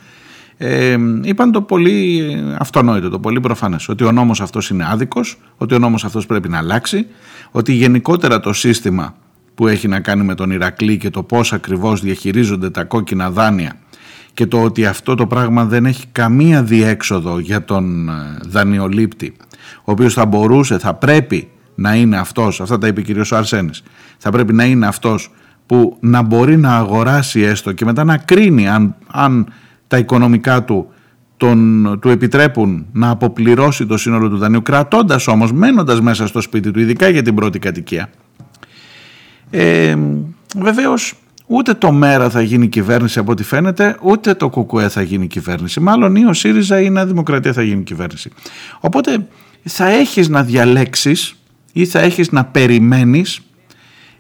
ε, 0.57 0.97
είπαν 1.23 1.53
το 1.53 1.63
πολύ 1.63 2.37
αυτονόητο, 2.59 3.09
το 3.09 3.19
πολύ 3.19 3.41
προφανές. 3.41 3.89
Ότι 3.89 4.05
ο 4.05 4.13
νόμος 4.13 4.41
αυτός 4.41 4.71
είναι 4.71 4.87
άδικος, 4.91 5.39
ότι 5.57 5.75
ο 5.75 5.79
νόμος 5.79 6.05
αυτός 6.05 6.27
πρέπει 6.27 6.49
να 6.49 6.59
αλλάξει, 6.59 7.07
ότι 7.51 7.73
γενικότερα 7.73 8.41
το 8.41 8.53
σύστημα 8.53 9.15
που 9.61 9.69
έχει 9.69 9.89
να 9.89 10.01
κάνει 10.01 10.23
με 10.23 10.35
τον 10.35 10.51
Ηρακλή 10.51 10.97
και 10.97 11.11
το 11.11 11.23
πώς 11.23 11.53
ακριβώς 11.53 12.01
διαχειρίζονται 12.01 12.71
τα 12.71 12.85
κόκκινα 12.85 13.31
δάνεια 13.31 13.73
και 14.33 14.47
το 14.47 14.63
ότι 14.63 14.87
αυτό 14.87 15.15
το 15.15 15.27
πράγμα 15.27 15.65
δεν 15.65 15.87
έχει 15.87 16.07
καμία 16.13 16.63
διέξοδο 16.63 17.39
για 17.39 17.65
τον 17.65 18.09
ε, 18.09 18.13
δανειολήπτη 18.47 19.37
ο 19.85 19.93
οποίος 19.93 20.15
θα 20.15 20.27
μπορούσε, 20.27 20.79
θα 20.79 20.95
πρέπει 20.95 21.49
να 21.75 21.95
είναι 21.95 22.19
αυτός, 22.19 22.61
αυτά 22.61 22.79
τα 22.79 22.87
είπε 22.87 23.01
ο 23.01 23.23
κ. 23.23 23.33
Αρσένης, 23.33 23.83
θα 24.19 24.31
πρέπει 24.31 24.53
να 24.53 24.65
είναι 24.65 24.87
αυτός 24.87 25.31
που 25.67 25.97
να 26.01 26.23
μπορεί 26.23 26.57
να 26.57 26.77
αγοράσει 26.77 27.41
έστω 27.41 27.73
και 27.73 27.85
μετά 27.85 28.05
να 28.05 28.17
κρίνει 28.17 28.69
αν, 28.69 28.95
αν 29.07 29.47
τα 29.87 29.99
οικονομικά 29.99 30.65
του 30.65 30.93
τον, 31.37 31.99
του 32.01 32.09
επιτρέπουν 32.09 32.87
να 32.93 33.11
αποπληρώσει 33.11 33.87
το 33.87 33.97
σύνολο 33.97 34.29
του 34.29 34.37
δανείου 34.37 34.63
κρατώντας 34.63 35.27
όμως, 35.27 35.53
μένοντας 35.53 36.01
μέσα 36.01 36.27
στο 36.27 36.41
σπίτι 36.41 36.71
του, 36.71 36.81
ειδικά 36.81 37.09
για 37.09 37.23
την 37.23 37.35
πρώτη 37.35 37.59
κατοικία 37.59 38.09
ε, 39.51 39.97
Βεβαίως, 40.57 41.15
ούτε 41.47 41.75
το 41.75 41.93
ΜΕΡΑ 41.93 42.31
θα 42.31 42.43
γίνει 42.43 42.69
κυβέρνηση 42.69 43.19
από 43.19 43.33
ό,τι 43.33 43.43
φαίνεται, 43.43 43.97
ούτε 44.03 44.35
το 44.35 44.51
ΚΚΕ 44.51 44.89
θα 44.89 45.03
γίνει 45.03 45.27
κυβέρνηση. 45.27 45.81
Μάλλον 45.81 46.17
ή 46.17 46.25
ο 46.25 46.33
ΣΥΡΙΖΑ 46.33 46.81
ή 46.81 46.85
η 46.87 46.91
Νέα 46.91 47.07
Δημοκρατία 47.07 47.53
θα 47.53 47.63
γίνει 47.63 47.83
κυβέρνηση. 47.83 48.31
Οπότε 48.81 49.27
θα 49.65 49.87
έχεις 49.87 50.29
να 50.29 50.43
διαλέξεις 50.43 51.35
ή 51.73 51.87
θα 51.87 52.01
έχεις 52.01 52.31
να 52.31 52.45
περιμένεις 52.45 53.41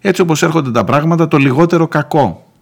έτσι 0.00 0.20
όπως 0.20 0.42
έρχονται 0.42 0.70
τα 0.70 0.84
πράγματα 0.84 1.28
το 1.28 1.36
λιγότερο 1.36 1.88
κακό. 1.88 2.52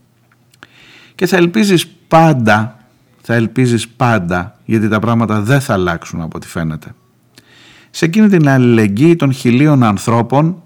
Και 1.14 1.26
θα 1.26 1.36
ελπίζεις 1.36 1.86
πάντα, 1.86 2.78
θα 3.22 3.34
ελπίζεις 3.34 3.88
πάντα 3.88 4.58
γιατί 4.64 4.88
τα 4.88 4.98
πράγματα 4.98 5.40
δεν 5.40 5.60
θα 5.60 5.72
αλλάξουν 5.72 6.20
από 6.20 6.36
ό,τι 6.36 6.46
φαίνεται. 6.46 6.94
Σε 7.90 8.04
εκείνη 8.04 8.28
την 8.28 8.48
αλληλεγγύη 8.48 9.16
των 9.16 9.32
χιλίων 9.32 9.82
ανθρώπων 9.82 10.62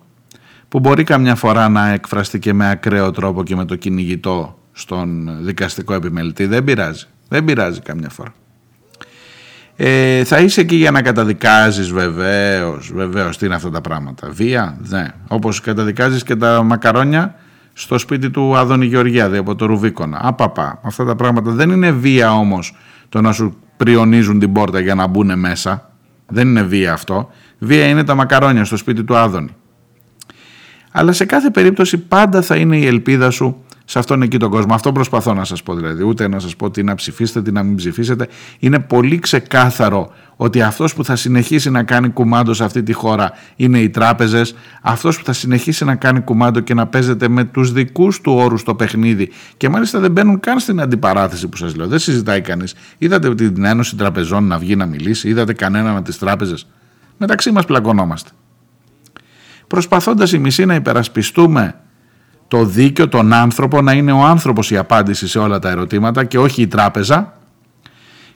που 0.72 0.80
μπορεί 0.80 1.04
καμιά 1.04 1.34
φορά 1.34 1.68
να 1.68 1.88
εκφραστεί 1.88 2.38
και 2.38 2.52
με 2.52 2.70
ακραίο 2.70 3.10
τρόπο 3.10 3.42
και 3.42 3.56
με 3.56 3.64
το 3.64 3.76
κυνηγητό 3.76 4.58
στον 4.72 5.38
δικαστικό 5.44 5.94
επιμελητή. 5.94 6.46
Δεν 6.46 6.64
πειράζει. 6.64 7.06
Δεν 7.28 7.44
πειράζει 7.44 7.80
καμιά 7.80 8.08
φορά. 8.08 8.34
Ε, 9.76 10.24
θα 10.24 10.38
είσαι 10.38 10.60
εκεί 10.60 10.76
για 10.76 10.90
να 10.90 11.02
καταδικάζεις 11.02 11.90
βεβαίως, 11.90 12.92
βεβαίως 12.94 13.38
τι 13.38 13.46
είναι 13.46 13.54
αυτά 13.54 13.70
τα 13.70 13.80
πράγματα. 13.80 14.28
Βία, 14.30 14.78
ναι. 14.88 15.06
Όπως 15.28 15.60
καταδικάζεις 15.60 16.22
και 16.22 16.36
τα 16.36 16.62
μακαρόνια 16.62 17.34
στο 17.72 17.98
σπίτι 17.98 18.30
του 18.30 18.56
Άδωνη 18.56 18.86
Γεωργιάδη 18.86 19.36
από 19.36 19.54
το 19.54 19.66
Ρουβίκονα. 19.66 20.20
Απαπα, 20.22 20.80
αυτά 20.82 21.04
τα 21.04 21.16
πράγματα 21.16 21.50
δεν 21.50 21.70
είναι 21.70 21.90
βία 21.90 22.32
όμως 22.32 22.76
το 23.08 23.20
να 23.20 23.32
σου 23.32 23.56
πριονίζουν 23.76 24.38
την 24.38 24.52
πόρτα 24.52 24.80
για 24.80 24.94
να 24.94 25.06
μπουν 25.06 25.38
μέσα. 25.38 25.90
Δεν 26.26 26.48
είναι 26.48 26.62
βία 26.62 26.92
αυτό. 26.92 27.30
Βία 27.58 27.86
είναι 27.86 28.04
τα 28.04 28.14
μακαρόνια 28.14 28.64
στο 28.64 28.76
σπίτι 28.76 29.04
του 29.04 29.16
Άδωνη 29.16 29.56
αλλά 30.92 31.12
σε 31.12 31.24
κάθε 31.24 31.50
περίπτωση 31.50 31.98
πάντα 31.98 32.42
θα 32.42 32.56
είναι 32.56 32.76
η 32.76 32.86
ελπίδα 32.86 33.30
σου 33.30 33.64
σε 33.84 33.98
αυτόν 33.98 34.22
εκεί 34.22 34.36
τον 34.36 34.50
κόσμο. 34.50 34.74
Αυτό 34.74 34.92
προσπαθώ 34.92 35.34
να 35.34 35.44
σας 35.44 35.62
πω 35.62 35.74
δηλαδή. 35.74 36.02
Ούτε 36.02 36.28
να 36.28 36.38
σας 36.38 36.56
πω 36.56 36.70
τι 36.70 36.82
να 36.82 36.94
ψηφίσετε, 36.94 37.42
τι 37.42 37.52
να 37.52 37.62
μην 37.62 37.76
ψηφίσετε. 37.76 38.28
Είναι 38.58 38.78
πολύ 38.78 39.18
ξεκάθαρο 39.18 40.12
ότι 40.36 40.62
αυτός 40.62 40.94
που 40.94 41.04
θα 41.04 41.16
συνεχίσει 41.16 41.70
να 41.70 41.82
κάνει 41.82 42.08
κουμάντο 42.08 42.54
σε 42.54 42.64
αυτή 42.64 42.82
τη 42.82 42.92
χώρα 42.92 43.32
είναι 43.56 43.78
οι 43.78 43.90
τράπεζες. 43.90 44.54
Αυτός 44.82 45.18
που 45.18 45.24
θα 45.24 45.32
συνεχίσει 45.32 45.84
να 45.84 45.94
κάνει 45.94 46.20
κουμάντο 46.20 46.60
και 46.60 46.74
να 46.74 46.86
παίζεται 46.86 47.28
με 47.28 47.44
τους 47.44 47.72
δικούς 47.72 48.20
του 48.20 48.32
όρους 48.32 48.62
το 48.62 48.74
παιχνίδι. 48.74 49.30
Και 49.56 49.68
μάλιστα 49.68 49.98
δεν 49.98 50.10
μπαίνουν 50.10 50.40
καν 50.40 50.58
στην 50.58 50.80
αντιπαράθεση 50.80 51.48
που 51.48 51.56
σας 51.56 51.76
λέω. 51.76 51.86
Δεν 51.86 51.98
συζητάει 51.98 52.40
κανείς. 52.40 52.74
Είδατε 52.98 53.34
την 53.34 53.64
Ένωση 53.64 53.96
Τραπεζών 53.96 54.44
να 54.44 54.58
βγει 54.58 54.76
να 54.76 54.86
μιλήσει; 54.86 55.28
Είδατε 55.28 55.52
κανέναν 55.52 55.96
από 55.96 56.04
τις 56.04 56.18
τράπεζες; 56.18 56.66
Μεταξύ 57.16 57.52
μας 57.52 57.64
πλακωνόμαστε 57.64 58.30
προσπαθώντας 59.72 60.32
η 60.32 60.38
μισή 60.38 60.64
να 60.64 60.74
υπερασπιστούμε 60.74 61.74
το 62.48 62.64
δίκαιο, 62.64 63.08
τον 63.08 63.32
άνθρωπο, 63.32 63.82
να 63.82 63.92
είναι 63.92 64.12
ο 64.12 64.24
άνθρωπος 64.24 64.70
η 64.70 64.76
απάντηση 64.76 65.28
σε 65.28 65.38
όλα 65.38 65.58
τα 65.58 65.68
ερωτήματα 65.68 66.24
και 66.24 66.38
όχι 66.38 66.62
η 66.62 66.66
τράπεζα. 66.66 67.38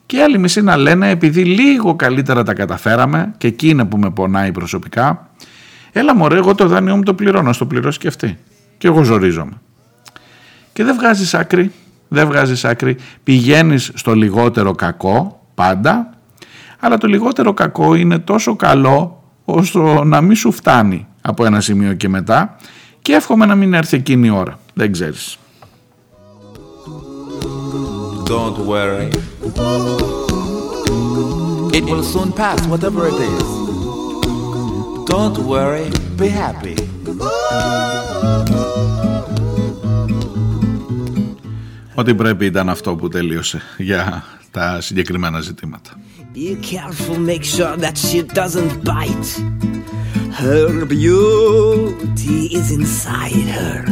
Και 0.07 0.23
άλλοι 0.23 0.39
μισή 0.39 0.63
να 0.63 0.77
λένε 0.77 1.11
επειδή 1.11 1.45
λίγο 1.45 1.97
καλύτερα 1.97 2.43
τα 2.43 2.55
καταφέραμε 2.55 3.35
και 3.39 3.47
εκεί 3.47 3.69
είναι 3.69 3.85
που 3.85 3.99
με 3.99 4.11
πονάει 4.11 4.53
προσωπικά 4.53 5.31
έλα 5.93 6.15
μωρέ 6.17 6.37
εγώ 6.37 6.55
το 6.55 6.67
δάνειό 6.67 6.97
μου 6.97 7.03
το 7.03 7.15
πληρώνω, 7.15 7.53
στο 7.53 7.67
πληρώσει 7.67 7.99
και 7.99 8.09
αυτή 8.09 8.39
και 8.79 8.87
εγώ 8.87 9.03
ζορίζομαι. 9.03 9.61
Και 10.73 10.85
δεν 10.85 10.97
βγάζεις 10.97 11.35
άκρη 11.35 11.73
δεν 12.09 12.27
βγάζεις 12.27 12.65
άκρη. 12.65 12.97
Πηγαίνεις 13.25 13.91
στο 13.95 14.15
λιγότερο 14.15 14.73
κακό 14.73 15.47
πάντα 15.55 16.11
αλλά 16.81 16.99
το 16.99 17.07
λιγότερο 17.07 17.55
κακό 17.55 17.95
είναι 17.95 18.19
τόσο 18.19 18.57
καλό 18.57 19.23
ώστε 19.45 20.05
να 20.05 20.21
μην 20.21 20.37
σου 20.37 20.53
φτάνει 20.53 21.07
από 21.27 21.45
ένα 21.45 21.61
σημείο 21.61 21.95
και 21.95 22.09
μετά 22.09 22.57
και 23.03 23.13
εύχομαι 23.13 23.47
να 23.47 23.55
μην 23.55 23.75
έρθει 23.75 23.97
εκείνη 23.97 24.27
η 24.27 24.31
ώρα. 24.31 24.59
Δεν 24.75 24.93
ξέρεις. 24.93 25.39
Don't 28.29 28.59
worry. 28.73 29.09
It 31.79 31.85
will 31.91 32.05
soon 32.15 32.31
pass, 32.41 32.61
whatever 32.73 33.03
it 33.13 33.19
is. 33.35 33.49
Don't 35.13 35.39
worry, 35.53 35.87
be 36.21 36.29
happy. 36.29 36.75
Ό,τι 41.95 42.15
πρέπει 42.15 42.47
ήταν 42.47 42.69
αυτό 42.69 42.95
που 42.95 43.09
τελείωσε 43.09 43.63
για 43.79 44.25
τα 44.51 44.81
συγκεκριμένα 44.81 45.41
ζητήματα. 45.41 45.91
Be 46.37 46.55
careful, 46.57 47.19
make 47.19 47.45
sure 47.45 47.79
that 47.79 47.97
she 47.97 48.21
doesn't 48.21 48.85
bite. 48.85 49.29
Her 50.35 50.85
beauty 50.85 52.55
is 52.55 52.73
inside 52.73 53.49
her. 53.57 53.83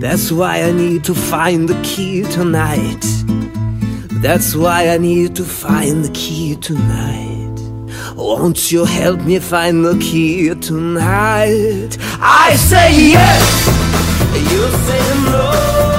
That's 0.00 0.32
why 0.32 0.62
I 0.64 0.72
need 0.72 1.04
to 1.04 1.14
find 1.14 1.68
the 1.68 1.80
key 1.84 2.24
tonight. 2.24 3.04
That's 4.20 4.56
why 4.56 4.88
I 4.88 4.98
need 4.98 5.36
to 5.36 5.44
find 5.44 6.04
the 6.04 6.10
key 6.12 6.56
tonight. 6.56 7.60
Won't 8.16 8.72
you 8.72 8.84
help 8.84 9.20
me 9.20 9.38
find 9.38 9.84
the 9.84 9.96
key 10.00 10.52
tonight? 10.56 11.96
I 12.18 12.56
say 12.56 13.12
yes, 13.12 13.66
you 14.50 14.70
say 14.88 15.30
no. 15.30 15.93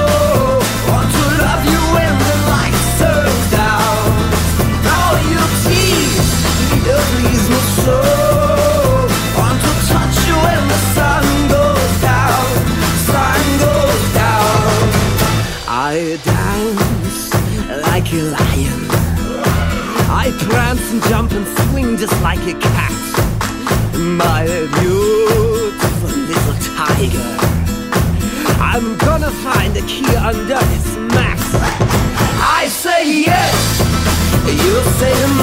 Say 34.98 35.12
hmm, 35.12 35.35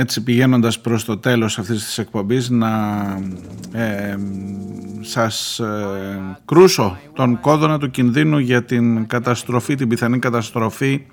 έτσι 0.00 0.22
πηγαίνοντας 0.22 0.80
προς 0.80 1.04
το 1.04 1.16
τέλος 1.16 1.58
αυτής 1.58 1.84
της 1.84 1.98
εκπομπής 1.98 2.50
να 2.50 2.68
ε, 3.72 4.16
σας 5.00 5.58
ε, 5.58 6.36
κρούσω 6.44 6.98
τον 7.12 7.40
κόδωνα 7.40 7.78
του 7.78 7.90
κινδύνου 7.90 8.38
για 8.38 8.64
την 8.64 9.06
καταστροφή, 9.06 9.74
την 9.74 9.88
πιθανή 9.88 10.18
καταστροφή 10.18 11.06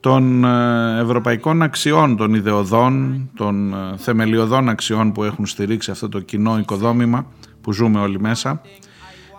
των 0.00 0.44
ε, 0.44 1.00
ευρωπαϊκών 1.00 1.62
αξιών, 1.62 2.16
των 2.16 2.34
ιδεωδών, 2.34 3.28
των 3.36 3.72
ε, 3.72 3.96
θεμελιωδών 3.96 4.68
αξιών 4.68 5.12
που 5.12 5.24
έχουν 5.24 5.46
στηρίξει 5.46 5.90
αυτό 5.90 6.08
το 6.08 6.20
κοινό 6.20 6.58
οικοδόμημα 6.58 7.26
που 7.60 7.72
ζούμε 7.72 8.00
όλοι 8.00 8.20
μέσα. 8.20 8.60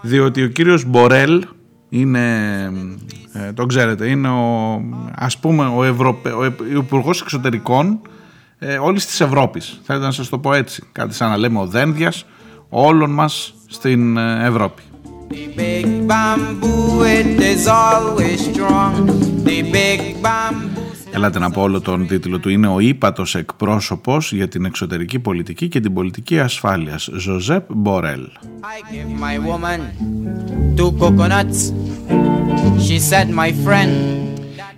Διότι 0.01 0.43
ο 0.43 0.47
κύριος 0.47 0.85
Μπορέλ 0.85 1.45
είναι, 1.89 2.25
ε, 3.33 3.53
το 3.53 3.65
ξέρετε, 3.65 4.07
είναι 4.09 4.29
ο, 4.29 4.81
ας 5.15 5.37
πούμε 5.37 5.65
ο, 5.75 5.83
Ευρωπε, 5.83 6.29
ο 6.29 6.45
Υπουργός 6.77 7.21
Εξωτερικών 7.21 7.99
ε, 8.65 8.77
όλης 8.77 9.05
της 9.05 9.21
Ευρώπης. 9.21 9.79
Θέλετε 9.83 10.05
να 10.05 10.11
σας 10.11 10.29
το 10.29 10.37
πω 10.37 10.53
έτσι, 10.53 10.83
κάτι 10.91 11.13
σαν 11.13 11.29
να 11.29 11.37
λέμε 11.37 11.59
ο 11.59 11.65
Δένδιας 11.65 12.25
όλων 12.69 13.11
μας 13.11 13.53
στην 13.67 14.17
ε, 14.17 14.45
Ευρώπη. 14.45 14.81
The 15.29 15.59
big 15.59 15.87
bamboo, 16.11 17.01
it 17.19 17.39
is 17.51 17.65
always 17.67 18.39
strong. 18.51 18.93
The 19.45 19.59
big 19.73 20.01
bamboo. 20.21 20.81
Ελάτε 21.15 21.39
να 21.39 21.49
πω 21.49 21.61
όλο 21.61 21.81
τον 21.81 22.07
τίτλο 22.07 22.39
του. 22.39 22.49
Είναι 22.49 22.67
ο 22.67 22.79
ύπατος 22.79 23.35
εκπρόσωπος 23.35 24.33
για 24.33 24.47
την 24.47 24.65
εξωτερική 24.65 25.19
πολιτική 25.19 25.67
και 25.67 25.79
την 25.79 25.93
πολιτική 25.93 26.39
ασφάλειας. 26.39 27.09
Ζωζέπ 27.13 27.65
Μπορέλ. 27.73 28.27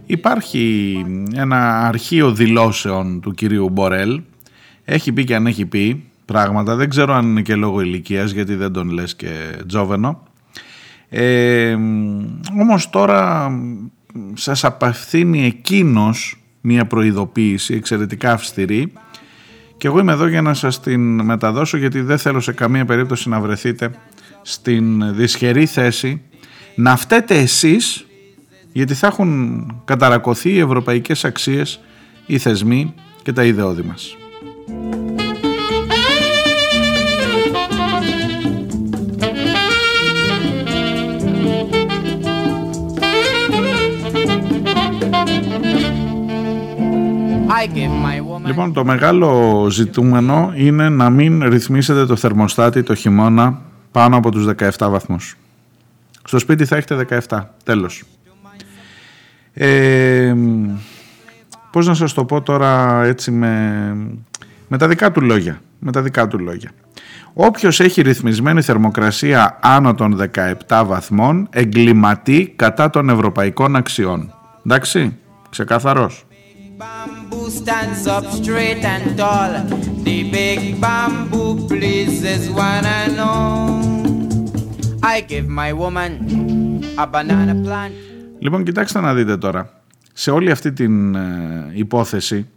I 0.10 0.14
give 0.14 0.24
my 0.24 0.30
woman 0.30 0.42
two 0.42 0.44
coconuts. 0.44 0.52
She 0.52 0.60
said, 0.60 0.70
my 0.70 1.00
friend, 1.00 1.00
Υπάρχει 1.00 1.06
ένα 1.34 1.88
αρχείο 1.88 2.34
δηλώσεων 2.34 3.22
του 3.22 3.32
κυρίου 3.32 3.70
Μπορέλ. 3.70 4.22
Έχει 4.86 5.12
πει 5.12 5.24
και 5.24 5.36
αν 5.36 5.48
έχει 5.48 5.66
πει 5.66 6.04
πράγματα. 6.26 6.76
Δεν 6.76 6.90
ξέρω 6.90 7.14
αν 7.14 7.26
είναι 7.26 7.42
και 7.42 7.56
λόγω 7.56 7.82
ηλικίας 7.82 8.32
γιατί 8.32 8.56
δεν 8.56 8.72
τον 8.72 8.90
λες 8.90 9.16
και 9.16 9.30
τζόβενο. 9.68 10.24
Ε, 11.10 11.78
όμως 12.62 12.90
τώρα 12.90 13.52
σας 14.34 14.64
απευθύνει 14.64 15.46
εκείνος 15.46 16.40
μια 16.62 16.86
προειδοποίηση 16.86 17.74
εξαιρετικά 17.74 18.32
αυστηρή 18.32 18.94
και 19.78 19.88
εγώ 19.88 20.00
είμαι 20.00 20.12
εδώ 20.12 20.28
για 20.28 20.42
να 20.42 20.54
σας 20.54 20.80
την 20.80 21.22
μεταδώσω 21.22 21.78
γιατί 21.78 22.02
δεν 22.02 22.18
θέλω 22.18 22.40
σε 22.40 22.52
καμία 22.52 22.86
περίπτωση 22.86 23.30
να 23.30 23.40
βρεθείτε 23.40 23.92
στην 24.42 25.16
δυσχερή 25.16 25.66
θέση 25.66 26.22
να 26.76 26.96
φταίτε 26.96 27.38
εσείς 27.38 28.06
γιατί 28.76 28.94
θα 28.94 29.08
έχουν 29.08 29.82
καταρακωθεί 29.86 30.50
οι 30.50 30.60
ευρωπαϊκές 30.60 31.26
αξίες, 31.26 31.80
οι 32.26 32.38
θεσμοί 32.38 32.94
και 33.24 33.34
τα 33.34 33.44
ιδεώδη 33.44 33.82
μας. 33.82 34.18
I 47.48 47.68
give 47.68 47.96
my 48.06 48.20
woman. 48.20 48.46
Λοιπόν, 48.46 48.74
το 48.74 48.86
μεγάλο 48.86 49.68
ζητούμενο 49.70 50.54
είναι 50.56 50.90
να 50.90 51.10
μην 51.10 51.44
ρυθμίσετε 51.44 52.06
το 52.06 52.16
θερμοστάτη 52.16 52.84
το 52.84 52.96
χειμώνα 52.96 53.62
πάνω 53.92 54.18
από 54.18 54.32
τους 54.32 54.46
17 54.46 54.90
βαθμούς. 54.90 55.36
Στο 56.24 56.40
σπίτι 56.40 56.66
θα 56.66 56.76
έχετε 56.76 57.22
17, 57.30 57.54
τέλος. 57.64 58.04
Ε, 59.58 60.36
πώς 61.72 61.88
να 61.88 61.94
σας 61.94 62.14
το 62.14 62.26
πω 62.26 62.42
τώρα 62.42 63.04
έτσι 63.04 63.32
με, 63.32 63.96
με 64.68 64.78
τα 64.78 64.88
δικά 64.88 65.12
του 65.12 65.22
λόγια. 65.22 65.62
Με 65.80 65.92
τα 65.92 66.02
δικά 66.02 66.28
του 66.28 66.40
λόγια. 66.40 66.72
Όποιος 67.34 67.80
έχει 67.80 68.02
ρυθμισμένη 68.02 68.62
θερμοκρασία 68.62 69.60
άνω 69.62 69.94
των 69.94 70.30
17 70.68 70.84
βαθμών 70.86 71.48
εγκληματεί 71.52 72.54
κατά 72.56 72.90
των 72.90 73.10
ευρωπαϊκών 73.10 73.76
αξιών. 73.76 74.34
Εντάξει, 74.66 75.18
ξεκαθαρός. 75.50 76.26
Bamboo 76.78 77.48
stands 77.62 78.06
up 78.16 78.26
straight 78.40 78.84
and 78.94 79.18
tall. 79.18 79.52
The 80.04 80.18
big 80.38 80.60
bamboo 80.82 81.52
pleases 81.70 82.50
one 82.50 82.86
and 83.02 83.18
all. 83.30 83.66
I 85.14 85.22
give 85.32 85.48
my 85.48 85.72
woman 85.72 86.12
a 87.04 87.06
banana 87.08 87.56
plant. 87.66 87.94
Λοιπόν, 88.46 88.64
κοιτάξτε 88.64 89.00
να 89.00 89.14
δείτε 89.14 89.38
τώρα. 89.38 89.70
Σε 90.14 90.32
όλη 90.32 90.52
αυτή 90.52 90.74
την 90.74 91.16
ε, 91.16 91.72
υπόθεση, 91.74 92.48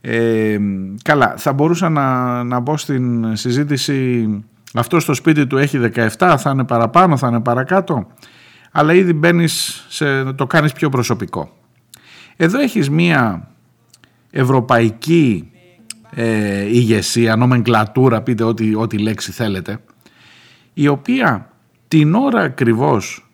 ε, 0.00 0.58
καλά, 1.02 1.34
θα 1.36 1.52
μπορούσα 1.52 1.88
να, 1.88 2.42
να 2.44 2.60
μπω 2.60 2.76
στην 2.76 3.36
συζήτηση 3.36 4.28
αυτό 4.74 5.00
στο 5.00 5.14
σπίτι 5.14 5.46
του 5.46 5.58
έχει 5.58 5.80
17, 5.94 6.08
θα 6.38 6.50
είναι 6.52 6.64
παραπάνω, 6.64 7.16
θα 7.16 7.28
είναι 7.28 7.40
παρακάτω, 7.40 8.06
αλλά 8.72 8.94
ήδη 8.94 9.12
μπαίνεις 9.12 9.86
σε, 9.88 10.32
το 10.32 10.46
κάνεις 10.46 10.72
πιο 10.72 10.88
προσωπικό. 10.88 11.56
Εδώ 12.36 12.60
έχεις 12.60 12.90
μία 12.90 13.48
ευρωπαϊκή 14.30 15.50
ε, 16.10 16.62
ηγεσία, 16.64 17.36
νομεγκλατούρα, 17.36 18.22
πείτε 18.22 18.44
ό,τι, 18.44 18.74
ό,τι 18.74 18.98
λέξη 18.98 19.32
θέλετε, 19.32 19.78
η 20.74 20.88
οποία 20.88 21.50
την 21.88 22.14
ώρα 22.14 22.40
ακριβώς 22.40 23.26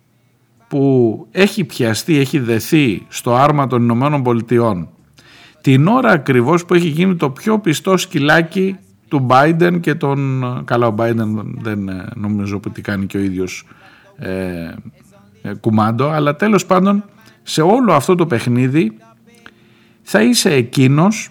που 0.69 1.27
έχει 1.31 1.65
πιαστεί, 1.65 2.19
έχει 2.19 2.39
δεθεί 2.39 3.07
στο 3.09 3.35
άρμα 3.35 3.67
των 3.67 3.83
Ηνωμένων 3.83 4.23
Πολιτειών 4.23 4.89
την 5.61 5.87
ώρα 5.87 6.11
ακριβώς 6.11 6.65
που 6.65 6.75
έχει 6.75 6.89
γίνει 6.89 7.17
το 7.17 7.31
πιο 7.31 7.59
πιστό 7.59 7.97
σκυλάκι 7.97 8.77
του 9.09 9.27
Biden 9.31 9.79
και 9.81 9.95
τον... 9.95 10.45
Καλά 10.65 10.87
ο 10.87 10.95
Biden 10.99 11.45
δεν 11.59 11.89
ε, 11.89 12.09
νομίζω 12.15 12.61
ότι 12.67 12.81
κάνει 12.81 13.07
και 13.07 13.17
ο 13.17 13.21
ίδιος 13.21 13.67
ε, 14.17 14.71
ε, 15.43 15.55
κουμάντο 15.61 16.09
αλλά 16.09 16.37
τέλος 16.37 16.67
πάντων 16.67 17.05
σε 17.43 17.63
όλο 17.63 17.93
αυτό 17.93 18.15
το 18.15 18.27
παιχνίδι 18.27 18.97
θα 20.03 20.23
είσαι 20.23 20.53
εκείνος 20.53 21.31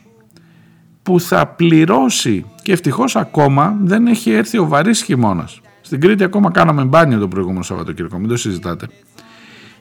που 1.04 1.20
θα 1.20 1.48
πληρώσει 1.48 2.46
και 2.62 2.72
ευτυχώς 2.72 3.16
ακόμα 3.16 3.78
δεν 3.84 4.08
έχει 4.08 4.32
έρθει 4.32 4.58
ο 4.58 4.68
βαρύς 4.68 5.04
χειμώνας. 5.04 5.62
Στην 5.82 6.00
Κρήτη 6.00 6.24
ακόμα 6.24 6.52
κάναμε 6.52 6.84
μπάνιο 6.84 7.20
το 7.20 7.28
προηγούμενο 7.28 7.64
Σαββατοκύριακο, 7.64 8.18
μην 8.18 8.30
το 8.30 8.38
συζητάτε. 8.38 8.88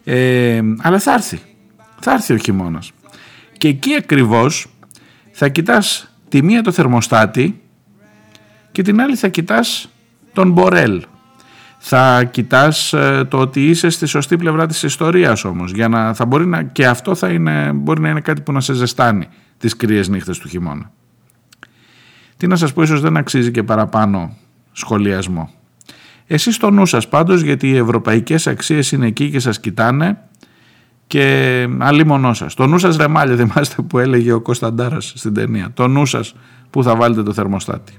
Ε, 0.09 0.61
αλλά 0.79 0.99
θα 0.99 1.13
έρθει. 1.13 1.41
Θα 2.01 2.13
έρθει 2.13 2.33
ο 2.33 2.37
χειμώνας. 2.37 2.93
Και 3.59 3.69
εκεί 3.69 3.95
ακριβώς 3.95 4.67
θα 5.33 5.49
κοιτάς 5.49 6.15
τη 6.29 6.43
μία 6.43 6.63
το 6.63 6.73
θερμοστάτη 6.73 7.61
και 8.73 8.83
την 8.83 9.01
άλλη 9.01 9.17
θα 9.17 9.29
κοιτάς 9.29 9.89
τον 10.33 10.51
Μπορέλ. 10.51 11.03
Θα 11.79 12.25
κοιτάς 12.25 12.93
ε, 12.93 13.27
το 13.31 13.39
ότι 13.39 13.67
είσαι 13.67 13.89
στη 13.89 14.07
σωστή 14.07 14.37
πλευρά 14.37 14.67
της 14.67 14.83
ιστορίας 14.83 15.45
όμως. 15.45 15.73
Για 15.73 15.89
να, 15.89 16.15
θα 16.15 16.27
μπορεί 16.27 16.47
να, 16.47 16.63
και 16.63 16.87
αυτό 16.87 17.15
θα 17.15 17.29
είναι, 17.29 17.73
μπορεί 17.73 18.01
να 18.01 18.09
είναι 18.09 18.21
κάτι 18.21 18.41
που 18.41 18.53
να 18.53 18.61
σε 18.61 18.73
ζεστάνει 18.73 19.29
τις 19.59 19.77
κρύες 19.77 20.09
νύχτες 20.09 20.39
του 20.39 20.49
χειμώνα. 20.49 20.91
Τι 22.37 22.47
να 22.47 22.57
σας 22.57 22.73
πω, 22.73 22.83
ίσως 22.83 23.01
δεν 23.01 23.17
αξίζει 23.17 23.51
και 23.51 23.63
παραπάνω 23.63 24.37
σχολιασμό. 24.73 25.51
Εσείς 26.27 26.57
το 26.57 26.71
νου 26.71 26.87
σας 26.87 27.09
πάντως 27.09 27.41
γιατί 27.41 27.69
οι 27.69 27.77
ευρωπαϊκές 27.77 28.47
αξίες 28.47 28.93
είναι 28.93 29.07
εκεί 29.07 29.31
και 29.31 29.39
σας 29.39 29.61
κοιτάνε 29.61 30.19
και 31.07 31.67
μονό 32.07 32.35
σας. 32.35 32.55
Το 32.55 32.67
νου 32.67 32.79
σας 32.79 32.97
ρεμάλια 32.97 33.37
θυμάστε 33.37 33.83
που 33.83 33.99
έλεγε 33.99 34.33
ο 34.33 34.41
Κωνσταντάρας 34.41 35.13
στην 35.17 35.35
ταινία. 35.35 35.71
Το 35.75 35.89
νου 35.89 36.07
σας 36.07 36.35
που 36.71 36.83
θα 36.83 36.97
βάλετε 36.97 37.23
το 37.23 37.33
θερμοστάτη. 37.33 37.93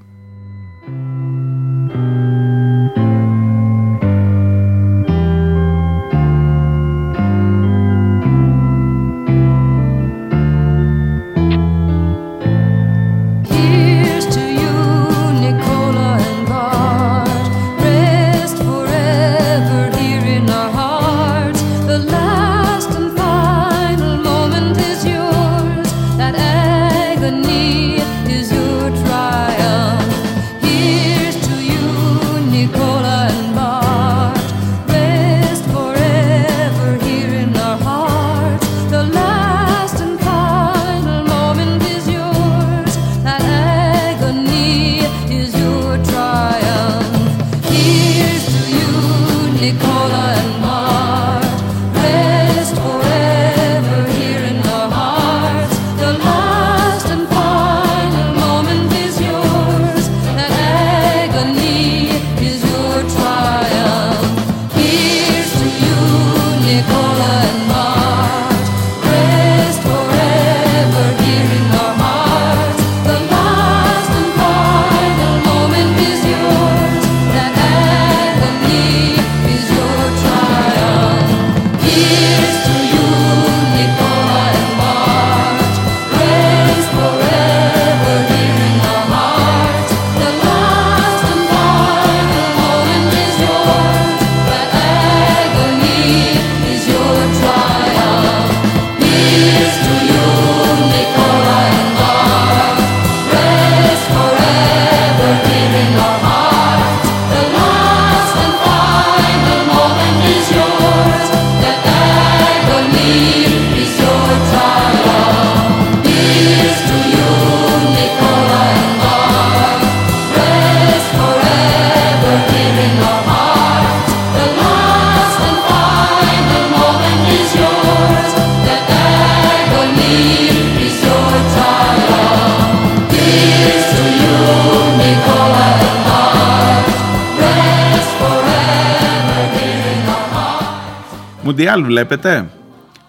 Μουντιάλ 141.78 141.84
βλέπετε. 141.84 142.50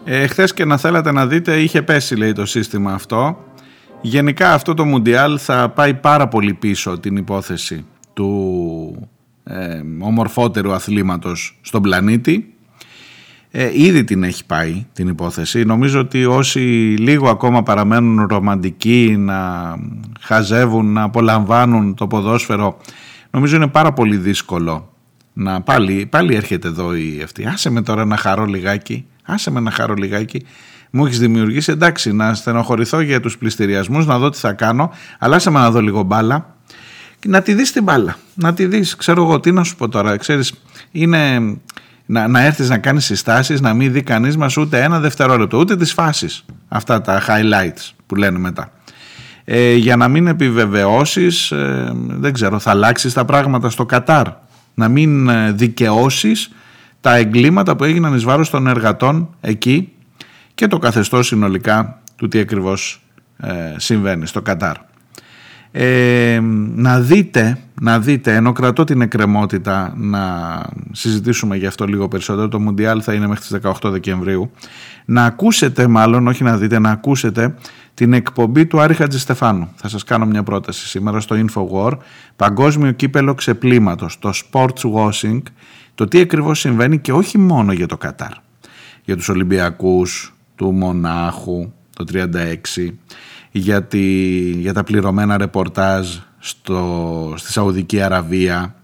Ε, 0.05 0.27
Χθες 0.27 0.55
και 0.55 0.65
να 0.65 0.77
θέλατε 0.77 1.13
να 1.13 1.27
δείτε 1.27 1.61
είχε 1.61 1.83
πέσει 1.83 2.17
λέει 2.17 2.33
το 2.33 2.47
σύστημα 2.47 2.93
αυτό. 2.93 3.45
Γενικά 4.01 4.53
αυτό 4.53 4.75
το 4.75 4.85
Μουντιάλ 4.85 5.39
θα 5.41 5.69
πάει 5.69 5.95
πάρα 5.95 6.29
πολύ 6.29 6.55
πίσω 6.55 6.99
την 6.99 7.17
υπόθεση 7.17 7.87
του 8.13 9.09
ε, 9.45 9.81
ομορφότερου 10.01 10.73
αθλήματος 10.73 11.59
στον 11.61 11.83
πλανήτη. 11.83 12.55
Ε, 13.51 13.71
ήδη 13.73 14.05
την 14.05 14.23
έχει 14.23 14.47
πάει 14.47 14.87
την 14.93 15.09
υπόθεση. 15.09 15.65
Νομίζω 15.65 16.01
ότι 16.01 16.25
όσοι 16.25 16.61
λίγο 16.99 17.29
ακόμα 17.29 17.63
παραμένουν 17.63 18.27
ρομαντικοί 18.27 19.17
να 19.19 19.75
χαζεύουν, 20.21 20.93
να 20.93 21.03
απολαμβάνουν 21.03 21.95
το 21.95 22.07
ποδόσφαιρο 22.07 22.77
νομίζω 23.31 23.57
είναι 23.57 23.69
πάρα 23.69 23.93
πολύ 23.93 24.17
δύσκολο 24.17 24.93
να 25.41 25.61
πάλι, 25.61 26.07
πάλι 26.07 26.35
έρχεται 26.35 26.69
εδώ 26.69 26.95
η 26.95 27.21
αυτή. 27.25 27.47
Άσε 27.47 27.71
με 27.71 27.83
τώρα 27.83 28.05
να 28.05 28.17
χαρώ 28.17 28.45
λιγάκι. 28.45 29.07
Άσε 29.25 29.51
με 29.51 29.61
να 29.61 29.71
χαρώ 29.71 29.95
λιγάκι. 29.95 30.47
Μου 30.91 31.07
έχεις 31.07 31.19
δημιουργήσει 31.19 31.73
εντάξει 31.73 32.13
να 32.13 32.35
στενοχωρηθώ 32.35 33.01
για 33.01 33.21
τους 33.21 33.39
πληστηριασμούς, 33.39 34.07
να 34.07 34.19
δω 34.19 34.29
τι 34.29 34.39
θα 34.39 34.53
κάνω. 34.53 34.91
Αλλά 35.19 35.37
άσε 35.37 35.51
με 35.51 35.59
να 35.59 35.71
δω 35.71 35.81
λίγο 35.81 36.03
μπάλα. 36.03 36.57
Και 37.19 37.29
να 37.29 37.43
τη 37.43 37.55
δεις 37.55 37.73
την 37.73 37.83
μπάλα. 37.83 38.17
Να 38.35 38.55
τη 38.55 38.67
δεις. 38.67 38.97
Ξέρω 38.97 39.23
εγώ 39.23 39.41
τι 39.41 39.53
να 39.53 39.65
σου 39.65 39.77
πω 39.77 39.89
τώρα. 39.89 40.17
Ξέρεις, 40.17 40.53
είναι 40.91 41.39
να, 42.07 42.29
να 42.29 42.45
έρθεις 42.45 42.69
να 42.69 42.79
κάνεις 42.79 43.05
συστάσεις, 43.05 43.61
να 43.61 43.75
μην 43.75 43.93
δει 43.93 44.03
κανείς 44.03 44.37
μας 44.37 44.57
ούτε 44.57 44.83
ένα 44.83 45.01
δευτερόλεπτο, 45.01 45.59
ούτε 45.59 45.77
τις 45.77 45.93
φάσεις. 45.93 46.45
Αυτά 46.69 47.01
τα 47.01 47.23
highlights 47.27 47.91
που 48.07 48.15
λένε 48.15 48.39
μετά. 48.39 48.73
Ε, 49.45 49.75
για 49.75 49.97
να 49.97 50.09
μην 50.09 50.27
επιβεβαιώσεις, 50.27 51.51
ε, 51.51 51.93
δεν 51.95 52.33
ξέρω, 52.33 52.59
θα 52.59 52.71
αλλάξεις 52.71 53.13
τα 53.13 53.25
πράγματα 53.25 53.71
στο 53.71 53.87
Κατάρ 53.87 54.27
να 54.79 54.89
μην 54.89 55.29
ε, 55.29 55.53
δικαιώσεις 55.53 56.51
τα 57.01 57.17
εγκλήματα 57.17 57.77
που 57.77 57.85
έγιναν 57.85 58.15
εις 58.15 58.25
βάρος 58.25 58.51
των 58.51 58.67
εργατών 58.67 59.35
εκεί 59.41 59.93
και 60.55 60.67
το 60.67 60.79
καθεστώς 60.79 61.27
συνολικά 61.27 62.01
του 62.17 62.29
τι 62.29 62.39
ακριβώς 62.39 63.03
ε, 63.37 63.75
συμβαίνει 63.77 64.27
στο 64.27 64.43
Κατάρ. 64.43 64.77
Ε, 65.71 66.41
να 66.75 67.01
δείτε, 67.01 67.59
να 67.81 68.01
δείτε, 68.01 68.35
ενώ 68.35 68.53
κρατώ 68.53 68.85
την 68.85 69.01
εκκρεμότητα 69.01 69.93
να 69.97 70.21
συζητήσουμε 70.93 71.57
γι' 71.57 71.67
αυτό 71.67 71.85
λίγο 71.85 72.09
περισσότερο, 72.09 72.49
το 72.49 72.61
Μουντιάλ 72.61 73.01
θα 73.05 73.15
είναι 73.15 73.27
μέχρι 73.27 73.45
τις 73.45 73.71
18 73.83 73.91
Δεκεμβρίου, 73.91 74.51
να 75.05 75.25
ακούσετε 75.25 75.87
μάλλον, 75.87 76.27
όχι 76.27 76.43
να 76.43 76.57
δείτε, 76.57 76.79
να 76.79 76.91
ακούσετε 76.91 77.55
την 77.99 78.13
εκπομπή 78.13 78.67
του 78.67 78.81
Άρη 78.81 78.95
Χατζηστεφάνου. 78.95 79.69
Θα 79.75 79.89
σας 79.89 80.05
κάνω 80.05 80.27
μια 80.27 80.43
πρόταση 80.43 80.87
σήμερα 80.87 81.21
στο 81.21 81.37
Infowar, 81.45 81.93
παγκόσμιο 82.37 82.93
κύπελο 82.93 83.35
ξεπλήματος, 83.35 84.19
το 84.19 84.33
sports 84.35 84.93
washing, 84.95 85.43
το 85.95 86.09
τι 86.09 86.21
ακριβώς 86.21 86.59
συμβαίνει 86.59 86.99
και 86.99 87.13
όχι 87.13 87.39
μόνο 87.39 87.73
για 87.73 87.87
το 87.87 87.97
Κατάρ. 87.97 88.33
Για 89.05 89.17
τους 89.17 89.29
Ολυμπιακούς 89.29 90.35
του 90.55 90.73
Μονάχου 90.73 91.73
το 91.97 92.05
36, 92.13 92.89
για, 93.51 93.89
για 94.55 94.73
τα 94.73 94.85
πληρωμένα 94.85 95.37
ρεπορτάζ 95.37 96.17
στο, 96.39 97.35
στη 97.37 97.53
Σαουδική 97.53 98.01
Αραβία 98.01 98.75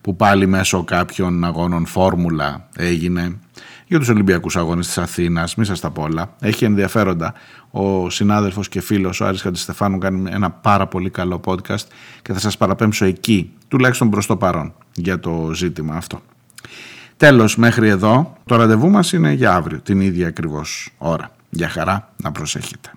που 0.00 0.16
πάλι 0.16 0.46
μέσω 0.46 0.84
κάποιων 0.84 1.44
αγώνων 1.44 1.86
φόρμουλα 1.86 2.68
έγινε 2.76 3.38
για 3.86 3.98
τους 3.98 4.08
Ολυμπιακούς 4.08 4.56
Αγώνες 4.56 4.86
της 4.86 4.98
Αθήνας, 4.98 5.54
μη 5.54 5.64
σας 5.64 5.80
τα 5.80 5.90
πω 5.90 6.02
όλα. 6.02 6.34
Έχει 6.40 6.64
ενδιαφέροντα. 6.64 7.34
Ο 7.70 8.10
συνάδελφος 8.10 8.68
και 8.68 8.80
φίλος, 8.80 9.20
ο 9.20 9.26
Άρης 9.26 9.42
Χαντιστεφάνου, 9.42 9.98
κάνει 9.98 10.30
ένα 10.32 10.50
πάρα 10.50 10.86
πολύ 10.86 11.10
καλό 11.10 11.40
podcast 11.44 11.86
και 12.22 12.32
θα 12.32 12.38
σας 12.38 12.56
παραπέμψω 12.56 13.04
εκεί, 13.04 13.52
τουλάχιστον 13.68 14.10
προς 14.10 14.26
το 14.26 14.36
παρόν, 14.36 14.74
για 14.94 15.20
το 15.20 15.50
ζήτημα 15.54 15.94
αυτό. 15.94 16.20
Τέλος, 17.16 17.56
μέχρι 17.56 17.88
εδώ, 17.88 18.36
το 18.44 18.56
ραντεβού 18.56 18.90
μας 18.90 19.12
είναι 19.12 19.32
για 19.32 19.54
αύριο, 19.54 19.80
την 19.80 20.00
ίδια 20.00 20.26
ακριβώς 20.26 20.90
ώρα. 20.98 21.30
Για 21.50 21.68
χαρά, 21.68 22.12
να 22.16 22.32
προσέχετε. 22.32 22.90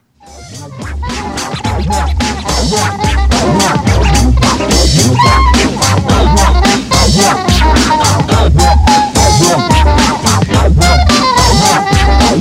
I 12.32 12.36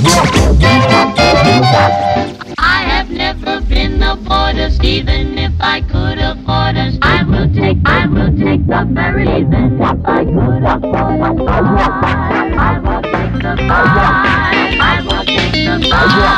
have 2.85 3.09
never 3.09 3.59
been 3.61 3.99
the 3.99 4.19
borders, 4.21 4.79
even 4.81 5.35
if 5.39 5.51
I 5.59 5.81
could 5.81 6.19
afford 6.19 6.77
us. 6.77 6.95
I 7.01 7.23
will 7.23 7.51
take, 7.51 7.79
I 7.85 8.05
will 8.05 8.29
take 8.37 8.67
the 8.67 8.87
ferry, 8.93 9.23
even 9.23 9.81
if 9.81 10.05
I 10.05 10.25
could 10.25 10.63
afford 10.63 11.21
us. 11.21 11.41
I 11.41 12.77
will 12.77 13.01
take 13.01 13.33
the 13.33 13.57
ferry, 13.57 14.77
I 14.77 15.01
will 15.01 15.25
take 15.25 15.53
the 15.57 15.79
ferry. 15.89 16.29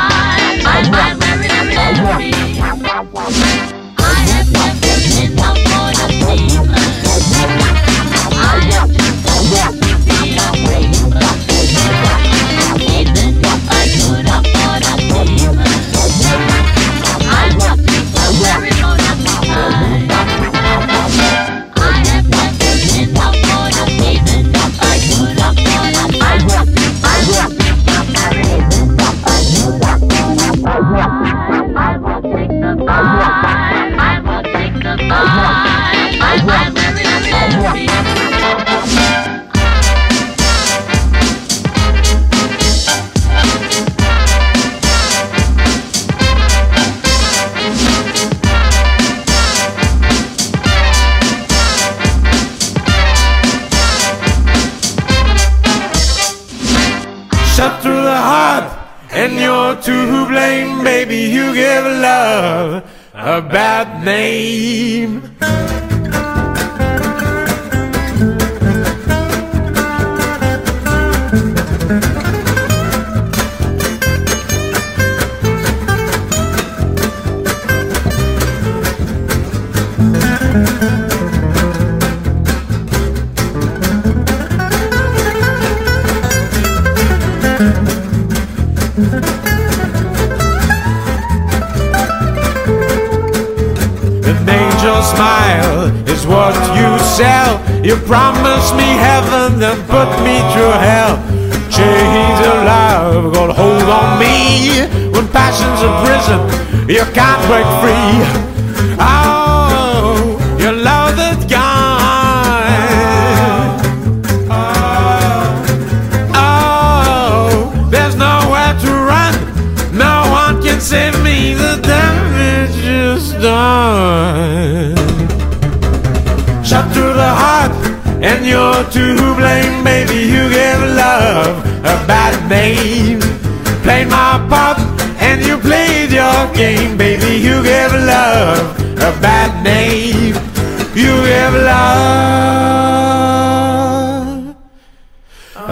I 0.64 0.80
will 0.90 1.18
very, 1.20 1.44
very. 1.44 2.32
I 2.64 3.61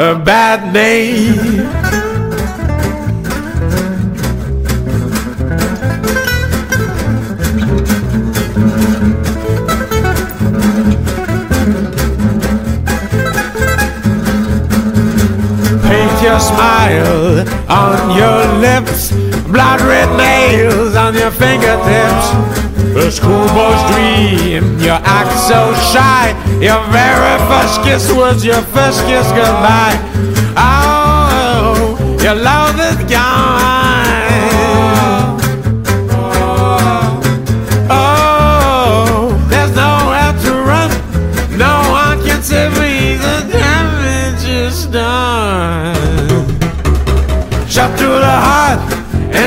a 0.01 0.15
bad 0.15 0.73
name. 0.73 1.37
Paint 15.83 16.23
your 16.23 16.41
smile 16.41 17.47
on 17.69 18.17
your 18.17 18.59
lips, 18.59 19.13
blood 19.49 19.83
red 19.83 20.17
nails 20.17 20.97
on 20.97 21.13
your 21.13 21.31
fingertips. 21.31 22.70
A 22.91 23.11
schoolboy's 23.11 23.83
dream, 23.95 24.81
you 24.81 24.91
act 24.91 25.39
so 25.47 25.73
shy. 25.95 26.35
Your 26.61 26.83
very 26.91 27.39
first 27.47 27.83
kiss 27.85 28.11
was 28.13 28.45
your 28.45 28.63
first 28.75 29.07
kiss 29.07 29.27
goodbye. 29.31 29.95
Oh, 30.57 31.97
your 32.21 32.35
love 32.35 32.75
is 32.81 32.90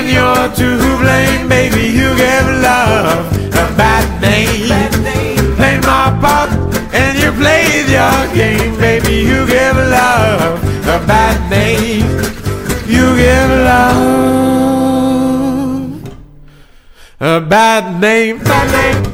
and 0.03 0.11
you're 0.11 0.49
to 0.59 0.77
blame, 0.97 1.47
baby. 1.47 1.87
You 1.87 2.15
gave 2.15 2.47
love 2.61 3.25
a 3.53 3.67
bad 3.77 4.21
name. 4.21 4.67
Played 5.55 5.81
my 5.83 6.17
part, 6.21 6.49
and 6.93 7.17
you 7.17 7.31
played 7.31 7.87
your 7.87 8.27
game, 8.35 8.75
baby. 8.77 9.15
You 9.29 9.45
gave 9.47 9.75
love 9.75 10.61
a 10.87 10.99
bad 11.07 11.49
name. 11.49 12.07
You 12.87 13.15
gave 13.15 13.49
love 13.69 14.03
a 17.19 17.39
bad 17.39 18.01
name. 18.01 18.39
Bad 18.39 18.71
name. 18.71 19.12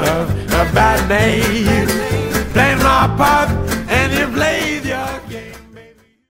love 0.00 0.44
bad 0.74 1.08
name. 1.08 1.88
Playing 2.52 2.78
my 2.78 3.06
part 3.16 3.63